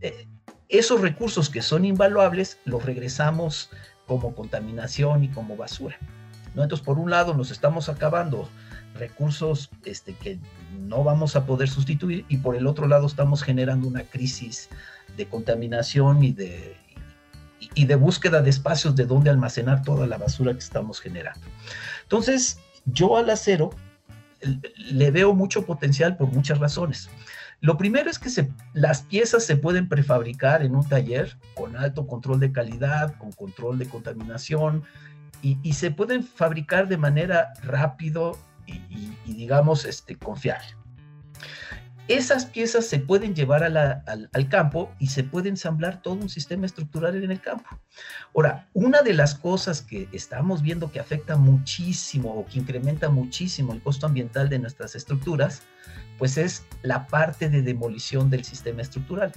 eh, 0.01 0.27
esos 0.67 1.01
recursos 1.01 1.49
que 1.49 1.61
son 1.61 1.85
invaluables 1.85 2.59
los 2.65 2.83
regresamos 2.83 3.69
como 4.19 4.35
contaminación 4.35 5.23
y 5.23 5.29
como 5.29 5.57
basura. 5.57 5.97
Entonces, 6.47 6.81
por 6.81 6.99
un 6.99 7.09
lado, 7.09 7.33
nos 7.33 7.51
estamos 7.51 7.89
acabando 7.89 8.47
recursos 8.95 9.71
este, 9.85 10.13
que 10.13 10.37
no 10.87 11.03
vamos 11.03 11.35
a 11.35 11.45
poder 11.45 11.67
sustituir 11.67 12.25
y 12.29 12.37
por 12.37 12.55
el 12.55 12.67
otro 12.67 12.87
lado 12.87 13.07
estamos 13.07 13.41
generando 13.41 13.87
una 13.87 14.03
crisis 14.03 14.69
de 15.17 15.25
contaminación 15.25 16.23
y 16.23 16.31
de, 16.31 16.77
y 17.73 17.85
de 17.85 17.95
búsqueda 17.95 18.41
de 18.41 18.51
espacios 18.51 18.95
de 18.95 19.05
donde 19.05 19.31
almacenar 19.31 19.83
toda 19.83 20.05
la 20.05 20.17
basura 20.17 20.53
que 20.53 20.59
estamos 20.59 20.99
generando. 20.99 21.41
Entonces, 22.03 22.59
yo 22.85 23.17
al 23.17 23.29
acero 23.31 23.71
le 24.91 25.11
veo 25.11 25.33
mucho 25.33 25.65
potencial 25.65 26.17
por 26.17 26.27
muchas 26.27 26.59
razones. 26.59 27.09
Lo 27.63 27.77
primero 27.77 28.09
es 28.09 28.19
que 28.19 28.29
las 28.73 29.03
piezas 29.03 29.45
se 29.45 29.55
pueden 29.55 29.87
prefabricar 29.87 30.63
en 30.63 30.75
un 30.75 30.85
taller 30.85 31.37
con 31.55 31.77
alto 31.77 32.05
control 32.05 32.41
de 32.41 32.51
calidad, 32.51 33.15
con 33.15 33.31
control 33.31 33.79
de 33.79 33.87
contaminación 33.87 34.83
y, 35.41 35.71
se 35.71 35.89
pueden 35.89 36.25
fabricar 36.25 36.89
de 36.89 36.97
manera 36.97 37.53
rápido 37.63 38.37
y, 38.65 39.13
digamos 39.25 39.85
este, 39.85 40.17
confiable 40.17 40.75
esas 42.07 42.45
piezas 42.45 42.85
se 42.85 42.99
pueden 42.99 43.33
llevar 43.33 43.63
al, 43.63 44.49
campo 44.49 44.91
y 44.99 45.07
se 45.07 45.23
puede 45.23 45.49
ensamblar 45.49 46.01
todo 46.01 46.15
un 46.15 46.29
sistema 46.29 46.65
estructural 46.65 47.15
en 47.21 47.31
el 47.31 47.39
campo. 47.39 47.69
Ahora, 48.35 48.67
una 48.73 49.01
de 49.01 49.13
las 49.13 49.35
cosas 49.35 49.81
que 49.81 50.09
estamos 50.11 50.61
viendo 50.61 50.91
que 50.91 50.99
afecta 50.99 51.37
muchísimo 51.37 52.33
o 52.33 52.45
que 52.45 52.59
incrementa 52.59 53.09
muchísimo 53.09 53.73
el 53.73 53.81
costo 53.81 54.05
ambiental 54.05 54.49
de 54.49 54.59
nuestras 54.59 54.95
estructuras, 54.95 55.61
pues 56.17 56.37
es 56.37 56.63
la 56.81 57.07
parte 57.07 57.49
de 57.49 57.61
demolición 57.61 58.29
del 58.29 58.43
sistema 58.43 58.81
estructural 58.81 59.31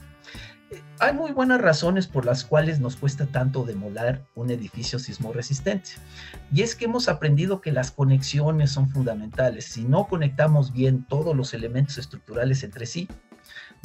hay 0.99 1.13
muy 1.13 1.33
buenas 1.33 1.61
razones 1.61 2.07
por 2.07 2.25
las 2.25 2.45
cuales 2.45 2.81
nos 2.81 2.97
cuesta 2.97 3.27
tanto 3.27 3.65
demoler 3.65 4.23
un 4.35 4.51
edificio 4.51 4.99
sismo 4.99 5.33
resistente. 5.33 5.91
Y 6.53 6.63
es 6.63 6.75
que 6.75 6.87
hemos 6.87 7.09
aprendido 7.09 7.61
que 7.61 7.73
las 7.73 7.91
conexiones 7.91 8.73
son 8.73 8.89
fundamentales. 8.89 9.67
Si 9.67 9.85
no 9.85 10.07
conectamos 10.07 10.73
bien 10.73 11.05
todos 11.05 11.37
los 11.37 11.55
elementos 11.55 11.99
estructurales 11.99 12.65
entre 12.65 12.87
sí, 12.87 13.09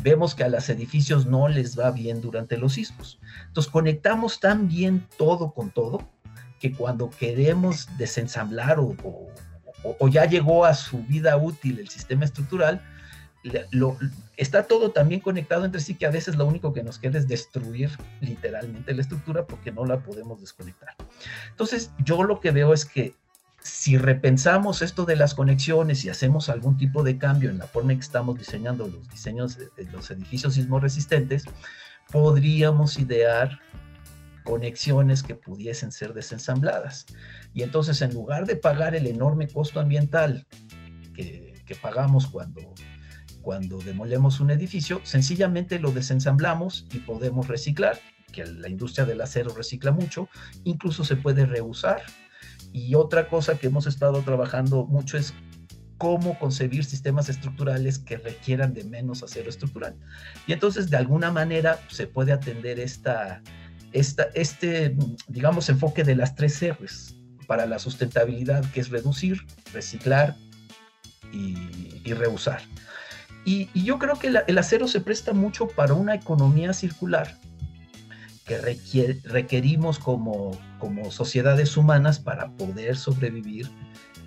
vemos 0.01 0.33
que 0.33 0.43
a 0.43 0.49
los 0.49 0.69
edificios 0.69 1.25
no 1.25 1.47
les 1.47 1.77
va 1.77 1.91
bien 1.91 2.21
durante 2.21 2.57
los 2.57 2.73
sismos. 2.73 3.19
Entonces 3.47 3.71
conectamos 3.71 4.39
tan 4.39 4.67
bien 4.67 5.05
todo 5.17 5.53
con 5.53 5.69
todo 5.69 6.09
que 6.59 6.71
cuando 6.71 7.09
queremos 7.09 7.87
desensamblar 7.97 8.79
o, 8.79 8.95
o 9.83 10.07
ya 10.07 10.25
llegó 10.25 10.65
a 10.65 10.73
su 10.73 11.03
vida 11.03 11.35
útil 11.37 11.79
el 11.79 11.89
sistema 11.89 12.25
estructural, 12.25 12.81
lo, 13.71 13.97
está 14.37 14.63
todo 14.63 14.91
también 14.91 15.21
conectado 15.21 15.65
entre 15.65 15.81
sí 15.81 15.95
que 15.95 16.05
a 16.05 16.11
veces 16.11 16.35
lo 16.35 16.45
único 16.45 16.73
que 16.73 16.83
nos 16.83 16.99
queda 16.99 17.17
es 17.17 17.27
destruir 17.27 17.89
literalmente 18.19 18.93
la 18.93 19.01
estructura 19.01 19.45
porque 19.45 19.71
no 19.71 19.85
la 19.85 19.99
podemos 19.99 20.39
desconectar. 20.41 20.95
Entonces, 21.49 21.91
yo 22.03 22.23
lo 22.23 22.39
que 22.39 22.51
veo 22.51 22.73
es 22.73 22.85
que 22.85 23.15
si 23.63 23.97
repensamos 23.97 24.81
esto 24.81 25.05
de 25.05 25.15
las 25.15 25.35
conexiones 25.35 26.03
y 26.03 26.09
hacemos 26.09 26.49
algún 26.49 26.77
tipo 26.77 27.03
de 27.03 27.17
cambio 27.17 27.49
en 27.49 27.59
la 27.59 27.67
forma 27.67 27.91
en 27.91 27.99
que 27.99 28.05
estamos 28.05 28.37
diseñando 28.37 28.87
los 28.87 29.07
diseños 29.09 29.57
de, 29.57 29.69
los 29.91 30.09
edificios 30.09 30.55
sismoresistentes, 30.55 31.45
podríamos 32.11 32.97
idear 32.97 33.59
conexiones 34.43 35.21
que 35.21 35.35
pudiesen 35.35 35.91
ser 35.91 36.13
desensambladas. 36.13 37.05
Y 37.53 37.61
entonces, 37.61 38.01
en 38.01 38.13
lugar 38.13 38.47
de 38.47 38.55
pagar 38.55 38.95
el 38.95 39.05
enorme 39.05 39.47
costo 39.47 39.79
ambiental 39.79 40.47
que, 41.13 41.61
que 41.65 41.75
pagamos 41.75 42.25
cuando 42.27 42.73
cuando 43.41 43.79
demolemos 43.79 44.39
un 44.39 44.51
edificio, 44.51 45.01
sencillamente 45.03 45.79
lo 45.79 45.91
desensamblamos 45.91 46.85
y 46.93 46.99
podemos 46.99 47.47
reciclar, 47.47 47.99
que 48.31 48.45
la 48.45 48.69
industria 48.69 49.05
del 49.05 49.21
acero 49.21 49.53
recicla 49.53 49.91
mucho, 49.91 50.29
incluso 50.63 51.03
se 51.03 51.15
puede 51.15 51.45
reusar. 51.45 52.01
Y 52.73 52.95
otra 52.95 53.27
cosa 53.27 53.57
que 53.57 53.67
hemos 53.67 53.87
estado 53.87 54.21
trabajando 54.21 54.85
mucho 54.85 55.17
es 55.17 55.33
cómo 55.97 56.39
concebir 56.39 56.83
sistemas 56.83 57.29
estructurales 57.29 57.99
que 57.99 58.17
requieran 58.17 58.73
de 58.73 58.83
menos 58.85 59.21
acero 59.21 59.49
estructural. 59.49 59.95
Y 60.47 60.53
entonces, 60.53 60.89
de 60.89 60.97
alguna 60.97 61.31
manera, 61.31 61.79
se 61.89 62.07
puede 62.07 62.31
atender 62.31 62.79
esta, 62.79 63.43
esta, 63.91 64.23
este, 64.33 64.95
digamos, 65.27 65.69
enfoque 65.69 66.03
de 66.03 66.15
las 66.15 66.33
tres 66.35 66.59
R's 66.63 67.15
para 67.45 67.65
la 67.65 67.77
sustentabilidad, 67.77 68.65
que 68.71 68.79
es 68.79 68.89
reducir, 68.89 69.45
reciclar 69.73 70.35
y, 71.31 72.01
y 72.03 72.13
reusar. 72.13 72.61
Y, 73.45 73.69
yo 73.73 73.97
creo 73.97 74.17
que 74.19 74.31
el 74.47 74.57
acero 74.57 74.87
se 74.87 75.01
presta 75.01 75.33
mucho 75.33 75.67
para 75.67 75.93
una 75.93 76.15
economía 76.15 76.73
circular 76.73 77.37
que 78.45 79.19
requerimos 79.23 79.99
como, 79.99 80.51
como 80.79 81.11
sociedades 81.11 81.77
humanas 81.77 82.19
para 82.19 82.51
poder 82.51 82.97
sobrevivir, 82.97 83.69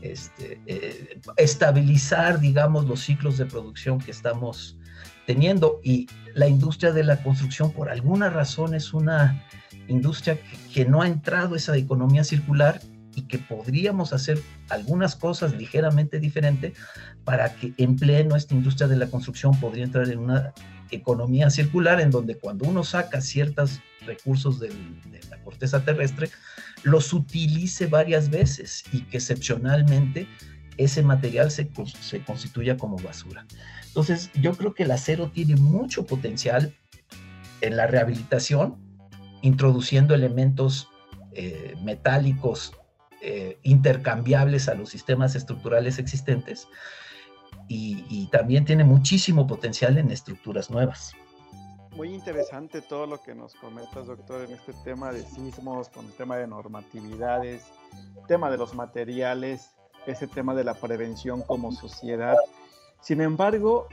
este, 0.02 0.60
eh, 0.66 1.20
estabilizar, 1.36 2.40
digamos, 2.40 2.86
los 2.86 3.00
ciclos 3.00 3.38
de 3.38 3.46
producción 3.46 3.98
que 3.98 4.10
estamos 4.10 4.78
teniendo. 5.26 5.80
Y 5.82 6.08
la 6.34 6.46
industria 6.46 6.92
de 6.92 7.04
la 7.04 7.22
construcción, 7.22 7.72
por 7.72 7.90
alguna 7.90 8.30
razón, 8.30 8.74
es 8.74 8.94
una 8.94 9.44
industria 9.88 10.36
que, 10.36 10.72
que 10.72 10.84
no 10.84 11.02
ha 11.02 11.06
entrado 11.06 11.56
esa 11.56 11.76
economía 11.76 12.24
circular 12.24 12.80
y 13.16 13.22
que 13.22 13.38
podríamos 13.38 14.12
hacer 14.12 14.40
algunas 14.68 15.16
cosas 15.16 15.54
ligeramente 15.54 16.18
diferentes 16.18 16.74
para 17.24 17.54
que 17.54 17.72
en 17.76 17.96
pleno 17.96 18.36
esta 18.36 18.54
industria 18.54 18.88
de 18.88 18.96
la 18.96 19.06
construcción 19.06 19.58
podría 19.60 19.84
entrar 19.84 20.08
en 20.08 20.18
una 20.18 20.52
economía 20.90 21.50
circular 21.50 22.00
en 22.00 22.10
donde 22.10 22.36
cuando 22.36 22.68
uno 22.68 22.84
saca 22.84 23.20
ciertos 23.20 23.80
recursos 24.06 24.60
de 24.60 24.70
la 25.30 25.38
corteza 25.42 25.84
terrestre, 25.84 26.30
los 26.82 27.12
utilice 27.12 27.86
varias 27.86 28.30
veces 28.30 28.84
y 28.92 29.02
que 29.02 29.16
excepcionalmente 29.16 30.28
ese 30.76 31.02
material 31.02 31.50
se, 31.50 31.70
se 32.00 32.20
constituya 32.24 32.76
como 32.76 32.96
basura. 32.98 33.46
Entonces, 33.86 34.30
yo 34.34 34.54
creo 34.54 34.74
que 34.74 34.82
el 34.82 34.90
acero 34.90 35.30
tiene 35.30 35.56
mucho 35.56 36.04
potencial 36.04 36.74
en 37.60 37.76
la 37.76 37.86
rehabilitación, 37.86 38.76
introduciendo 39.40 40.14
elementos 40.14 40.88
eh, 41.32 41.74
metálicos 41.82 42.72
eh, 43.26 43.58
intercambiables 43.62 44.68
a 44.68 44.74
los 44.74 44.90
sistemas 44.90 45.34
estructurales 45.34 45.98
existentes 45.98 46.68
y, 47.68 48.28
también 48.30 48.66
tiene 48.66 48.84
muchísimo 48.84 49.46
potencial 49.46 49.96
en 49.96 50.10
estructuras 50.10 50.70
nuevas. 50.70 51.12
Muy 51.96 52.12
interesante 52.12 52.82
todo 52.82 53.06
lo 53.06 53.22
que 53.22 53.34
nos 53.34 53.54
comentas, 53.54 54.08
doctor, 54.08 54.44
en 54.44 54.52
este 54.52 54.74
tema 54.84 55.10
de 55.10 55.22
sismos, 55.22 55.88
con 55.88 56.04
el 56.04 56.12
tema 56.12 56.36
de 56.36 56.46
normatividades, 56.46 57.62
tema 58.28 58.50
de 58.50 58.58
los 58.58 58.74
materiales, 58.74 59.70
ese 60.06 60.26
tema 60.26 60.54
de 60.54 60.64
la 60.64 60.74
prevención 60.74 61.40
como 61.40 61.72
sociedad. 61.72 62.36
Sin 63.00 63.22
embargo, 63.22 63.88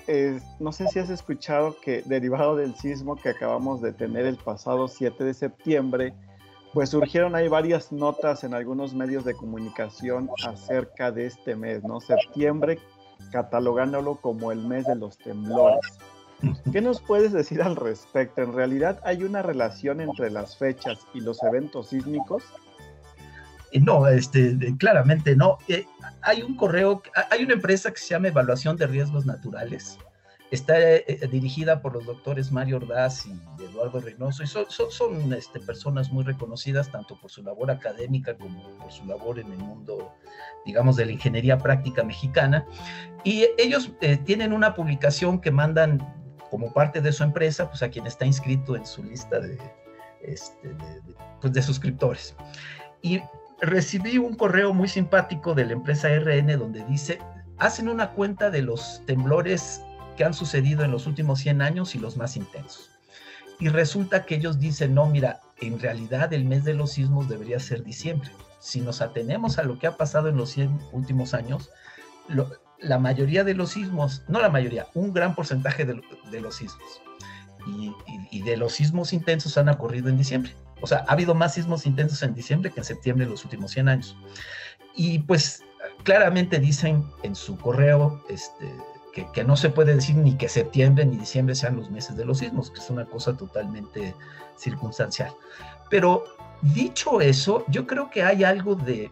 no 0.59 0.73
sé 0.73 0.89
si 0.89 0.99
has 0.99 1.09
escuchado 1.09 1.77
que 1.79 2.01
derivado 2.01 2.57
del 2.57 2.75
sismo 2.75 3.15
que 3.15 3.29
acabamos 3.29 3.81
de 3.81 3.93
tener 3.93 4.25
el 4.25 4.35
pasado 4.35 4.89
7 4.89 5.23
de 5.23 5.33
septiembre, 5.33 6.13
pues 6.73 6.89
surgieron 6.89 7.35
ahí 7.35 7.47
varias 7.47 7.91
notas 7.91 8.43
en 8.43 8.53
algunos 8.53 8.93
medios 8.93 9.25
de 9.25 9.33
comunicación 9.33 10.29
acerca 10.45 11.11
de 11.11 11.25
este 11.25 11.55
mes, 11.55 11.83
¿no? 11.83 11.99
Septiembre, 11.99 12.79
catalogándolo 13.31 14.15
como 14.15 14.51
el 14.51 14.59
mes 14.59 14.85
de 14.85 14.95
los 14.95 15.17
temblores. 15.17 15.81
¿Qué 16.71 16.81
nos 16.81 17.01
puedes 17.01 17.33
decir 17.33 17.61
al 17.61 17.75
respecto? 17.75 18.41
¿En 18.41 18.53
realidad 18.53 18.99
hay 19.03 19.23
una 19.23 19.41
relación 19.41 20.01
entre 20.01 20.31
las 20.31 20.57
fechas 20.57 20.99
y 21.13 21.19
los 21.19 21.43
eventos 21.43 21.89
sísmicos? 21.89 22.43
Eh, 23.71 23.79
no, 23.79 24.07
este, 24.07 24.57
claramente 24.77 25.35
no. 25.35 25.59
Eh, 25.67 25.85
hay 26.21 26.41
un 26.41 26.55
correo, 26.55 27.03
hay 27.29 27.43
una 27.43 27.53
empresa 27.53 27.91
que 27.91 27.99
se 27.99 28.09
llama 28.09 28.29
Evaluación 28.29 28.75
de 28.75 28.87
Riesgos 28.87 29.25
Naturales, 29.25 29.99
Está 30.51 30.77
eh, 30.79 31.05
eh, 31.07 31.27
dirigida 31.31 31.81
por 31.81 31.93
los 31.93 32.05
doctores 32.05 32.51
Mario 32.51 32.75
Ordaz 32.75 33.25
y 33.25 33.63
Eduardo 33.63 34.01
Reynoso, 34.01 34.43
y 34.43 34.47
son, 34.47 34.65
son, 34.69 35.33
este, 35.33 35.61
personas 35.61 36.11
muy 36.11 36.25
reconocidas 36.25 36.91
tanto 36.91 37.17
por 37.21 37.31
su 37.31 37.41
labor 37.41 37.71
académica 37.71 38.37
como 38.37 38.77
por 38.77 38.91
su 38.91 39.05
labor 39.05 39.39
en 39.39 39.49
el 39.49 39.59
mundo, 39.59 40.13
digamos, 40.65 40.97
de 40.97 41.05
la 41.05 41.13
ingeniería 41.13 41.57
práctica 41.57 42.03
mexicana. 42.03 42.65
Y 43.23 43.47
ellos 43.57 43.91
eh, 44.01 44.17
tienen 44.17 44.51
una 44.51 44.75
publicación 44.75 45.39
que 45.39 45.51
mandan 45.51 45.99
como 46.49 46.73
parte 46.73 46.99
de 46.99 47.13
su 47.13 47.23
empresa, 47.23 47.69
pues 47.69 47.81
a 47.81 47.89
quien 47.89 48.05
está 48.05 48.25
inscrito 48.25 48.75
en 48.75 48.85
su 48.85 49.03
lista 49.03 49.39
de, 49.39 49.57
este, 50.21 50.75
pues, 51.39 51.53
de 51.53 51.61
suscriptores. 51.61 52.35
Y 53.01 53.21
recibí 53.61 54.17
un 54.17 54.35
correo 54.35 54.73
muy 54.73 54.89
simpático 54.89 55.53
de 55.53 55.65
la 55.65 55.73
empresa 55.73 56.09
RN 56.09 56.57
donde 56.57 56.83
dice, 56.85 57.19
hacen 57.57 57.87
una 57.87 58.11
cuenta 58.11 58.49
de 58.49 58.63
los 58.63 59.01
temblores 59.05 59.81
han 60.23 60.33
sucedido 60.33 60.83
en 60.83 60.91
los 60.91 61.07
últimos 61.07 61.39
100 61.39 61.61
años 61.61 61.95
y 61.95 61.99
los 61.99 62.17
más 62.17 62.35
intensos. 62.35 62.89
Y 63.59 63.69
resulta 63.69 64.25
que 64.25 64.35
ellos 64.35 64.59
dicen, 64.59 64.95
no, 64.95 65.05
mira, 65.05 65.39
en 65.59 65.79
realidad 65.79 66.33
el 66.33 66.45
mes 66.45 66.63
de 66.63 66.73
los 66.73 66.93
sismos 66.93 67.29
debería 67.29 67.59
ser 67.59 67.83
diciembre. 67.83 68.31
Si 68.59 68.81
nos 68.81 69.01
atenemos 69.01 69.57
a 69.57 69.63
lo 69.63 69.77
que 69.77 69.87
ha 69.87 69.97
pasado 69.97 70.29
en 70.29 70.37
los 70.37 70.49
100 70.51 70.79
últimos 70.91 71.33
años, 71.33 71.69
la 72.79 72.99
mayoría 72.99 73.43
de 73.43 73.53
los 73.53 73.71
sismos, 73.71 74.23
no 74.27 74.41
la 74.41 74.49
mayoría, 74.49 74.87
un 74.93 75.13
gran 75.13 75.35
porcentaje 75.35 75.85
de, 75.85 76.41
los 76.41 76.55
sismos 76.55 77.01
y, 77.67 77.93
y, 78.31 78.41
de 78.41 78.57
los 78.57 78.73
sismos 78.73 79.13
intensos 79.13 79.57
han 79.57 79.69
ocurrido 79.69 80.09
en 80.09 80.17
diciembre. 80.17 80.55
O 80.81 80.87
sea, 80.87 81.05
ha 81.07 81.11
habido 81.11 81.35
más 81.35 81.53
sismos 81.53 81.85
intensos 81.85 82.23
en 82.23 82.33
diciembre 82.33 82.71
que 82.71 82.79
en 82.79 82.85
septiembre 82.85 83.25
en 83.25 83.31
los 83.31 83.43
últimos 83.43 83.71
100 83.71 83.89
años. 83.89 84.17
Y 84.95 85.19
pues 85.19 85.63
claramente 86.03 86.59
dicen 86.59 87.05
en 87.23 87.35
su 87.35 87.57
correo, 87.57 88.23
este, 88.29 88.73
que, 89.11 89.43
no 89.43 89.55
se 89.55 89.69
puede 89.69 89.95
decir 89.95 90.15
ni 90.15 90.35
que 90.35 90.47
septiembre 90.47 91.05
ni 91.05 91.17
diciembre 91.17 91.55
sean 91.55 91.75
los 91.75 91.89
meses 91.89 92.15
de 92.15 92.25
los 92.25 92.39
sismos, 92.39 92.71
que 92.71 92.79
es 92.79 92.89
una 92.89 93.05
cosa 93.05 93.35
totalmente 93.35 94.15
circunstancial. 94.57 95.33
Pero 95.89 96.23
dicho 96.61 97.21
eso, 97.21 97.65
yo 97.67 97.85
creo 97.87 98.09
que 98.09 98.23
hay 98.23 98.43
algo 98.43 98.75
de 98.75 99.11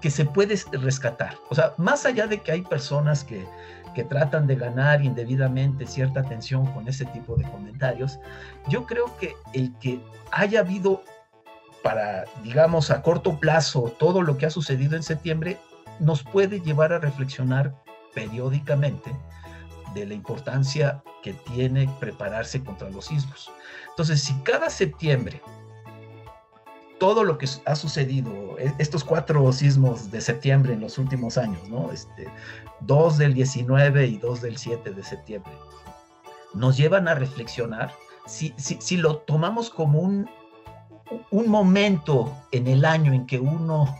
que 0.00 0.10
se 0.10 0.24
puede 0.24 0.56
rescatar. 0.72 1.36
O 1.48 1.54
sea, 1.54 1.72
más 1.76 2.06
allá 2.06 2.26
de 2.26 2.40
que 2.40 2.52
hay 2.52 2.62
personas 2.62 3.24
que, 3.24 3.46
que 3.94 4.04
tratan 4.04 4.46
de 4.46 4.56
ganar 4.56 5.02
indebidamente 5.02 5.86
cierta 5.86 6.20
atención 6.20 6.66
con 6.72 6.88
ese 6.88 7.04
tipo 7.06 7.36
de 7.36 7.44
comentarios, 7.50 8.18
yo 8.68 8.86
creo 8.86 9.16
que 9.18 9.34
el 9.52 9.74
que 9.78 10.00
haya 10.30 10.60
habido 10.60 11.02
para, 11.82 12.24
digamos, 12.42 12.90
a 12.90 13.02
corto 13.02 13.38
plazo 13.38 13.94
todo 13.98 14.22
lo 14.22 14.36
que 14.36 14.46
ha 14.46 14.50
sucedido 14.50 14.96
en 14.96 15.02
septiembre, 15.02 15.58
nos 16.00 16.22
puede 16.22 16.60
llevar 16.60 16.92
a 16.92 16.98
reflexionar 16.98 17.74
periódicamente 18.18 19.12
de 19.94 20.04
la 20.04 20.12
importancia 20.12 21.00
que 21.22 21.34
tiene 21.34 21.88
prepararse 22.00 22.64
contra 22.64 22.90
los 22.90 23.04
sismos. 23.06 23.52
Entonces, 23.90 24.20
si 24.20 24.34
cada 24.40 24.70
septiembre 24.70 25.40
todo 26.98 27.22
lo 27.22 27.38
que 27.38 27.46
ha 27.64 27.76
sucedido, 27.76 28.58
e, 28.58 28.74
estos 28.78 29.04
cuatro 29.04 29.52
sismos 29.52 30.10
de 30.10 30.20
septiembre 30.20 30.72
en 30.72 30.80
los 30.80 30.98
últimos 30.98 31.38
años, 31.38 31.68
¿no? 31.68 31.92
Este, 31.92 32.26
dos 32.80 33.18
del 33.18 33.34
19 33.34 34.08
y 34.08 34.18
dos 34.18 34.42
del 34.42 34.58
7 34.58 34.90
de 34.90 35.04
septiembre, 35.04 35.52
nos 36.54 36.76
llevan 36.76 37.06
a 37.06 37.14
reflexionar, 37.14 37.92
si, 38.26 38.52
si, 38.56 38.78
si 38.80 38.96
lo 38.96 39.18
tomamos 39.18 39.70
como 39.70 40.00
un, 40.00 40.28
un 41.30 41.48
momento 41.48 42.36
en 42.50 42.66
el 42.66 42.84
año 42.84 43.12
en 43.12 43.26
que 43.26 43.38
uno 43.38 43.96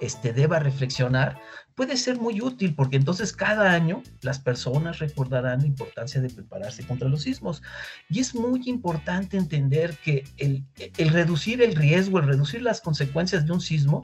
este, 0.00 0.32
deba 0.32 0.58
reflexionar, 0.58 1.38
puede 1.76 1.96
ser 1.96 2.18
muy 2.18 2.40
útil 2.40 2.74
porque 2.74 2.96
entonces 2.96 3.32
cada 3.32 3.72
año 3.72 4.02
las 4.22 4.38
personas 4.38 4.98
recordarán 4.98 5.60
la 5.60 5.66
importancia 5.66 6.20
de 6.20 6.30
prepararse 6.30 6.84
contra 6.86 7.08
los 7.08 7.22
sismos. 7.22 7.62
Y 8.08 8.20
es 8.20 8.34
muy 8.34 8.62
importante 8.66 9.36
entender 9.36 9.94
que 10.02 10.24
el, 10.38 10.64
reducir 11.10 11.62
el 11.62 11.76
riesgo, 11.76 12.18
el 12.18 12.26
reducir 12.26 12.62
las 12.62 12.80
consecuencias 12.80 13.46
de 13.46 13.52
un 13.52 13.60
sismo, 13.60 14.02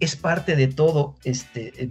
es 0.00 0.16
parte 0.16 0.56
de 0.56 0.68
todo. 0.68 1.16
Este, 1.24 1.84
eh, 1.84 1.90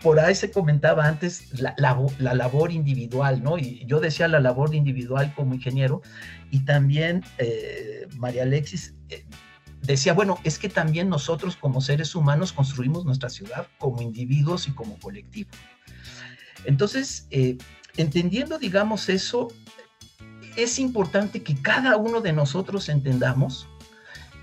por 0.00 0.20
ahí 0.20 0.34
se 0.34 0.50
comentaba 0.50 1.06
antes 1.06 1.60
la, 1.60 1.74
la, 1.76 2.34
labor 2.34 2.70
individual, 2.70 3.42
¿no? 3.42 3.58
Y 3.58 3.84
yo 3.86 4.00
decía 4.00 4.28
la 4.28 4.40
labor 4.40 4.74
individual 4.74 5.34
como 5.34 5.54
ingeniero 5.54 6.02
y 6.50 6.64
también 6.64 7.24
eh, 7.38 8.06
María 8.16 8.44
Alexis 8.44 8.94
eh, 9.08 9.24
decía, 9.82 10.12
bueno, 10.14 10.38
es 10.44 10.58
que 10.58 10.68
también 10.68 11.08
nosotros 11.08 11.56
como 11.56 11.80
seres 11.80 12.14
humanos 12.14 12.52
construimos 12.52 13.04
nuestra 13.04 13.28
ciudad 13.28 13.66
como 13.78 14.00
individuos 14.00 14.68
y 14.68 14.72
como 14.72 14.98
colectivo. 14.98 15.50
Entonces, 16.64 17.26
entendiendo, 17.96 18.58
digamos, 18.58 19.08
eso, 19.08 19.48
es 20.56 20.78
importante 20.78 21.42
que 21.42 21.56
cada 21.60 21.96
uno 21.96 22.20
de 22.20 22.32
nosotros 22.32 22.88
entendamos 22.88 23.68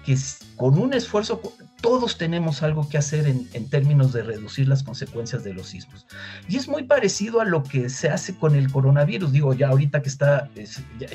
que 0.05 0.17
con 0.55 0.77
un 0.77 0.93
esfuerzo 0.93 1.41
todos 1.81 2.17
tenemos 2.17 2.61
algo 2.63 2.87
que 2.89 2.97
hacer 2.97 3.27
en, 3.27 3.69
términos 3.69 4.11
de 4.13 4.23
reducir 4.23 4.67
las 4.67 4.83
consecuencias 4.83 5.43
de 5.43 5.53
los 5.53 5.67
sismos. 5.67 6.05
Y 6.47 6.57
es 6.57 6.67
muy 6.67 6.83
parecido 6.83 7.41
a 7.41 7.45
lo 7.45 7.63
que 7.63 7.89
se 7.89 8.09
hace 8.09 8.35
con 8.35 8.55
el 8.55 8.71
coronavirus. 8.71 9.31
Digo, 9.31 9.53
ya 9.53 9.69
ahorita 9.69 10.01
que 10.01 10.09
está, 10.09 10.49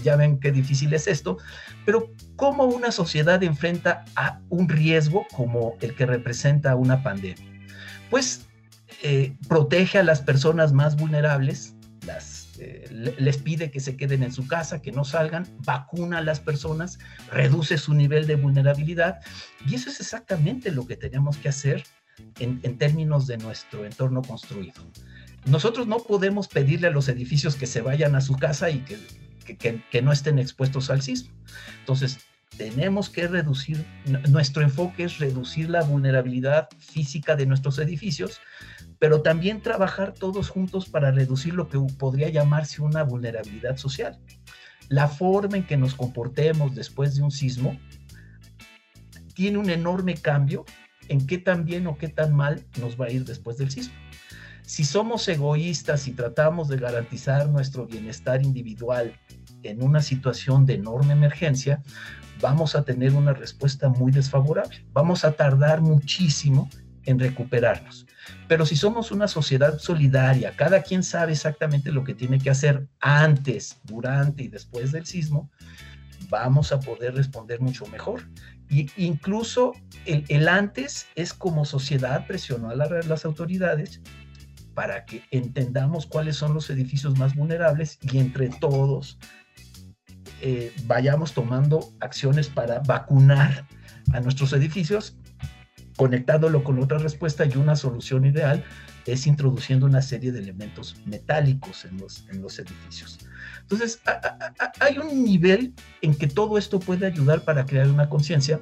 ya, 0.02 0.16
ven 0.16 0.38
qué 0.40 0.52
difícil 0.52 0.94
es 0.94 1.06
esto, 1.06 1.38
pero 1.84 2.10
¿cómo 2.36 2.64
una 2.64 2.92
sociedad 2.92 3.42
enfrenta 3.42 4.04
a 4.16 4.40
un 4.48 4.68
riesgo 4.68 5.26
como 5.34 5.76
el 5.80 5.94
que 5.94 6.06
representa 6.06 6.74
una 6.76 7.02
pandemia? 7.02 7.44
Pues 8.10 8.46
eh, 9.02 9.36
protege 9.48 9.98
a 9.98 10.02
las 10.02 10.22
personas 10.22 10.72
más 10.72 10.96
vulnerables, 10.96 11.74
las 12.06 12.33
eh, 12.58 13.14
les 13.18 13.38
pide 13.38 13.70
que 13.70 13.80
se 13.80 13.96
queden 13.96 14.22
en 14.22 14.32
su 14.32 14.46
casa, 14.46 14.80
que 14.80 14.92
no 14.92 15.04
salgan, 15.04 15.46
vacuna 15.64 16.18
a 16.18 16.22
las 16.22 16.40
personas, 16.40 16.98
reduce 17.30 17.78
su 17.78 17.94
nivel 17.94 18.26
de 18.26 18.36
vulnerabilidad. 18.36 19.20
Y 19.66 19.74
eso 19.74 19.90
es 19.90 20.00
exactamente 20.00 20.70
lo 20.70 20.86
que 20.86 20.96
tenemos 20.96 21.36
que 21.36 21.48
hacer 21.48 21.84
en, 22.38 22.78
términos 22.78 23.26
de 23.26 23.38
nuestro 23.38 23.84
entorno 23.84 24.22
construido. 24.22 24.82
Nosotros 25.46 25.86
no 25.86 25.98
podemos 25.98 26.48
pedirle 26.48 26.86
a 26.86 26.90
los 26.90 27.08
edificios 27.08 27.56
que 27.56 27.66
se 27.66 27.80
vayan 27.80 28.14
a 28.14 28.20
su 28.20 28.36
casa 28.36 28.70
y 28.70 28.80
que, 28.80 29.82
que 29.90 30.02
no 30.02 30.12
estén 30.12 30.38
expuestos 30.38 30.90
al 30.90 31.02
sismo. 31.02 31.34
Entonces, 31.80 32.18
tenemos 32.56 33.10
que 33.10 33.26
reducir, 33.26 33.84
nuestro 34.28 34.62
enfoque 34.62 35.04
es 35.04 35.18
reducir 35.18 35.70
la 35.70 35.82
vulnerabilidad 35.82 36.68
física 36.78 37.36
de 37.36 37.46
nuestros 37.46 37.78
edificios, 37.78 38.40
pero 39.04 39.20
también 39.20 39.60
trabajar 39.60 40.14
todos 40.14 40.48
juntos 40.48 40.88
para 40.88 41.10
reducir 41.10 41.52
lo 41.52 41.68
que 41.68 41.78
podría 41.78 42.30
llamarse 42.30 42.80
una 42.80 43.02
vulnerabilidad 43.02 43.76
social. 43.76 44.18
La 44.88 45.08
forma 45.08 45.58
en 45.58 45.66
que 45.66 45.76
nos 45.76 45.94
comportemos 45.94 46.74
después 46.74 47.14
de 47.14 47.22
un 47.22 47.30
sismo 47.30 47.78
tiene 49.34 49.58
un 49.58 49.68
enorme 49.68 50.14
cambio 50.14 50.64
en 51.08 51.26
qué 51.26 51.36
tan 51.36 51.66
bien 51.66 51.86
o 51.86 51.98
qué 51.98 52.08
tan 52.08 52.34
mal 52.34 52.64
nos 52.80 52.98
va 52.98 53.04
a 53.04 53.10
ir 53.10 53.26
después 53.26 53.58
del 53.58 53.70
sismo. 53.70 53.92
Si 54.62 54.86
somos 54.86 55.28
egoístas 55.28 56.08
y 56.08 56.12
tratamos 56.12 56.68
de 56.68 56.78
garantizar 56.78 57.50
nuestro 57.50 57.84
bienestar 57.86 58.42
individual 58.42 59.20
en 59.64 59.82
una 59.82 60.00
situación 60.00 60.64
de 60.64 60.76
enorme 60.76 61.12
emergencia, 61.12 61.82
vamos 62.40 62.74
a 62.74 62.84
tener 62.84 63.12
una 63.12 63.34
respuesta 63.34 63.90
muy 63.90 64.12
desfavorable. 64.12 64.82
Vamos 64.94 65.26
a 65.26 65.32
tardar 65.32 65.82
muchísimo 65.82 66.70
en 67.06 67.18
recuperarnos. 67.18 68.06
Pero 68.48 68.66
si 68.66 68.76
somos 68.76 69.10
una 69.10 69.28
sociedad 69.28 69.78
solidaria, 69.78 70.56
cada 70.56 70.82
quien 70.82 71.02
sabe 71.02 71.32
exactamente 71.32 71.92
lo 71.92 72.04
que 72.04 72.14
tiene 72.14 72.38
que 72.38 72.50
hacer 72.50 72.86
antes, 73.00 73.78
durante 73.84 74.44
y 74.44 74.48
después 74.48 74.92
del 74.92 75.06
sismo, 75.06 75.50
vamos 76.28 76.72
a 76.72 76.80
poder 76.80 77.14
responder 77.14 77.60
mucho 77.60 77.86
mejor. 77.86 78.28
Y 78.68 78.90
incluso 78.96 79.72
el, 80.06 80.48
antes 80.48 81.06
es 81.14 81.32
como 81.32 81.64
sociedad 81.64 82.26
presionó 82.26 82.70
a 82.70 82.76
las 82.76 83.24
autoridades 83.24 84.00
para 84.74 85.04
que 85.04 85.22
entendamos 85.30 86.06
cuáles 86.06 86.36
son 86.36 86.54
los 86.54 86.68
edificios 86.70 87.16
más 87.18 87.34
vulnerables 87.34 87.98
y 88.02 88.18
entre 88.18 88.48
todos 88.48 89.18
eh, 90.40 90.74
vayamos 90.86 91.32
tomando 91.32 91.92
acciones 92.00 92.48
para 92.48 92.80
vacunar 92.80 93.66
a 94.12 94.20
nuestros 94.20 94.52
edificios 94.52 95.16
conectándolo 95.96 96.64
con 96.64 96.82
otra 96.82 96.98
respuesta 96.98 97.44
y 97.44 97.56
una 97.56 97.76
solución 97.76 98.24
ideal 98.24 98.64
es 99.06 99.26
introduciendo 99.26 99.86
una 99.86 100.02
serie 100.02 100.32
de 100.32 100.40
elementos 100.40 100.96
metálicos 101.04 101.84
en 101.84 101.98
los, 101.98 102.26
en 102.30 102.40
los 102.42 102.58
edificios. 102.58 103.18
Entonces, 103.60 104.00
hay 104.80 104.98
un 104.98 105.24
nivel 105.24 105.74
en 106.00 106.14
que 106.16 106.26
todo 106.26 106.58
esto 106.58 106.80
puede 106.80 107.06
ayudar 107.06 107.42
para 107.42 107.66
crear 107.66 107.88
una 107.88 108.08
conciencia 108.08 108.60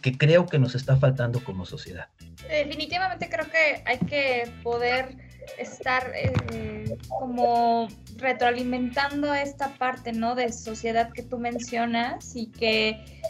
que 0.00 0.16
creo 0.16 0.46
que 0.46 0.58
nos 0.58 0.74
está 0.74 0.96
faltando 0.96 1.42
como 1.42 1.64
sociedad. 1.64 2.08
Definitivamente 2.48 3.28
creo 3.28 3.46
que 3.50 3.82
hay 3.84 3.98
que 3.98 4.50
poder 4.62 5.16
estar 5.58 6.12
eh, 6.14 6.96
como 7.08 7.88
retroalimentando 8.16 9.34
esta 9.34 9.74
parte, 9.74 10.12
¿no? 10.12 10.34
De 10.34 10.52
sociedad 10.52 11.10
que 11.12 11.22
tú 11.22 11.38
mencionas 11.38 12.36
y 12.36 12.48
que 12.48 13.20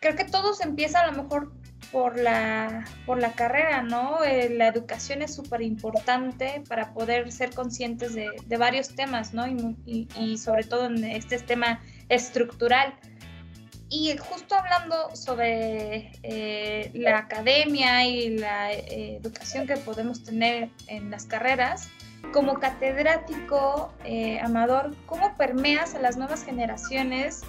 creo 0.00 0.14
que 0.14 0.24
todo 0.24 0.54
se 0.54 0.64
empieza 0.64 1.00
a 1.00 1.10
lo 1.10 1.22
mejor 1.22 1.52
por 1.92 2.18
la, 2.18 2.84
por 3.06 3.18
la 3.18 3.32
carrera, 3.32 3.82
¿no? 3.82 4.22
Eh, 4.24 4.50
la 4.50 4.68
educación 4.68 5.22
es 5.22 5.34
súper 5.34 5.62
importante 5.62 6.62
para 6.68 6.92
poder 6.92 7.32
ser 7.32 7.54
conscientes 7.54 8.14
de, 8.14 8.56
varios 8.58 8.94
temas, 8.94 9.32
¿no? 9.32 9.46
Y, 9.46 10.08
y, 10.18 10.38
sobre 10.38 10.64
todo 10.64 10.86
en 10.86 11.04
este 11.04 11.38
tema 11.38 11.80
estructural. 12.08 12.94
Y 13.90 14.14
justo 14.18 14.54
hablando 14.54 15.16
sobre 15.16 16.12
eh, 16.22 16.90
la 16.92 17.18
academia 17.18 18.04
y 18.04 18.36
la 18.36 18.72
eh, 18.72 19.16
educación 19.16 19.66
que 19.66 19.76
podemos 19.78 20.24
tener 20.24 20.68
en 20.88 21.10
las 21.10 21.24
carreras, 21.24 21.88
como 22.32 22.58
catedrático, 22.58 23.94
Amador, 24.42 24.94
¿cómo 25.06 25.36
permeas 25.38 25.94
a 25.94 26.00
las 26.00 26.16
nuevas 26.18 26.44
generaciones 26.44 27.42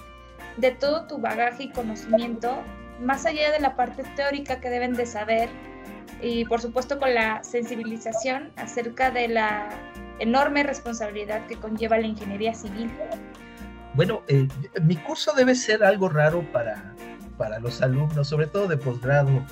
de 0.56 0.70
todo 0.70 1.06
tu 1.06 1.18
bagaje 1.18 1.64
y 1.64 1.70
conocimiento 1.70 2.62
más 3.00 3.26
allá 3.26 3.50
de 3.50 3.60
la 3.60 3.76
parte 3.76 4.02
teórica 4.14 4.60
que 4.60 4.70
deben 4.70 4.94
de 4.94 5.06
saber 5.06 5.48
y 6.22 6.44
por 6.44 6.60
supuesto 6.60 6.98
con 6.98 7.14
la 7.14 7.42
sensibilización 7.42 8.52
acerca 8.56 9.10
de 9.10 9.28
la 9.28 9.68
enorme 10.18 10.62
responsabilidad 10.62 11.46
que 11.46 11.56
conlleva 11.56 11.98
la 11.98 12.06
ingeniería 12.06 12.54
civil. 12.54 12.90
Bueno, 13.94 14.22
eh, 14.28 14.46
mi 14.82 14.96
curso 14.96 15.32
debe 15.32 15.54
ser 15.54 15.82
algo 15.82 16.08
raro 16.08 16.44
para, 16.52 16.94
para 17.36 17.58
los 17.58 17.80
alumnos, 17.82 18.28
sobre 18.28 18.46
todo 18.46 18.68
de 18.68 18.76
posgrado. 18.76 19.44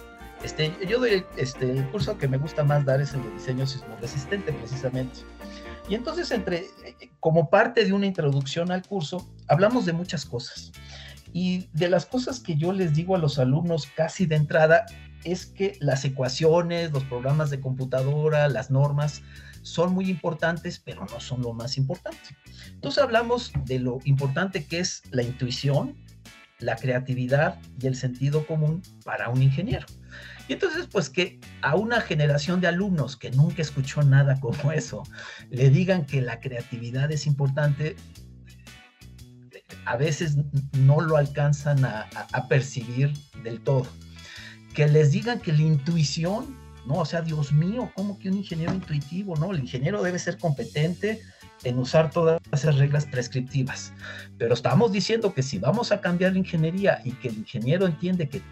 Este, 0.42 0.72
yo 0.86 1.00
doy 1.00 1.24
este, 1.36 1.70
el 1.70 1.88
curso 1.90 2.16
que 2.18 2.28
me 2.28 2.36
gusta 2.36 2.62
más 2.62 2.84
dar 2.84 3.00
es 3.00 3.14
el 3.14 3.22
de 3.22 3.30
diseño 3.30 3.66
sismo 3.66 3.96
resistente 4.00 4.52
precisamente. 4.52 5.20
Y 5.88 5.94
entonces, 5.94 6.30
entre, 6.30 6.66
como 7.18 7.48
parte 7.48 7.84
de 7.84 7.92
una 7.94 8.06
introducción 8.06 8.70
al 8.70 8.86
curso, 8.86 9.26
hablamos 9.48 9.86
de 9.86 9.94
muchas 9.94 10.26
cosas. 10.26 10.70
Y 11.32 11.68
de 11.72 11.88
las 11.88 12.06
cosas 12.06 12.40
que 12.40 12.56
yo 12.56 12.72
les 12.72 12.94
digo 12.94 13.14
a 13.14 13.18
los 13.18 13.38
alumnos 13.38 13.86
casi 13.94 14.26
de 14.26 14.36
entrada 14.36 14.86
es 15.24 15.46
que 15.46 15.76
las 15.80 16.04
ecuaciones, 16.04 16.92
los 16.92 17.04
programas 17.04 17.50
de 17.50 17.60
computadora, 17.60 18.48
las 18.48 18.70
normas 18.70 19.22
son 19.62 19.92
muy 19.92 20.08
importantes, 20.08 20.78
pero 20.78 21.06
no 21.06 21.20
son 21.20 21.42
lo 21.42 21.52
más 21.52 21.76
importante. 21.76 22.36
Entonces 22.72 23.02
hablamos 23.02 23.52
de 23.64 23.78
lo 23.80 23.98
importante 24.04 24.64
que 24.64 24.80
es 24.80 25.02
la 25.10 25.22
intuición, 25.22 25.96
la 26.60 26.76
creatividad 26.76 27.58
y 27.80 27.86
el 27.86 27.94
sentido 27.94 28.46
común 28.46 28.82
para 29.04 29.28
un 29.28 29.42
ingeniero. 29.42 29.86
Y 30.48 30.54
entonces, 30.54 30.88
pues 30.90 31.10
que 31.10 31.38
a 31.60 31.76
una 31.76 32.00
generación 32.00 32.60
de 32.60 32.68
alumnos 32.68 33.16
que 33.16 33.30
nunca 33.30 33.60
escuchó 33.60 34.02
nada 34.02 34.40
como 34.40 34.72
eso, 34.72 35.02
le 35.50 35.68
digan 35.68 36.06
que 36.06 36.22
la 36.22 36.40
creatividad 36.40 37.12
es 37.12 37.26
importante, 37.26 37.96
a 39.84 39.96
veces 39.96 40.36
no 40.72 41.00
lo 41.00 41.16
alcanzan 41.16 41.84
a, 41.84 42.08
percibir 42.48 43.12
del 43.42 43.60
todo. 43.60 43.86
Que 44.74 44.86
les 44.86 45.12
digan 45.12 45.40
que 45.40 45.52
la 45.52 45.62
intuición, 45.62 46.56
¿no? 46.86 46.96
O 46.96 47.04
sea, 47.04 47.22
Dios 47.22 47.52
mío, 47.52 47.90
¿cómo 47.94 48.18
que 48.18 48.28
un 48.28 48.36
ingeniero 48.36 48.72
intuitivo? 48.74 49.36
No, 49.36 49.52
el 49.52 49.60
ingeniero 49.60 50.02
debe 50.02 50.18
ser 50.18 50.38
competente 50.38 51.20
en 51.64 51.78
usar 51.78 52.10
todas 52.10 52.40
esas 52.52 52.76
reglas 52.76 53.06
prescriptivas. 53.06 53.92
Pero 54.38 54.54
estamos 54.54 54.92
diciendo 54.92 55.34
que 55.34 55.42
si 55.42 55.58
vamos 55.58 55.90
a 55.90 56.00
cambiar 56.00 56.32
la 56.32 56.38
ingeniería 56.38 57.00
y 57.04 57.12
que 57.12 57.28
el 57.28 57.38
ingeniero 57.38 57.86
entiende 57.86 58.28
que 58.28 58.42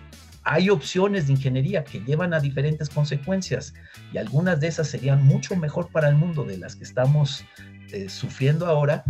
hay 0.43 0.71
opciones 0.71 1.27
de 1.27 1.33
ingeniería 1.33 1.83
que 1.83 2.01
llevan 2.01 2.33
a 2.33 2.39
diferentes 2.39 2.89
consecuencias 2.89 3.75
y 4.13 4.19
algunas 4.19 4.61
de 4.61 4.69
esas 4.69 4.89
serían 4.89 5.25
mucho 5.25 5.57
mejor 5.57 5.89
para 5.89 6.09
el 6.09 6.15
mundo 6.15 6.45
de 6.45 6.57
las 6.57 6.77
que 6.77 6.85
estamos 6.85 7.45
eh, 7.93 8.09
sufriendo 8.09 8.67
ahora, 8.67 9.05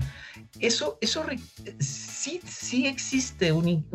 eso, 0.61 0.99
eso 1.01 1.25
sí, 1.81 2.41
sí 2.47 2.87
existe 2.87 3.53
un, 3.53 3.87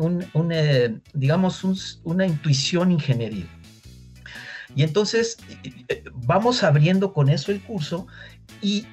eh, 0.50 0.98
digamos, 1.12 1.64
una 2.04 2.26
intuición 2.26 2.92
ingenieril. 2.92 3.48
Y 4.74 4.82
entonces 4.82 5.38
eh, 5.88 6.04
vamos 6.12 6.62
abriendo 6.62 7.12
con 7.12 7.28
eso 7.28 7.52
el 7.52 7.62
curso 7.62 8.06
y, 8.60 8.86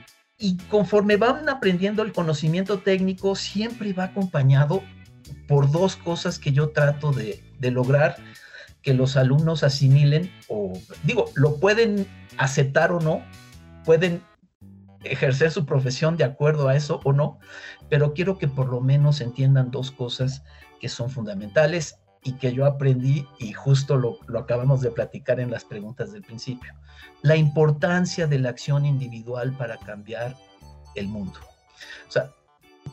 conforme 0.69 1.17
van 1.17 1.49
aprendiendo 1.49 2.01
el 2.01 2.13
conocimiento 2.13 2.79
técnico, 2.79 3.35
siempre 3.35 3.91
va 3.93 4.05
acompañado 4.05 4.81
por 5.47 5.69
dos 5.69 5.97
cosas 5.97 6.39
que 6.39 6.51
yo 6.51 6.69
trato 6.69 7.11
de, 7.11 7.43
lograr 7.59 8.15
que 8.81 8.93
los 8.93 9.17
alumnos 9.17 9.63
asimilen 9.63 10.31
o, 10.47 10.71
digo, 11.03 11.25
lo 11.35 11.57
pueden 11.57 12.07
aceptar 12.37 12.93
o 12.93 13.01
no, 13.01 13.21
pueden 13.83 14.21
ejercer 15.03 15.51
su 15.51 15.65
profesión 15.65 16.17
de 16.17 16.23
acuerdo 16.23 16.67
a 16.67 16.75
eso 16.75 16.99
o 17.03 17.13
no, 17.13 17.39
pero 17.89 18.13
quiero 18.13 18.37
que 18.37 18.47
por 18.47 18.69
lo 18.69 18.81
menos 18.81 19.21
entiendan 19.21 19.71
dos 19.71 19.91
cosas 19.91 20.43
que 20.79 20.89
son 20.89 21.09
fundamentales 21.09 21.95
y 22.23 22.33
que 22.33 22.53
yo 22.53 22.65
aprendí 22.65 23.25
y 23.39 23.53
justo 23.53 23.95
lo, 23.95 24.17
lo, 24.27 24.39
acabamos 24.39 24.81
de 24.81 24.91
platicar 24.91 25.39
en 25.39 25.51
las 25.51 25.63
preguntas 25.63 26.11
del 26.11 26.21
principio. 26.21 26.73
La 27.21 27.37
importancia 27.37 28.27
de 28.27 28.39
la 28.39 28.49
acción 28.49 28.85
individual 28.85 29.55
para 29.57 29.77
cambiar 29.77 30.35
el 30.95 31.07
mundo. 31.07 31.39
O 32.07 32.11
sea, 32.11 32.31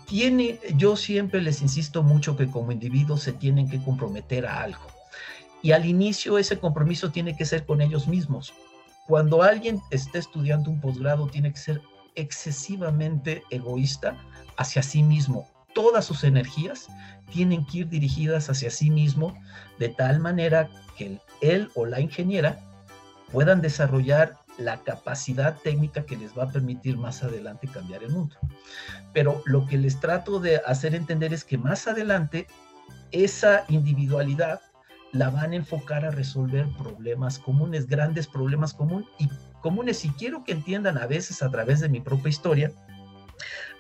tiene, 0.07 0.61
yo 0.77 0.97
siempre 0.97 1.41
les 1.41 1.63
insisto 1.63 2.03
mucho 2.03 2.37
que 2.37 2.49
como 2.49 2.73
individuos 2.73 3.23
se 3.23 3.33
tienen 3.33 3.69
que 3.69 3.83
comprometer 3.83 4.47
a 4.47 4.63
algo. 4.63 4.87
Y 5.63 5.73
al 5.73 5.87
inicio 5.87 6.39
ese 6.39 6.59
compromiso 6.59 7.11
tiene 7.11 7.37
que 7.37 7.45
ser 7.45 7.65
con 7.65 7.81
ellos 7.81 8.07
mismos. 8.07 8.55
Cuando 9.09 9.43
alguien 9.43 9.81
está 9.91 10.19
estudiando 10.19 10.71
un 10.71 10.81
posgrado 10.81 11.27
tiene 11.27 11.53
que 11.53 11.59
ser 11.59 11.81
excesivamente 12.17 13.43
egoísta 13.51 14.17
hacia 14.57 14.83
sí 14.83 15.03
mismo. 15.03 15.49
Todas 15.75 16.05
sus 16.05 16.25
energías 16.25 16.89
tienen 17.31 17.65
que 17.67 17.79
ir 17.79 17.89
dirigidas 17.89 18.49
hacia 18.51 18.71
sí 18.71 18.91
mismo 18.91 19.39
de 19.79 19.91
tal 19.91 20.21
manera 20.21 20.69
que 20.97 21.21
él 21.41 21.71
o 21.75 21.87
la 21.87 22.01
ingeniera 22.01 22.59
puedan 23.31 23.61
desarrollar 23.61 24.37
la 24.59 24.83
capacidad 24.83 25.57
técnica 25.59 26.07
que 26.07 26.17
les 26.17 26.37
va 26.37 26.45
a 26.45 26.51
permitir 26.51 26.97
más 26.97 27.23
adelante 27.23 27.69
cambiar 27.69 28.03
el 28.03 28.11
mundo. 28.11 28.37
Pero 29.13 29.43
lo 29.45 29.67
que 29.67 29.77
les 29.77 30.01
trato 30.01 30.41
de 30.41 30.57
hacer 30.67 30.95
entender 30.95 31.35
es 31.35 31.45
que 31.45 31.59
más 31.59 31.87
adelante 31.87 32.47
esa 33.13 33.65
individualidad 33.69 34.61
la 35.19 35.31
van 35.31 35.53
a 35.53 35.57
enfocar 35.57 36.05
a 36.05 36.11
resolver 36.11 36.67
problemas 36.79 37.39
comunes, 37.39 37.87
grandes 37.87 38.27
problemas 38.27 38.73
comunes 38.75 39.09
y 39.19 39.29
comunes. 39.61 40.05
Y 40.05 40.11
quiero 40.11 40.45
que 40.45 40.53
entiendan 40.53 40.99
a 40.99 41.07
veces 41.07 41.43
a 41.43 41.51
través 41.51 41.81
de 41.81 41.89
mi 41.89 42.01
propia 42.01 42.31
historia 42.31 42.73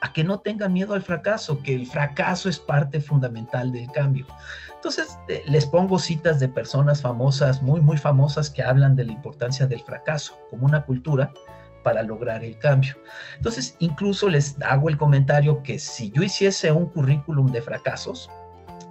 a 0.00 0.12
que 0.12 0.24
no 0.24 0.40
tengan 0.40 0.72
miedo 0.72 0.94
al 0.94 1.02
fracaso, 1.02 1.62
que 1.62 1.74
el 1.74 1.86
fracaso 1.86 2.48
es 2.48 2.58
parte 2.58 3.00
fundamental 3.00 3.72
del 3.72 3.90
cambio. 3.92 4.26
Entonces, 4.74 5.18
eh, 5.28 5.42
les 5.46 5.66
pongo 5.66 5.98
citas 5.98 6.38
de 6.38 6.48
personas 6.48 7.00
famosas, 7.02 7.62
muy, 7.62 7.80
muy 7.80 7.96
famosas, 7.96 8.50
que 8.50 8.62
hablan 8.62 8.94
de 8.94 9.04
la 9.04 9.12
importancia 9.12 9.66
del 9.66 9.80
fracaso 9.80 10.38
como 10.50 10.66
una 10.66 10.84
cultura 10.84 11.32
para 11.82 12.02
lograr 12.02 12.44
el 12.44 12.58
cambio. 12.58 12.94
Entonces, 13.36 13.76
incluso 13.78 14.28
les 14.28 14.56
hago 14.62 14.88
el 14.88 14.98
comentario 14.98 15.62
que 15.62 15.78
si 15.78 16.10
yo 16.10 16.22
hiciese 16.22 16.72
un 16.72 16.86
currículum 16.86 17.50
de 17.50 17.62
fracasos, 17.62 18.28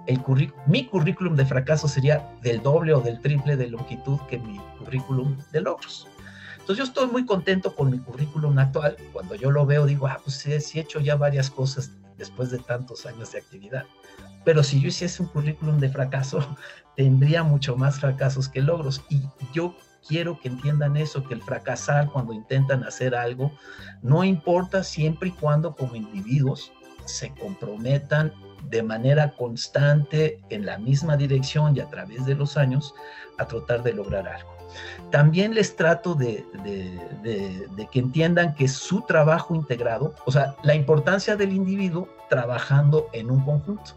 el 0.06 0.20
mi 0.66 0.86
currículum 0.86 1.34
de 1.34 1.44
fracasos 1.44 1.90
sería 1.90 2.28
del 2.42 2.62
doble 2.62 2.94
o 2.94 3.00
del 3.00 3.20
triple 3.20 3.56
de 3.56 3.68
longitud 3.68 4.18
que 4.28 4.38
mi 4.38 4.58
currículum 4.78 5.36
de 5.52 5.60
logros. 5.60 6.06
Entonces 6.52 6.78
yo 6.78 6.84
estoy 6.84 7.06
muy 7.06 7.24
contento 7.24 7.74
con 7.74 7.90
mi 7.90 7.98
currículum 7.98 8.58
actual. 8.58 8.96
Cuando 9.12 9.34
yo 9.34 9.50
lo 9.50 9.66
veo 9.66 9.86
digo, 9.86 10.06
ah, 10.06 10.20
pues 10.22 10.36
sí, 10.36 10.60
sí 10.60 10.78
he 10.78 10.82
hecho 10.82 11.00
ya 11.00 11.16
varias 11.16 11.50
cosas 11.50 11.92
después 12.18 12.50
de 12.50 12.58
tantos 12.58 13.06
años 13.06 13.32
de 13.32 13.38
actividad. 13.38 13.84
Pero 14.44 14.62
si 14.62 14.80
yo 14.80 14.88
hiciese 14.88 15.22
un 15.22 15.28
currículum 15.28 15.78
de 15.78 15.88
fracaso, 15.88 16.38
tendría 16.96 17.42
mucho 17.42 17.76
más 17.76 18.00
fracasos 18.00 18.48
que 18.48 18.62
logros. 18.62 19.02
Y 19.08 19.22
yo 19.52 19.76
quiero 20.06 20.38
que 20.40 20.48
entiendan 20.48 20.96
eso, 20.96 21.24
que 21.24 21.34
el 21.34 21.42
fracasar 21.42 22.10
cuando 22.10 22.32
intentan 22.32 22.84
hacer 22.84 23.14
algo 23.14 23.52
no 24.02 24.24
importa 24.24 24.84
siempre 24.84 25.30
y 25.30 25.32
cuando 25.32 25.74
como 25.74 25.96
individuos 25.96 26.72
se 27.06 27.30
comprometan 27.34 28.32
de 28.68 28.82
manera 28.82 29.32
constante 29.32 30.40
en 30.50 30.66
la 30.66 30.78
misma 30.78 31.16
dirección 31.16 31.76
y 31.76 31.80
a 31.80 31.88
través 31.88 32.24
de 32.26 32.34
los 32.34 32.56
años 32.56 32.94
a 33.38 33.46
tratar 33.46 33.82
de 33.82 33.92
lograr 33.92 34.28
algo. 34.28 34.56
También 35.10 35.54
les 35.54 35.76
trato 35.76 36.14
de, 36.14 36.44
que 37.90 37.98
entiendan 37.98 38.54
que 38.54 38.68
su 38.68 39.02
trabajo 39.02 39.54
integrado, 39.54 40.14
o 40.24 40.32
sea, 40.32 40.56
la 40.62 40.74
importancia 40.74 41.36
del 41.36 41.52
individuo 41.52 42.08
trabajando 42.28 43.08
en 43.12 43.30
un 43.30 43.44
conjunto. 43.44 43.92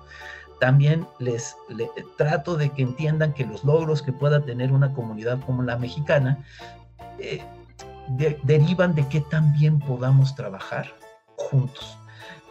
También 0.60 1.08
les, 1.20 1.56
trato 2.18 2.56
de 2.56 2.70
que 2.70 2.84
entiendan 2.84 3.34
que 3.34 3.46
los 3.46 3.64
logros 3.64 4.02
que 4.02 4.12
pueda 4.12 4.42
tener 4.42 4.72
una 4.72 4.94
comunidad 4.94 5.40
como 5.46 5.64
la 5.64 5.78
mexicana 5.78 6.46
eh, 7.18 7.42
derivan 8.44 8.94
de 8.94 9.08
que 9.08 9.22
también 9.22 9.80
podamos 9.80 10.36
trabajar 10.36 10.88
juntos, 11.38 11.98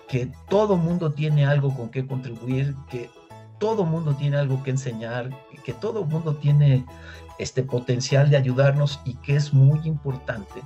que 0.08 0.30
todo 0.48 0.76
mundo 0.76 1.12
tiene 1.12 1.46
algo 1.46 1.74
con 1.74 1.90
que 1.90 2.06
contribuir, 2.06 2.74
que 2.90 3.10
todo 3.58 3.84
mundo 3.84 4.14
tiene 4.14 4.38
algo 4.38 4.62
que 4.62 4.70
enseñar, 4.70 5.30
que 5.64 5.72
todo 5.74 6.04
mundo 6.04 6.34
tiene 6.36 6.84
este 7.38 7.62
potencial 7.62 8.30
de 8.30 8.36
ayudarnos 8.36 9.00
y 9.04 9.14
que 9.16 9.36
es 9.36 9.52
muy 9.52 9.80
importante 9.84 10.62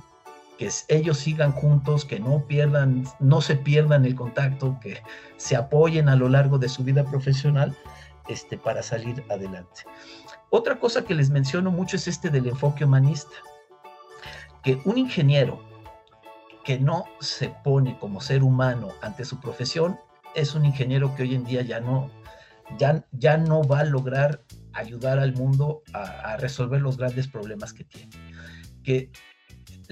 que 0.57 0.69
ellos 0.87 1.17
sigan 1.17 1.51
juntos, 1.51 2.05
que 2.05 2.19
no 2.19 2.45
pierdan, 2.45 3.05
no 3.19 3.41
se 3.41 3.55
pierdan 3.55 4.05
el 4.05 4.15
contacto, 4.15 4.77
que 4.81 5.01
se 5.37 5.55
apoyen 5.55 6.09
a 6.09 6.15
lo 6.15 6.29
largo 6.29 6.57
de 6.57 6.69
su 6.69 6.83
vida 6.83 7.03
profesional 7.03 7.75
este, 8.27 8.57
para 8.57 8.83
salir 8.83 9.23
adelante. 9.29 9.81
Otra 10.49 10.79
cosa 10.79 11.03
que 11.03 11.15
les 11.15 11.31
menciono 11.31 11.71
mucho 11.71 11.95
es 11.95 12.07
este 12.07 12.29
del 12.29 12.47
enfoque 12.47 12.85
humanista, 12.85 13.33
que 14.61 14.79
un 14.85 14.97
ingeniero 14.97 15.59
que 16.63 16.79
no 16.79 17.05
se 17.19 17.49
pone 17.63 17.97
como 17.99 18.21
ser 18.21 18.43
humano 18.43 18.89
ante 19.01 19.25
su 19.25 19.39
profesión 19.39 19.99
es 20.35 20.55
un 20.55 20.65
ingeniero 20.65 21.13
que 21.15 21.23
hoy 21.23 21.35
en 21.35 21.43
día 21.43 21.61
ya 21.61 21.79
no, 21.79 22.09
ya, 22.77 23.05
ya 23.11 23.37
no 23.37 23.63
va 23.63 23.79
a 23.79 23.85
lograr 23.85 24.43
ayudar 24.73 25.19
al 25.19 25.33
mundo 25.33 25.83
a, 25.93 26.37
resolver 26.37 26.81
los 26.81 26.97
grandes 26.97 27.27
problemas 27.27 27.73
que 27.73 27.83
tiene. 27.83 28.09
Que 28.83 29.11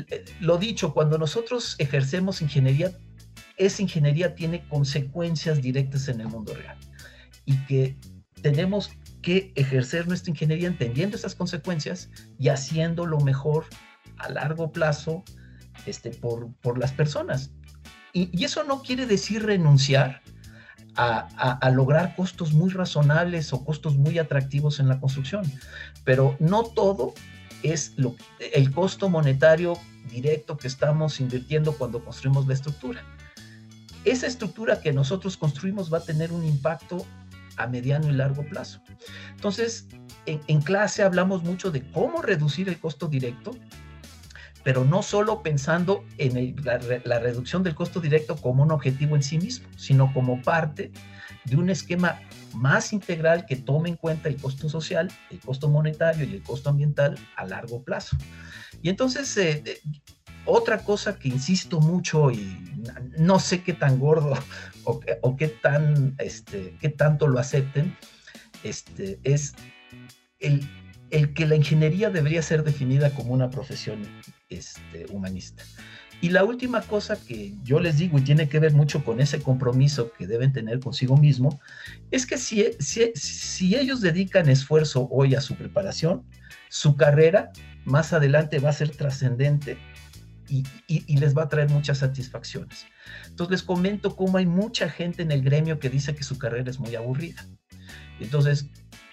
eh, 0.10 0.26
lo 0.40 0.58
dicho, 0.58 0.94
cuando 0.94 1.18
nosotros 1.18 1.76
ejercemos 1.78 2.42
ingeniería, 2.42 2.92
esa 3.58 3.82
ingeniería 3.82 4.34
tiene 4.34 4.68
consecuencias 4.68 5.62
directas 5.62 6.08
en 6.08 6.22
el 6.22 6.28
mundo 6.28 6.54
real 6.54 6.78
y 7.46 7.58
que 7.66 7.98
tenemos 8.42 8.92
que 9.22 9.52
ejercer 9.56 10.08
nuestra 10.08 10.32
ingeniería 10.32 10.68
entendiendo 10.68 11.16
esas 11.16 11.36
consecuencias 11.36 12.10
y 12.40 12.50
haciendo 12.50 13.06
lo 13.06 13.20
mejor 13.20 13.66
a 14.18 14.30
largo 14.30 14.72
plazo 14.72 15.24
este, 15.86 16.12
por, 16.12 16.52
por 16.62 16.78
las 16.78 16.92
personas. 16.92 17.52
Y, 18.14 18.44
eso 18.44 18.64
no 18.64 18.82
quiere 18.82 19.06
decir 19.06 19.46
renunciar 19.46 20.22
a, 20.96 21.70
lograr 21.74 22.16
costos 22.16 22.54
muy 22.54 22.70
razonables 22.70 23.54
o 23.54 23.64
costos 23.64 23.96
muy 23.96 24.20
atractivos 24.20 24.80
en 24.80 24.90
la 24.90 25.00
construcción. 25.00 25.44
Pero 26.04 26.36
no 26.40 26.64
todo 26.64 27.14
es 27.64 27.94
lo, 27.98 28.16
el 28.54 28.72
costo 28.72 29.10
monetario 29.10 29.78
directo 30.12 30.58
que 30.58 30.68
estamos 30.68 31.20
invirtiendo 31.20 31.74
cuando 31.78 32.04
construimos 32.04 32.48
la 32.48 32.54
estructura. 32.54 33.04
Esa 34.04 34.28
estructura 34.28 34.82
que 34.82 34.92
nosotros 34.92 35.38
construimos 35.38 35.94
va 35.94 36.00
a 36.00 36.04
tener 36.04 36.32
un 36.32 36.44
impacto 36.44 37.06
a 37.56 37.68
mediano 37.68 38.10
y 38.10 38.14
largo 38.14 38.44
plazo. 38.44 38.82
Entonces, 39.36 39.88
en 40.26 40.62
clase 40.62 41.04
hablamos 41.04 41.44
mucho 41.44 41.72
de 41.72 41.90
cómo 41.92 42.22
reducir 42.22 42.68
el 42.68 42.80
costo 42.80 43.08
directo 43.08 43.56
pero 44.64 44.86
no 44.86 45.02
solo 45.02 45.42
pensando 45.42 46.04
en 46.18 46.56
la, 46.64 47.20
reducción 47.20 47.64
del 47.64 47.76
costo 47.76 48.00
directo 48.00 48.36
como 48.36 48.64
un 48.64 48.72
objetivo 48.72 49.16
en 49.16 49.24
sí 49.24 49.38
mismo, 49.38 49.68
sino 49.78 50.14
como 50.14 50.42
parte 50.42 50.92
de 51.46 51.56
un 51.56 51.70
esquema 51.70 52.20
más 52.54 52.94
integral 52.94 53.46
que 53.46 53.56
tome 53.56 53.90
en 53.90 53.96
cuenta 53.96 54.30
el 54.30 54.38
costo 54.38 54.70
social, 54.70 55.12
el 55.32 55.40
costo 55.40 55.70
monetario 55.70 56.26
y 56.26 56.34
el 56.34 56.44
costo 56.44 56.70
ambiental 56.70 57.18
a 57.36 57.46
largo 57.46 57.84
plazo. 57.84 58.18
Y 58.82 58.90
entonces, 58.90 59.36
eh, 59.38 59.64
eh, 59.66 59.80
otra 60.46 60.80
cosa 60.80 61.18
que 61.18 61.30
insisto 61.30 61.80
mucho 61.80 62.32
y 62.32 62.58
no 63.18 63.40
sé 63.40 63.64
qué 63.64 63.74
tan 63.74 64.00
gordo 64.00 64.34
o, 64.84 65.36
qué, 65.38 65.48
tan, 65.48 66.16
este, 66.20 66.76
qué 66.80 66.90
tanto 66.90 67.28
lo 67.28 67.40
acepten, 67.40 67.96
este, 68.64 69.20
es 69.24 69.56
el, 70.40 70.68
el 71.10 71.34
que 71.34 71.48
la 71.48 71.56
ingeniería 71.56 72.10
debería 72.10 72.42
ser 72.42 72.64
definida 72.64 73.12
como 73.12 73.34
una 73.34 73.50
profesión 73.50 74.02
este, 74.52 75.06
humanista. 75.10 75.64
Y 76.22 76.30
la 76.30 76.44
última 76.44 76.82
cosa 76.82 77.18
que 77.20 77.56
yo 77.64 77.80
les 77.80 77.98
digo 77.98 78.20
y 78.20 78.22
tiene 78.22 78.48
que 78.48 78.60
ver 78.60 78.74
mucho 78.74 79.04
con 79.04 79.20
ese 79.20 79.42
compromiso 79.42 80.12
que 80.14 80.28
deben 80.28 80.54
tener 80.54 80.80
consigo 80.80 81.18
mismo, 81.18 81.60
es 82.12 82.28
que 82.28 82.38
si, 82.38 82.64
si, 82.80 83.76
ellos 83.76 84.02
dedican 84.02 84.48
esfuerzo 84.48 85.08
hoy 85.10 85.34
a 85.34 85.42
su 85.42 85.56
preparación, 85.56 86.24
su 86.70 86.96
carrera 86.96 87.52
más 87.86 88.14
adelante 88.14 88.60
va 88.60 88.70
a 88.70 88.74
ser 88.74 88.92
trascendente 88.92 89.80
y, 90.48 90.64
les 91.18 91.36
va 91.36 91.44
a 91.44 91.50
traer 91.50 91.70
muchas 91.70 92.00
satisfacciones. 92.00 92.86
Entonces 93.26 93.52
les 93.52 93.64
comento 93.64 94.16
cómo 94.16 94.38
hay 94.38 94.46
mucha 94.46 94.90
gente 94.90 95.24
en 95.24 95.32
el 95.32 95.42
gremio 95.42 95.80
que 95.80 95.90
dice 95.90 96.14
que 96.14 96.24
su 96.24 96.38
carrera 96.38 96.70
es 96.70 96.78
muy 96.78 96.94
aburrida. 96.94 97.48
Entonces 98.20 98.68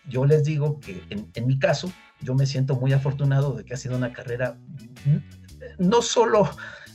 yo 0.06 0.26
les 0.26 0.44
digo 0.44 0.78
que 0.80 1.02
en 1.10 1.46
mi 1.46 1.58
caso, 1.58 1.90
yo 2.20 2.34
me 2.34 2.46
siento 2.46 2.76
muy 2.76 2.92
afortunado 2.92 3.54
de 3.54 3.64
que 3.64 3.74
ha 3.74 3.76
sido 3.76 3.96
una 3.96 4.12
carrera 4.12 4.56
no 5.78 6.02
solo, 6.02 6.50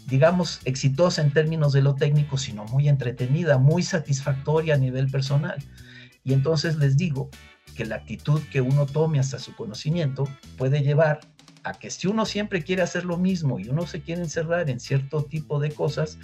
digamos, 0.07 0.59
exitosa 0.65 1.21
en 1.21 1.31
términos 1.31 1.73
de 1.73 1.81
lo 1.81 1.95
técnico, 1.95 2.37
sino 2.37 2.65
muy 2.65 2.89
entretenida, 2.89 3.57
muy 3.57 3.83
satisfactoria 3.83 4.75
a 4.75 4.77
nivel 4.77 5.09
personal. 5.09 5.63
Y 6.23 6.33
entonces 6.33 6.77
les 6.77 6.97
digo 6.97 7.29
que 7.75 7.85
la 7.85 7.95
actitud 7.95 8.41
que 8.51 8.61
uno 8.61 8.85
tome 8.85 9.19
hasta 9.19 9.39
su 9.39 9.55
conocimiento 9.55 10.27
puede 10.57 10.81
llevar 10.81 11.21
a 11.63 11.73
que 11.73 11.89
si 11.89 12.07
uno 12.07 12.25
siempre 12.25 12.61
quiere 12.61 12.81
hacer 12.81 13.05
lo 13.05 13.17
mismo 13.17 13.59
y 13.59 13.69
uno 13.69 13.87
se 13.87 14.01
quiere 14.01 14.21
encerrar 14.21 14.69
en 14.69 14.79
cierto 14.79 15.23
tipo 15.23 15.59
de 15.59 15.71
cosas, 15.71 16.17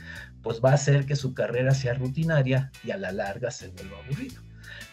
pues 0.43 0.61
va 0.63 0.71
a 0.71 0.75
hacer 0.75 1.05
que 1.05 1.15
su 1.15 1.33
carrera 1.33 1.73
sea 1.73 1.93
rutinaria 1.93 2.71
y 2.83 2.91
a 2.91 2.97
la 2.97 3.11
larga 3.11 3.49
se 3.49 3.69
vuelva 3.69 3.97
aburrido. 3.99 4.48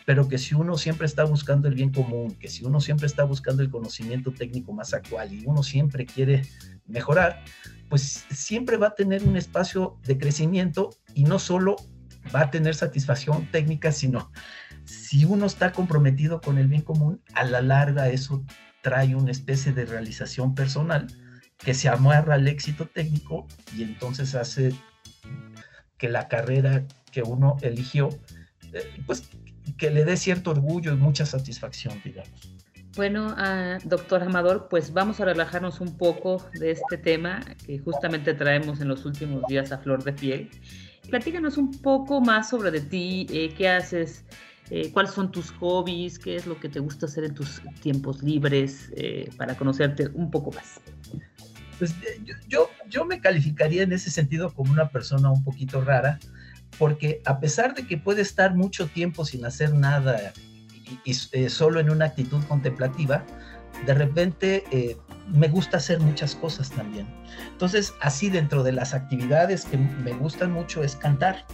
Pero 0.06 0.28
que 0.28 0.38
si 0.38 0.54
uno 0.54 0.78
siempre 0.78 1.06
está 1.06 1.24
buscando 1.24 1.68
el 1.68 1.74
bien 1.74 1.92
común, 1.92 2.34
que 2.36 2.48
si 2.48 2.64
uno 2.64 2.80
siempre 2.80 3.06
está 3.06 3.24
buscando 3.24 3.62
el 3.62 3.70
conocimiento 3.70 4.32
técnico 4.32 4.72
más 4.72 4.94
actual 4.94 5.34
y 5.34 5.44
uno 5.44 5.62
siempre 5.62 6.06
quiere 6.06 6.42
mejorar, 6.86 7.44
pues 7.90 8.24
siempre 8.30 8.78
va 8.78 8.88
a 8.88 8.94
tener 8.94 9.22
un 9.24 9.36
espacio 9.36 9.98
de 10.04 10.16
crecimiento 10.16 10.90
y 11.12 11.24
no 11.24 11.38
solo 11.38 11.76
va 12.34 12.42
a 12.42 12.50
tener 12.50 12.74
satisfacción 12.74 13.50
técnica, 13.50 13.92
sino 13.92 14.30
si 14.84 15.24
uno 15.24 15.46
está 15.46 15.72
comprometido 15.72 16.40
con 16.40 16.58
el 16.58 16.68
bien 16.68 16.82
común, 16.82 17.20
a 17.34 17.44
la 17.44 17.60
larga 17.60 18.08
eso 18.08 18.44
trae 18.82 19.14
una 19.14 19.32
especie 19.32 19.72
de 19.72 19.84
realización 19.84 20.54
personal 20.54 21.08
que 21.58 21.74
se 21.74 21.88
amarra 21.88 22.34
al 22.34 22.46
éxito 22.48 22.86
técnico 22.86 23.46
y 23.76 23.82
entonces 23.82 24.34
hace 24.34 24.72
que 25.98 26.08
la 26.08 26.28
carrera 26.28 26.84
que 27.10 27.22
uno 27.22 27.56
eligió, 27.62 28.10
eh, 28.72 29.02
pues 29.06 29.28
que 29.76 29.90
le 29.90 30.04
dé 30.04 30.16
cierto 30.16 30.50
orgullo 30.50 30.92
y 30.92 30.96
mucha 30.96 31.26
satisfacción, 31.26 32.00
digamos. 32.04 32.56
Bueno, 32.96 33.36
uh, 33.36 33.86
doctor 33.86 34.22
Amador, 34.22 34.68
pues 34.70 34.92
vamos 34.92 35.20
a 35.20 35.26
relajarnos 35.26 35.80
un 35.80 35.98
poco 35.98 36.48
de 36.54 36.70
este 36.70 36.96
tema 36.96 37.40
que 37.66 37.78
justamente 37.78 38.32
traemos 38.32 38.80
en 38.80 38.88
los 38.88 39.04
últimos 39.04 39.42
días 39.48 39.70
a 39.70 39.78
flor 39.78 40.02
de 40.02 40.14
piel. 40.14 40.50
Platícanos 41.10 41.58
un 41.58 41.70
poco 41.70 42.20
más 42.20 42.48
sobre 42.48 42.70
de 42.70 42.80
ti, 42.80 43.26
eh, 43.30 43.52
qué 43.56 43.68
haces 43.68 44.24
eh, 44.70 44.90
cuáles 44.92 45.12
son 45.12 45.30
tus 45.30 45.52
hobbies, 45.52 46.18
qué 46.18 46.36
es 46.36 46.46
lo 46.46 46.58
que 46.58 46.68
te 46.68 46.80
gusta 46.80 47.06
hacer 47.06 47.24
en 47.24 47.34
tus 47.34 47.62
tiempos 47.80 48.22
libres 48.22 48.90
eh, 48.96 49.30
para 49.36 49.56
conocerte 49.56 50.08
un 50.14 50.30
poco 50.30 50.50
más. 50.50 50.80
Pues 51.78 51.94
yo, 52.48 52.70
yo 52.88 53.04
me 53.04 53.20
calificaría 53.20 53.82
en 53.82 53.92
ese 53.92 54.10
sentido 54.10 54.52
como 54.52 54.72
una 54.72 54.88
persona 54.88 55.30
un 55.30 55.44
poquito 55.44 55.82
rara, 55.82 56.18
porque 56.78 57.22
a 57.24 57.40
pesar 57.40 57.74
de 57.74 57.86
que 57.86 57.96
puede 57.96 58.22
estar 58.22 58.54
mucho 58.54 58.86
tiempo 58.86 59.24
sin 59.24 59.44
hacer 59.44 59.74
nada 59.74 60.32
y, 61.04 61.14
solo 61.48 61.80
en 61.80 61.90
una 61.90 62.06
actitud 62.06 62.42
contemplativa, 62.44 63.24
de 63.86 63.94
repente 63.94 64.96
me 65.32 65.48
gusta 65.48 65.78
hacer 65.78 66.00
muchas 66.00 66.34
cosas 66.34 66.70
también. 66.70 67.06
Entonces, 67.50 67.94
así 68.00 68.30
dentro 68.30 68.62
de 68.62 68.72
las 68.72 68.94
actividades 68.94 69.64
que 69.64 69.76
me 69.76 70.12
gustan 70.12 70.52
mucho 70.52 70.82
es 70.82 70.96
cantar. 70.96 71.44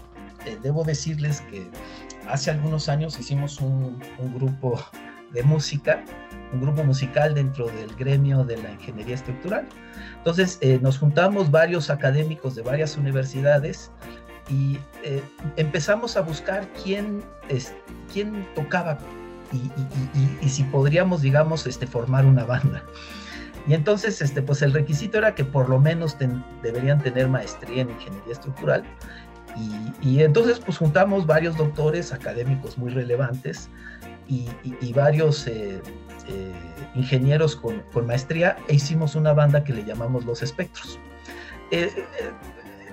debo 0.62 0.84
decirles 0.84 1.40
que 1.50 1.70
hace 2.28 2.50
algunos 2.50 2.88
años 2.88 3.18
hicimos 3.18 3.60
un, 3.60 3.98
grupo 4.34 4.80
de 5.32 5.42
música, 5.42 6.04
un 6.52 6.60
grupo 6.60 6.84
musical 6.84 7.34
dentro 7.34 7.66
del 7.66 7.94
gremio 7.96 8.44
de 8.44 8.58
la 8.58 8.72
ingeniería 8.72 9.14
estructural. 9.14 9.66
Entonces 10.18 10.58
eh, 10.60 10.78
nos 10.82 10.98
juntamos 10.98 11.50
varios 11.50 11.90
académicos 11.90 12.54
de 12.54 12.62
varias 12.62 12.96
universidades 12.96 13.90
y 14.49 14.78
eh, 15.03 15.22
empezamos 15.57 16.16
a 16.16 16.22
buscar 16.22 16.68
quién, 16.82 17.22
es, 17.49 17.72
quién 18.12 18.47
tocaba 18.55 18.99
y, 19.53 20.49
si 20.49 20.64
podríamos, 20.64 21.20
digamos, 21.20 21.66
este, 21.66 21.86
formar 21.86 22.24
una 22.24 22.45
banda. 22.45 22.82
Y 23.66 23.74
entonces, 23.74 24.20
este, 24.22 24.43
pues 24.43 24.62
el 24.62 24.72
requisito 24.72 25.18
era 25.18 25.34
que 25.34 25.45
por 25.45 25.68
lo 25.68 25.78
menos 25.78 26.16
deberían 26.62 27.01
tener 27.01 27.28
maestría 27.28 27.82
en 27.82 27.90
ingeniería 27.90 28.32
estructural 28.32 28.84
y, 30.03 30.22
entonces 30.22 30.61
pues 30.61 30.78
juntamos 30.78 31.26
varios 31.26 31.57
doctores 31.57 32.12
académicos 32.12 32.78
muy 32.78 32.90
relevantes 32.90 33.68
y, 34.28 34.49
varios 34.95 35.47
eh, 35.47 35.82
eh, 36.28 36.53
ingenieros 36.95 37.55
con, 37.57 37.82
maestría 38.07 38.57
e 38.68 38.76
hicimos 38.76 39.14
una 39.14 39.34
banda 39.34 39.62
que 39.62 39.74
le 39.74 39.84
llamamos 39.84 40.24
Los 40.24 40.43
Espectros. 40.43 40.99
Eh, 41.70 41.90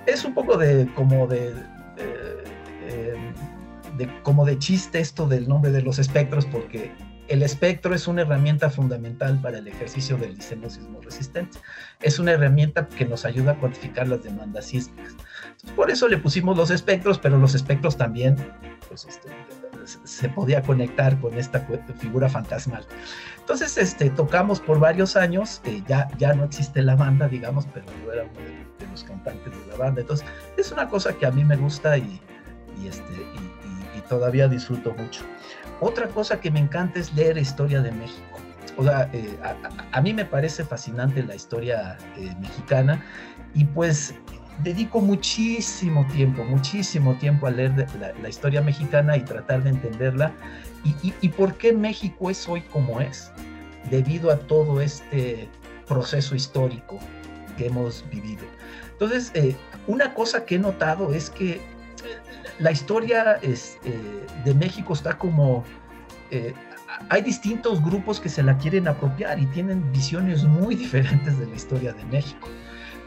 es 0.09 0.25
un 0.25 0.33
poco 0.33 0.57
de 0.57 0.87
como 0.95 1.27
de, 1.27 1.53
de, 3.97 4.21
como 4.23 4.45
de 4.45 4.57
chiste 4.57 4.99
esto 4.99 5.27
del 5.27 5.47
nombre 5.47 5.71
de 5.71 5.81
los 5.81 5.99
espectros 5.99 6.45
porque 6.45 6.91
el 7.29 7.43
espectro 7.43 7.93
es 7.93 8.07
una 8.07 8.23
herramienta 8.23 8.71
fundamental 8.71 9.39
para 9.39 9.59
el 9.59 9.67
ejercicio 9.67 10.17
del 10.17 10.35
diseño 10.35 10.67
sismo 10.67 10.99
resistente. 10.99 11.59
Es 12.01 12.17
una 12.17 12.31
herramienta 12.31 12.87
que 12.87 13.05
nos 13.05 13.23
ayuda 13.23 13.51
a 13.51 13.59
cuantificar 13.59 14.07
las 14.07 14.23
demandas 14.23 14.65
sísmicas. 14.65 15.15
por 15.75 15.91
eso 15.91 16.07
le 16.07 16.17
pusimos 16.17 16.57
los 16.57 16.71
espectros, 16.71 17.19
pero 17.19 17.37
los 17.37 17.53
espectros 17.53 17.97
también 17.97 18.35
pues, 18.87 19.05
este, 19.05 19.29
se 20.03 20.29
podía 20.29 20.61
conectar 20.61 21.19
con 21.19 21.37
esta 21.37 21.65
figura 21.97 22.29
fantasmal. 22.29 22.85
Entonces, 23.39 23.77
este, 23.77 24.09
tocamos 24.09 24.59
por 24.59 24.79
varios 24.79 25.15
años, 25.15 25.61
eh, 25.65 25.81
ya, 25.87 26.07
ya 26.17 26.33
no 26.33 26.43
existe 26.43 26.81
la 26.81 26.95
banda, 26.95 27.27
digamos, 27.27 27.65
pero 27.73 27.85
yo 28.05 28.13
era 28.13 28.23
uno 28.23 28.33
de, 28.33 28.87
los 28.91 29.03
cantantes 29.03 29.51
de 29.51 29.71
la 29.71 29.77
banda. 29.77 30.01
Entonces, 30.01 30.25
es 30.57 30.71
una 30.71 30.87
cosa 30.87 31.13
que 31.13 31.25
a 31.25 31.31
mí 31.31 31.43
me 31.43 31.55
gusta 31.55 31.97
y, 31.97 32.21
este, 32.85 33.13
y 33.97 34.01
todavía 34.07 34.47
disfruto 34.47 34.93
mucho. 34.93 35.23
Otra 35.81 36.07
cosa 36.07 36.39
que 36.39 36.51
me 36.51 36.59
encanta 36.59 36.99
es 36.99 37.13
leer 37.13 37.37
historia 37.37 37.81
de 37.81 37.91
México. 37.91 38.39
O 38.77 38.83
sea, 38.83 39.09
eh, 39.13 39.37
a, 39.91 40.01
mí 40.01 40.13
me 40.13 40.25
parece 40.25 40.63
fascinante 40.63 41.23
la 41.23 41.35
historia 41.35 41.97
eh, 42.17 42.33
mexicana 42.39 43.03
y 43.53 43.65
pues 43.65 44.15
dedico 44.63 44.99
muchísimo 44.99 46.05
tiempo, 46.07 46.43
muchísimo 46.43 47.15
tiempo 47.15 47.47
a 47.47 47.51
leer 47.51 47.87
la, 48.21 48.29
historia 48.29 48.61
mexicana 48.61 49.17
y 49.17 49.21
tratar 49.21 49.63
de 49.63 49.69
entenderla. 49.69 50.31
Y, 50.83 51.29
por 51.29 51.55
qué 51.55 51.73
México 51.73 52.29
es 52.29 52.47
hoy 52.47 52.61
como 52.61 53.01
es? 53.01 53.31
Debido 53.89 54.31
a 54.31 54.37
todo 54.37 54.81
este 54.81 55.49
proceso 55.87 56.35
histórico 56.35 56.99
que 57.57 57.67
hemos 57.67 58.05
vivido. 58.09 58.43
Entonces, 58.91 59.31
eh, 59.33 59.55
una 59.87 60.13
cosa 60.13 60.45
que 60.45 60.55
he 60.55 60.59
notado 60.59 61.13
es 61.13 61.29
que 61.29 61.61
la 62.59 62.71
historia 62.71 63.39
eh, 63.41 63.55
de 64.45 64.53
México 64.53 64.93
está 64.93 65.17
como... 65.17 65.63
Eh, 66.31 66.53
hay 67.09 67.21
distintos 67.21 67.83
grupos 67.83 68.19
que 68.19 68.29
se 68.29 68.43
la 68.43 68.57
quieren 68.57 68.87
apropiar 68.87 69.39
y 69.39 69.45
tienen 69.47 69.89
visiones 69.91 70.43
muy 70.43 70.75
diferentes 70.83 71.39
de 71.39 71.45
la 71.45 71.55
historia 71.55 71.93
de 71.93 72.03
México. 72.05 72.47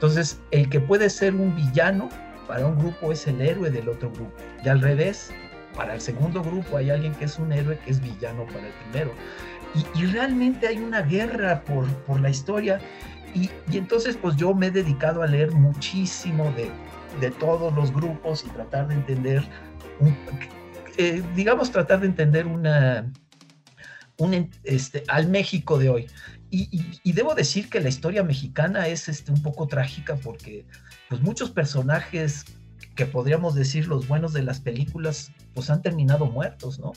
Entonces, 0.02 0.40
el 0.50 0.68
que 0.68 0.80
puede 0.80 1.08
ser 1.08 1.32
un 1.32 1.54
villano 1.54 2.08
para 2.48 2.66
un 2.66 2.76
grupo 2.76 3.12
es 3.12 3.24
el 3.28 3.40
héroe 3.40 3.70
del 3.70 3.88
otro 3.88 4.10
grupo. 4.10 4.32
Y 4.64 4.68
al 4.68 4.80
revés, 4.80 5.30
para 5.76 5.94
el 5.94 6.00
segundo 6.00 6.42
grupo 6.42 6.76
hay 6.76 6.90
alguien 6.90 7.14
que 7.14 7.26
es 7.26 7.38
un 7.38 7.52
héroe 7.52 7.78
que 7.84 7.92
es 7.92 8.00
villano 8.00 8.44
para 8.46 8.66
el 8.66 8.72
primero. 8.90 9.12
Y, 9.94 10.06
realmente 10.06 10.66
hay 10.66 10.78
una 10.78 11.02
guerra 11.02 11.62
por, 11.62 11.86
por 11.98 12.18
la 12.18 12.30
historia. 12.30 12.80
Y, 13.32 13.48
y, 13.70 13.78
entonces, 13.78 14.16
pues 14.16 14.34
yo 14.34 14.52
me 14.52 14.66
he 14.66 14.70
dedicado 14.72 15.22
a 15.22 15.28
leer 15.28 15.52
muchísimo 15.52 16.52
de, 16.56 16.68
de 17.20 17.30
todos 17.30 17.72
los 17.72 17.94
grupos 17.94 18.44
y 18.44 18.48
tratar 18.48 18.88
de 18.88 18.94
entender, 18.94 19.44
eh, 20.96 21.22
digamos, 21.36 21.70
tratar 21.70 22.00
de 22.00 22.08
entender 22.08 22.48
una, 22.48 23.08
un, 24.18 24.50
este, 24.64 25.04
al 25.06 25.28
México 25.28 25.78
de 25.78 25.90
hoy. 25.90 26.06
Y, 26.54 27.12
debo 27.12 27.34
decir 27.34 27.70
que 27.70 27.80
la 27.80 27.88
historia 27.88 28.22
mexicana 28.22 28.86
es 28.86 29.08
este, 29.08 29.32
un 29.32 29.42
poco 29.42 29.66
trágica 29.66 30.16
porque 30.16 30.66
pues, 31.08 31.22
muchos 31.22 31.50
personajes 31.50 32.44
que 32.94 33.06
podríamos 33.06 33.54
decir 33.54 33.88
los 33.88 34.06
buenos 34.06 34.34
de 34.34 34.42
las 34.42 34.60
películas, 34.60 35.32
pues 35.54 35.70
han 35.70 35.80
terminado 35.80 36.26
muertos, 36.26 36.78
¿no? 36.78 36.92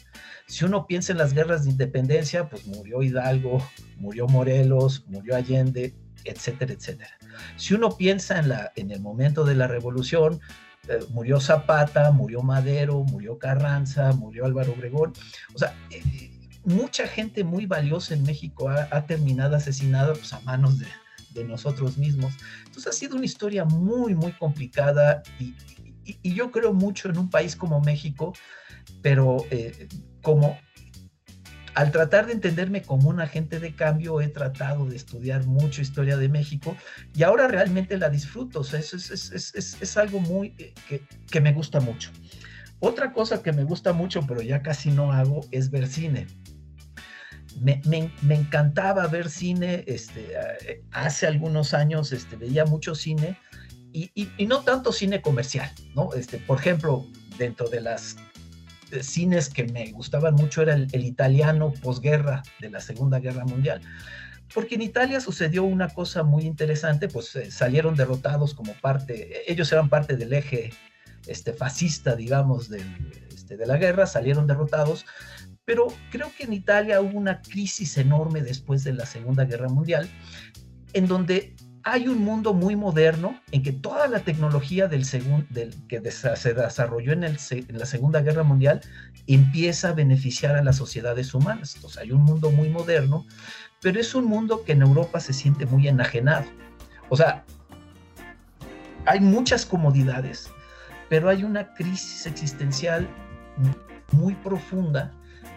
Si 0.45 0.66
uno 0.66 0.88
piensa 0.88 1.14
en 1.14 1.20
las 1.20 1.34
guerras 1.34 1.64
de 1.64 1.72
independencia, 1.72 2.49
pues 2.49 2.68
murió 2.68 3.01
Hidalgo, 3.01 3.66
murió 3.97 4.28
Morelos, 4.28 5.06
murió 5.08 5.38
Allende, 5.38 5.95
etcétera, 6.26 6.74
etcétera. 6.74 7.12
Si 7.56 7.74
uno 7.74 7.95
piensa 7.95 8.39
en, 8.39 8.49
la, 8.49 8.74
en 8.76 8.91
el 8.91 8.99
momento 8.99 9.45
de 9.45 9.56
la 9.56 9.68
revolución, 9.68 10.41
eh, 10.89 10.99
murió 11.12 11.39
Zapata, 11.39 12.12
murió 12.12 12.41
Madero, 12.41 13.03
murió 13.06 13.39
Carranza, 13.39 14.12
murió 14.12 14.45
Álvaro 14.45 14.74
Obregón, 14.74 15.14
o 15.53 15.58
sea, 15.58 15.74
eh, 15.91 16.35
mucha 16.66 17.07
gente 17.07 17.43
muy 17.43 17.66
valiosa 17.66 18.13
en 18.13 18.24
México 18.24 18.70
ha, 18.70 19.05
terminado 19.05 19.55
asesinada 19.55 20.13
pues, 20.13 20.34
a 20.34 20.39
manos 20.41 20.80
de, 20.80 20.88
nosotros 21.43 21.97
mismos. 21.97 22.34
Entonces 22.59 22.88
ha 22.88 22.93
sido 22.93 23.18
una 23.18 23.26
historia 23.26 23.66
muy, 23.66 24.16
muy 24.16 24.32
complicada 24.32 25.22
y, 25.38 25.53
yo 26.24 26.51
creo 26.51 26.72
mucho 26.72 27.09
en 27.09 27.18
un 27.18 27.30
país 27.30 27.55
como 27.55 27.82
México, 27.82 28.34
pero 29.01 29.45
eh, 29.49 29.89
como 30.22 30.57
al 31.76 31.91
tratar 31.91 32.26
de 32.26 32.34
entenderme 32.34 32.82
como 32.82 33.09
un 33.09 33.20
agente 33.20 33.59
de 33.59 33.76
cambio, 33.76 34.22
he 34.22 34.30
tratado 34.30 34.86
de 34.86 34.95
estudiar 34.95 35.45
mucho 35.45 35.82
historia 35.82 36.16
de 36.16 36.30
México 36.30 36.76
y 37.13 37.24
ahora 37.24 37.49
realmente 37.49 37.97
la 37.97 38.09
disfruto. 38.09 38.61
O 38.61 38.63
sea, 38.63 38.80
es, 38.80 38.93
es, 38.93 39.97
algo 39.97 40.22
muy 40.22 40.55
eh, 40.57 41.01
que, 41.30 41.41
me 41.41 41.51
gusta 41.51 41.82
mucho. 41.82 42.11
Otra 42.80 43.11
cosa 43.11 43.43
que 43.43 43.51
me 43.51 43.66
gusta 43.66 43.91
mucho, 43.91 44.22
pero 44.26 44.41
ya 44.41 44.61
casi 44.61 44.89
no 44.89 45.11
hago, 45.11 45.41
es 45.51 45.70
ver 45.70 45.88
cine. 45.88 46.28
Me, 47.62 47.82
encantaba 48.30 49.08
ver 49.08 49.30
cine, 49.30 49.84
este, 49.88 50.34
eh, 50.66 50.84
hace 50.91 51.28
algunos 51.28 51.74
años 51.74 52.12
este, 52.12 52.36
veía 52.36 52.66
mucho 52.66 52.95
cine 52.95 53.38
y, 53.93 54.28
no 54.45 54.62
tanto 54.62 54.91
cine 54.91 55.22
comercial. 55.22 55.72
Este, 56.16 56.38
por 56.38 56.60
ejemplo, 56.60 57.06
dentro 57.38 57.70
de 57.70 57.82
las 57.82 58.18
cines 59.01 59.49
que 59.49 59.66
me 59.66 59.91
gustaban 59.91 60.36
mucho 60.36 60.62
era 60.62 60.74
el, 60.74 61.06
italiano 61.06 61.74
posguerra 61.82 62.43
de 62.60 62.70
la 62.70 62.80
Segunda 62.80 63.20
Guerra 63.20 63.45
Mundial. 63.45 63.82
Porque 64.53 64.76
en 64.76 64.82
Italia 64.82 65.20
sucedió 65.20 65.64
una 65.64 65.89
cosa 65.89 66.24
muy 66.24 66.43
interesante, 66.43 67.08
pues 67.08 67.36
eh, 67.36 67.51
salieron 67.51 67.95
derrotados 67.95 68.53
como 68.53 68.74
parte, 68.74 69.51
ellos 69.51 69.72
eran 69.72 69.89
parte 69.89 70.16
del 70.18 70.34
eje 70.34 70.72
este, 71.28 71.53
fascista, 71.53 72.16
digamos, 72.16 72.70
este, 73.30 73.58
de 73.58 73.66
la 73.66 73.78
guerra, 73.78 74.06
salieron 74.06 74.45
derrotados, 74.45 75.06
pero 75.66 75.88
creo 76.11 76.32
que 76.38 76.43
en 76.43 76.53
Italia 76.53 77.01
hubo 77.01 77.18
una 77.18 77.41
crisis 77.41 77.97
enorme 77.97 78.41
después 78.41 78.84
de 78.84 78.93
la 78.93 79.05
Segunda 79.05 79.45
Guerra 79.45 79.68
Mundial, 79.68 80.07
en 80.93 81.07
donde 81.07 81.55
hay 81.84 82.07
un 82.07 82.24
mundo 82.24 82.53
muy 82.53 82.76
moderno 82.76 83.39
en 83.51 83.61
que 83.61 83.72
toda 83.72 84.07
la 84.07 84.20
tecnología 84.20 84.88
del, 84.88 85.05
del 85.49 85.88
que 85.88 86.01
se 86.11 86.53
desarrolló 86.53 87.13
en, 87.13 87.24
el, 87.24 87.38
en, 87.51 87.78
la 87.78 87.86
Segunda 87.86 88.22
Guerra 88.22 88.41
Mundial 88.43 88.82
empieza 89.28 89.89
a 89.89 89.93
beneficiar 89.93 90.55
a 90.55 90.63
las 90.63 90.78
sociedades 90.78 91.34
humanas. 91.34 91.76
Entonces 91.76 92.01
hay 92.01 92.11
un 92.11 92.24
mundo 92.24 92.49
muy 92.49 92.70
moderno, 92.70 93.26
pero 93.82 93.99
es 93.99 94.16
un 94.16 94.26
mundo 94.26 94.63
que 94.63 94.72
en 94.72 94.82
Europa 94.82 95.20
se 95.20 95.34
siente 95.34 95.68
muy 95.68 95.88
enajenado. 95.88 96.45
O 97.09 97.18
sea, 97.18 97.45
hay 99.05 99.20
muchas 99.20 99.63
comodidades, 99.63 100.49
pero 101.07 101.30
hay 101.30 101.43
una 101.43 101.74
crisis 101.76 102.26
existencial 102.26 103.07
muy 104.11 104.34
profunda 104.36 105.13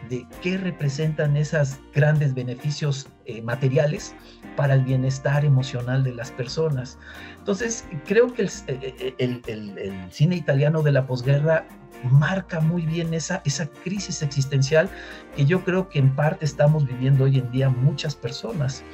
de 0.08 0.26
qué 0.42 0.56
representan 0.58 1.36
esos 1.36 1.78
grandes 1.94 2.34
beneficios 2.34 3.08
eh, 3.26 3.42
materiales 3.42 4.14
para 4.56 4.74
el 4.74 4.82
bienestar 4.82 5.44
emocional 5.44 6.02
de 6.02 6.14
las 6.14 6.30
personas. 6.30 6.98
Entonces, 7.38 7.84
creo 8.06 8.32
que 8.32 8.42
el, 8.42 8.50
eh, 8.66 9.14
eh, 9.18 10.08
cine 10.10 10.36
italiano 10.36 10.82
de 10.82 10.92
la 10.92 11.06
posguerra 11.06 11.66
marca 12.10 12.60
muy 12.60 12.82
bien 12.82 13.12
esa, 13.14 13.42
esa 13.44 13.66
crisis 13.66 14.22
existencial 14.22 14.88
que 15.36 15.44
yo 15.44 15.64
creo 15.64 15.88
que 15.88 15.98
en 15.98 16.14
parte 16.14 16.44
estamos 16.44 16.86
viviendo 16.86 17.24
hoy 17.24 17.38
en 17.38 17.50
día 17.50 17.68
muchas 17.68 18.14
personas, 18.14 18.84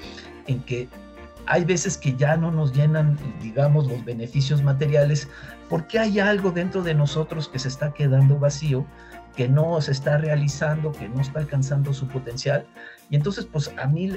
en 0.47 0.61
que 0.61 0.89
hay 1.47 1.65
veces 1.65 1.99
que 1.99 2.15
ya 2.17 2.37
no 2.37 2.51
nos 2.51 2.73
llenan, 2.73 3.19
digamos, 3.43 3.87
los 3.87 4.05
beneficios 4.05 4.63
materiales, 4.63 5.29
porque 5.69 5.99
hay 5.99 6.19
algo 6.19 6.51
dentro 6.51 6.83
de 6.83 6.95
nosotros 6.95 7.49
que 7.49 7.59
se 7.59 7.69
está 7.69 7.93
quedando 7.93 8.39
vacío, 8.39 8.87
que 9.37 9.49
no 9.49 9.81
se 9.81 9.93
está 9.93 10.19
realizando, 10.19 10.93
que 10.93 11.09
no 11.09 11.21
está 11.21 11.41
alcanzando 11.41 11.93
su 11.93 12.07
potencial. 12.07 12.67
Y 13.11 13.17
entonces, 13.17 13.47
pues 13.47 13.73
a 13.77 13.87
mí, 13.87 14.13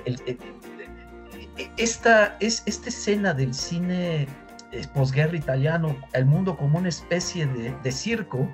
esta, 1.78 2.38
es, 2.40 2.64
esta 2.66 2.90
escena 2.90 3.34
del 3.34 3.54
cine 3.54 4.28
eh, 4.72 4.86
posguerra 4.94 5.36
italiano, 5.36 5.96
el 6.14 6.26
mundo 6.26 6.56
como 6.56 6.78
una 6.78 6.90
especie 6.90 7.48
de, 7.48 7.92
circo, 7.92 8.50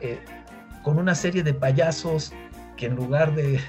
eh, 0.00 0.18
con 0.82 0.98
una 0.98 1.14
serie 1.14 1.42
de 1.42 1.54
payasos 1.54 2.32
que 2.76 2.86
en 2.86 2.96
lugar 2.96 3.34
de, 3.34 3.60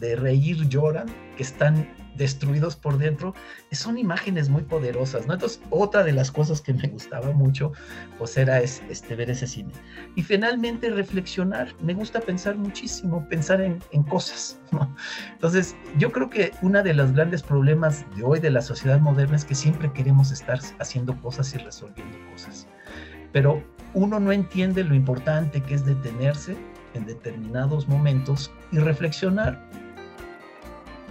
de 0.00 0.16
reír 0.16 0.68
lloran, 0.68 1.06
que 1.36 1.42
están 1.42 1.86
destruidos 2.16 2.76
por 2.76 2.98
dentro, 2.98 3.34
son 3.72 3.98
imágenes 3.98 4.48
muy 4.48 4.62
poderosas, 4.62 5.26
¿no? 5.26 5.34
Entonces, 5.34 5.60
otra 5.70 6.02
de 6.02 6.12
las 6.12 6.30
cosas 6.30 6.60
que 6.60 6.72
me 6.72 6.88
gustaba 6.88 7.30
mucho, 7.32 7.72
pues 8.18 8.36
era 8.36 8.60
este, 8.60 9.14
ver 9.14 9.30
ese 9.30 9.46
cine. 9.46 9.72
Y 10.14 10.22
finalmente 10.22 10.90
reflexionar, 10.90 11.74
me 11.80 11.94
gusta 11.94 12.20
pensar 12.20 12.56
muchísimo, 12.56 13.26
pensar 13.28 13.60
en, 13.60 13.78
en 13.92 14.02
cosas, 14.02 14.58
¿no? 14.72 14.94
Entonces, 15.32 15.76
yo 15.98 16.10
creo 16.10 16.30
que 16.30 16.52
uno 16.62 16.82
de 16.82 16.94
los 16.94 17.12
grandes 17.12 17.42
problemas 17.42 18.04
de 18.16 18.24
hoy 18.24 18.40
de 18.40 18.50
la 18.50 18.62
sociedad 18.62 18.98
moderna 19.00 19.36
es 19.36 19.44
que 19.44 19.54
siempre 19.54 19.92
queremos 19.92 20.32
estar 20.32 20.58
haciendo 20.78 21.14
cosas 21.20 21.54
y 21.54 21.58
resolviendo 21.58 22.16
cosas. 22.32 22.66
Pero 23.32 23.62
uno 23.94 24.20
no 24.20 24.32
entiende 24.32 24.84
lo 24.84 24.94
importante 24.94 25.62
que 25.62 25.74
es 25.74 25.84
detenerse 25.84 26.56
en 26.94 27.06
determinados 27.06 27.88
momentos 27.88 28.50
y 28.72 28.78
reflexionar 28.78 29.60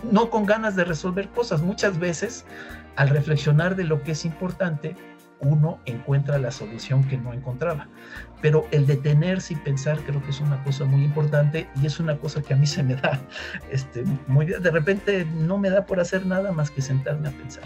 no 0.04 0.30
con 0.30 0.46
ganas 0.46 0.76
de 0.76 0.84
resolver 0.84 1.30
cosas. 1.30 1.62
Muchas 1.62 2.00
veces, 2.00 2.46
al 2.96 3.10
reflexionar 3.10 3.76
de 3.76 3.84
lo 3.84 4.04
que 4.04 4.12
es 4.12 4.26
importante, 4.26 4.96
uno 5.40 5.80
encuentra 5.86 6.38
la 6.38 6.52
solución 6.52 7.04
que 7.04 7.18
no 7.18 7.34
encontraba. 7.34 7.88
Pero 8.42 8.68
el 8.72 8.86
detenerse 8.88 9.54
y 9.54 9.58
pensar 9.58 10.00
creo 10.00 10.22
que 10.24 10.30
es 10.30 10.40
una 10.40 10.64
cosa 10.64 10.86
muy 10.86 11.04
importante 11.04 11.68
y 11.82 11.86
es 11.86 12.00
una 12.00 12.18
cosa 12.18 12.42
que 12.42 12.54
a 12.54 12.58
mí 12.58 12.66
se 12.66 12.84
me 12.84 12.96
da 12.96 13.20
este, 13.72 14.04
muy 14.28 14.46
bien. 14.46 14.62
De 14.62 14.72
repente 14.72 15.26
no 15.26 15.58
me 15.58 15.70
da 15.70 15.86
por 15.86 16.00
hacer 16.00 16.26
nada 16.26 16.52
más 16.52 16.72
que 16.72 16.82
sentarme 16.82 17.30
a 17.30 17.32
pensar. 17.32 17.66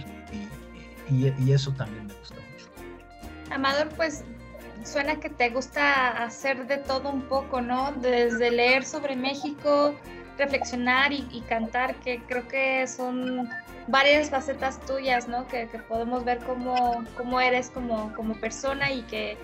Y, 1.09 1.33
y 1.43 1.53
eso 1.53 1.71
también 1.73 2.07
me 2.07 2.13
gusta 2.13 2.35
mucho. 2.35 3.53
Amador, 3.53 3.89
pues 3.89 4.23
suena 4.83 5.19
que 5.19 5.29
te 5.29 5.49
gusta 5.49 6.23
hacer 6.23 6.67
de 6.67 6.77
todo 6.77 7.09
un 7.09 7.23
poco, 7.23 7.61
¿no? 7.61 7.91
Desde 7.93 8.51
leer 8.51 8.85
sobre 8.85 9.15
México, 9.15 9.95
reflexionar 10.39 11.11
y, 11.11 11.43
cantar, 11.47 11.95
que 11.95 12.19
creo 12.27 12.47
que 12.47 12.87
son 12.87 13.49
varias 13.87 14.29
facetas 14.29 14.79
tuyas, 14.85 15.27
¿no? 15.27 15.47
Que, 15.47 15.67
podemos 15.87 16.23
ver 16.23 16.39
cómo, 16.39 17.03
cómo, 17.15 17.39
eres 17.39 17.69
como, 17.69 18.13
como 18.15 18.33
persona 18.35 18.91
y 18.91 19.03
que 19.03 19.37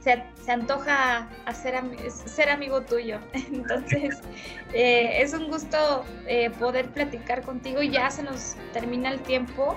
se, 0.00 0.22
se 0.42 0.52
antoja 0.52 1.28
hacer 1.46 1.80
ser 2.10 2.50
amigo 2.50 2.82
tuyo. 2.82 3.18
Entonces, 3.32 4.18
eh, 4.72 5.22
es 5.22 5.32
un 5.32 5.48
gusto 5.48 6.04
eh, 6.26 6.50
poder 6.50 6.90
platicar 6.90 7.42
contigo 7.42 7.82
ya 7.82 8.10
se 8.10 8.22
nos 8.22 8.56
termina 8.72 9.10
el 9.10 9.20
tiempo. 9.20 9.76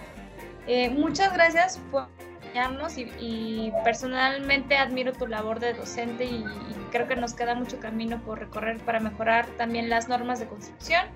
Eh, 0.68 0.90
muchas 0.90 1.34
gracias 1.34 1.80
por 1.92 2.08
y, 3.20 3.72
personalmente 3.84 4.78
admiro 4.78 5.14
tu 5.14 5.28
labor 5.28 5.60
de 5.60 5.74
docente 5.74 6.26
y, 6.26 6.44
creo 6.92 7.08
que 7.08 7.16
nos 7.16 7.34
queda 7.34 7.56
mucho 7.56 7.80
camino 7.80 8.24
por 8.24 8.40
recorrer 8.40 8.80
para 8.86 9.00
mejorar 9.00 9.48
también 9.58 9.90
las 9.90 10.08
normas 10.08 10.40
de 10.40 10.48
construcción 10.48 11.08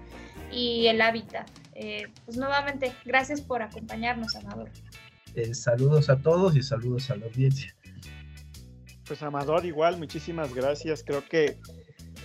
y 0.51 0.87
el 0.87 1.01
hábitat. 1.01 1.47
Eh, 1.73 2.07
pues 2.25 2.37
nuevamente, 2.37 2.93
gracias 3.05 3.41
por 3.41 3.61
acompañarnos, 3.61 4.35
Amador. 4.35 4.71
Eh, 5.35 5.53
saludos 5.53 6.09
a 6.09 6.17
todos 6.17 6.55
y 6.55 6.63
saludos 6.63 7.11
a 7.11 7.15
la 7.15 7.27
audiencia. 7.27 7.75
Pues 9.05 9.21
Amador, 9.21 9.65
igual, 9.65 9.97
muchísimas 9.97 10.53
gracias. 10.53 11.03
Creo 11.03 11.23
que 11.23 11.59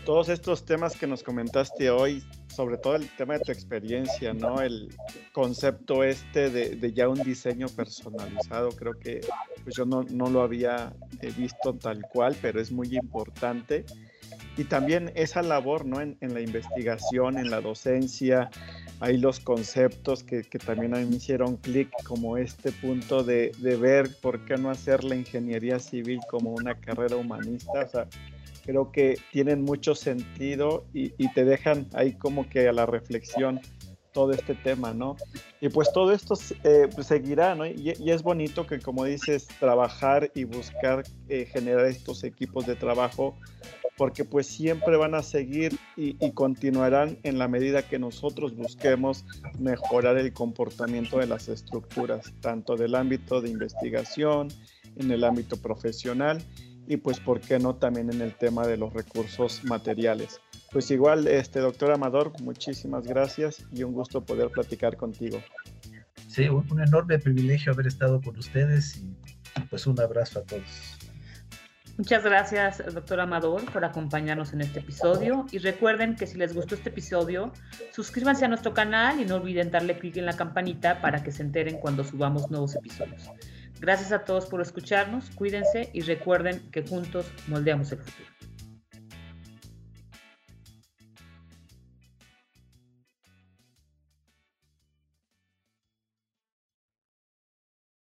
todos 0.06 0.30
estos 0.30 0.64
temas 0.64 0.96
que 0.96 1.06
nos 1.06 1.22
comentaste 1.22 1.90
hoy 1.90 2.24
sobre 2.55 2.76
todo 2.76 2.96
el 2.96 3.09
tema 3.16 3.34
de 3.34 3.40
tu 3.40 3.53
experiencia, 3.53 4.34
¿no? 4.34 4.61
El 4.61 4.94
concepto 5.32 6.05
este 6.05 6.50
de, 6.50 6.92
ya 6.92 7.09
un 7.09 7.22
diseño 7.22 7.68
personalizado, 7.68 8.70
creo 8.70 8.98
que 8.98 9.20
pues 9.64 9.74
yo 9.74 9.86
no, 9.86 10.03
lo 10.03 10.42
había 10.42 10.92
eh, 11.20 11.32
visto 11.36 11.74
tal 11.74 12.03
cual, 12.12 12.36
pero 12.42 12.61
es 12.61 12.70
muy 12.70 12.94
importante. 12.96 13.84
Y 14.57 14.64
también 14.64 15.12
esa 15.14 15.40
labor, 15.40 15.86
¿no? 15.86 16.00
En, 16.00 16.16
la 16.20 16.40
investigación, 16.40 17.38
en 17.38 17.50
la 17.50 17.62
docencia, 17.62 18.50
hay 19.00 19.16
los 19.16 19.40
conceptos 19.40 20.22
que, 20.22 20.42
también 20.42 20.94
a 20.94 20.98
mí 20.98 21.07
me 21.07 21.16
hicieron 21.16 21.57
clic, 21.57 21.90
como 22.05 22.36
este 22.36 22.70
punto 22.70 23.24
de, 23.24 23.53
de 23.59 23.76
ver 23.76 24.11
por 24.20 24.44
qué 24.44 24.57
no 24.59 24.70
hacer 24.70 25.05
la 25.05 25.16
ingeniería 25.16 25.78
civil 25.78 26.20
como 26.28 26.50
una 26.50 26.74
carrera 26.74 27.16
humanista, 27.16 27.80
o 27.80 27.88
sea, 27.88 28.07
creo 28.62 28.92
que 28.92 29.18
tienen 29.30 29.62
mucho 29.62 29.94
sentido 29.94 30.84
y, 30.92 31.10
te 31.32 31.44
dejan 31.44 31.86
ahí 31.94 32.12
como 32.14 32.48
que 32.48 32.68
a 32.68 32.72
la 32.72 32.86
reflexión 32.86 33.60
todo 34.12 34.32
este 34.32 34.54
tema, 34.54 34.92
¿no? 34.92 35.16
Y 35.60 35.70
pues 35.70 35.90
todo 35.92 36.12
esto 36.12 36.34
eh, 36.64 36.86
pues 36.94 37.06
seguirá, 37.06 37.54
¿no? 37.54 37.66
Y, 37.66 37.94
es 38.10 38.22
bonito 38.22 38.66
que, 38.66 38.78
como 38.78 39.04
dices, 39.04 39.48
trabajar 39.58 40.30
y 40.34 40.44
buscar 40.44 41.04
eh, 41.28 41.46
generar 41.46 41.86
estos 41.86 42.22
equipos 42.22 42.66
de 42.66 42.76
trabajo, 42.76 43.34
porque 43.96 44.24
pues 44.24 44.46
siempre 44.46 44.96
van 44.96 45.14
a 45.14 45.22
seguir 45.22 45.78
y, 45.96 46.16
y, 46.24 46.32
continuarán 46.32 47.18
en 47.22 47.38
la 47.38 47.48
medida 47.48 47.82
que 47.82 47.98
nosotros 47.98 48.54
busquemos 48.54 49.24
mejorar 49.58 50.18
el 50.18 50.32
comportamiento 50.32 51.18
de 51.18 51.26
las 51.26 51.48
estructuras, 51.48 52.32
tanto 52.40 52.76
del 52.76 52.94
ámbito 52.94 53.40
de 53.40 53.48
investigación, 53.48 54.48
en 54.96 55.10
el 55.10 55.24
ámbito 55.24 55.56
profesional 55.56 56.42
y 56.86 56.96
pues 56.96 57.20
por 57.20 57.40
qué 57.40 57.58
no 57.58 57.74
también 57.74 58.12
en 58.12 58.20
el 58.20 58.34
tema 58.34 58.66
de 58.66 58.76
los 58.76 58.92
recursos 58.92 59.64
materiales. 59.64 60.40
Pues 60.70 60.90
igual, 60.90 61.26
este 61.26 61.60
doctor 61.60 61.92
Amador, 61.92 62.32
muchísimas 62.42 63.06
gracias 63.06 63.64
y 63.72 63.82
un 63.82 63.92
gusto 63.92 64.24
poder 64.24 64.50
platicar 64.50 64.96
contigo. 64.96 65.42
Sí, 66.28 66.48
un, 66.48 66.80
enorme 66.80 67.18
privilegio 67.18 67.72
haber 67.72 67.86
estado 67.86 68.20
con 68.20 68.36
ustedes 68.38 68.96
y 68.96 69.60
pues 69.68 69.86
un 69.86 70.00
abrazo 70.00 70.38
a 70.38 70.42
todos. 70.42 70.98
Muchas 71.98 72.24
gracias, 72.24 72.82
doctor 72.94 73.20
Amador, 73.20 73.70
por 73.70 73.84
acompañarnos 73.84 74.54
en 74.54 74.62
este 74.62 74.80
episodio. 74.80 75.46
Y 75.52 75.58
recuerden 75.58 76.16
que 76.16 76.26
si 76.26 76.38
les 76.38 76.54
gustó 76.54 76.74
este 76.74 76.88
episodio, 76.88 77.52
suscríbanse 77.92 78.46
a 78.46 78.48
nuestro 78.48 78.72
canal 78.72 79.20
y 79.20 79.26
no 79.26 79.36
olviden 79.36 79.70
darle 79.70 79.98
clic 79.98 80.16
en 80.16 80.24
la 80.24 80.32
campanita 80.32 81.02
para 81.02 81.22
que 81.22 81.32
se 81.32 81.42
enteren 81.42 81.78
cuando 81.78 82.02
subamos 82.02 82.50
nuevos 82.50 82.74
episodios. 82.74 83.30
Gracias 83.82 84.12
a 84.12 84.24
todos 84.24 84.46
por 84.46 84.60
escucharnos, 84.60 85.28
cuídense 85.30 85.90
y 85.92 86.02
recuerden 86.02 86.70
que 86.70 86.82
juntos 86.82 87.26
moldeamos 87.48 87.90
el 87.90 87.98
futuro. 87.98 88.31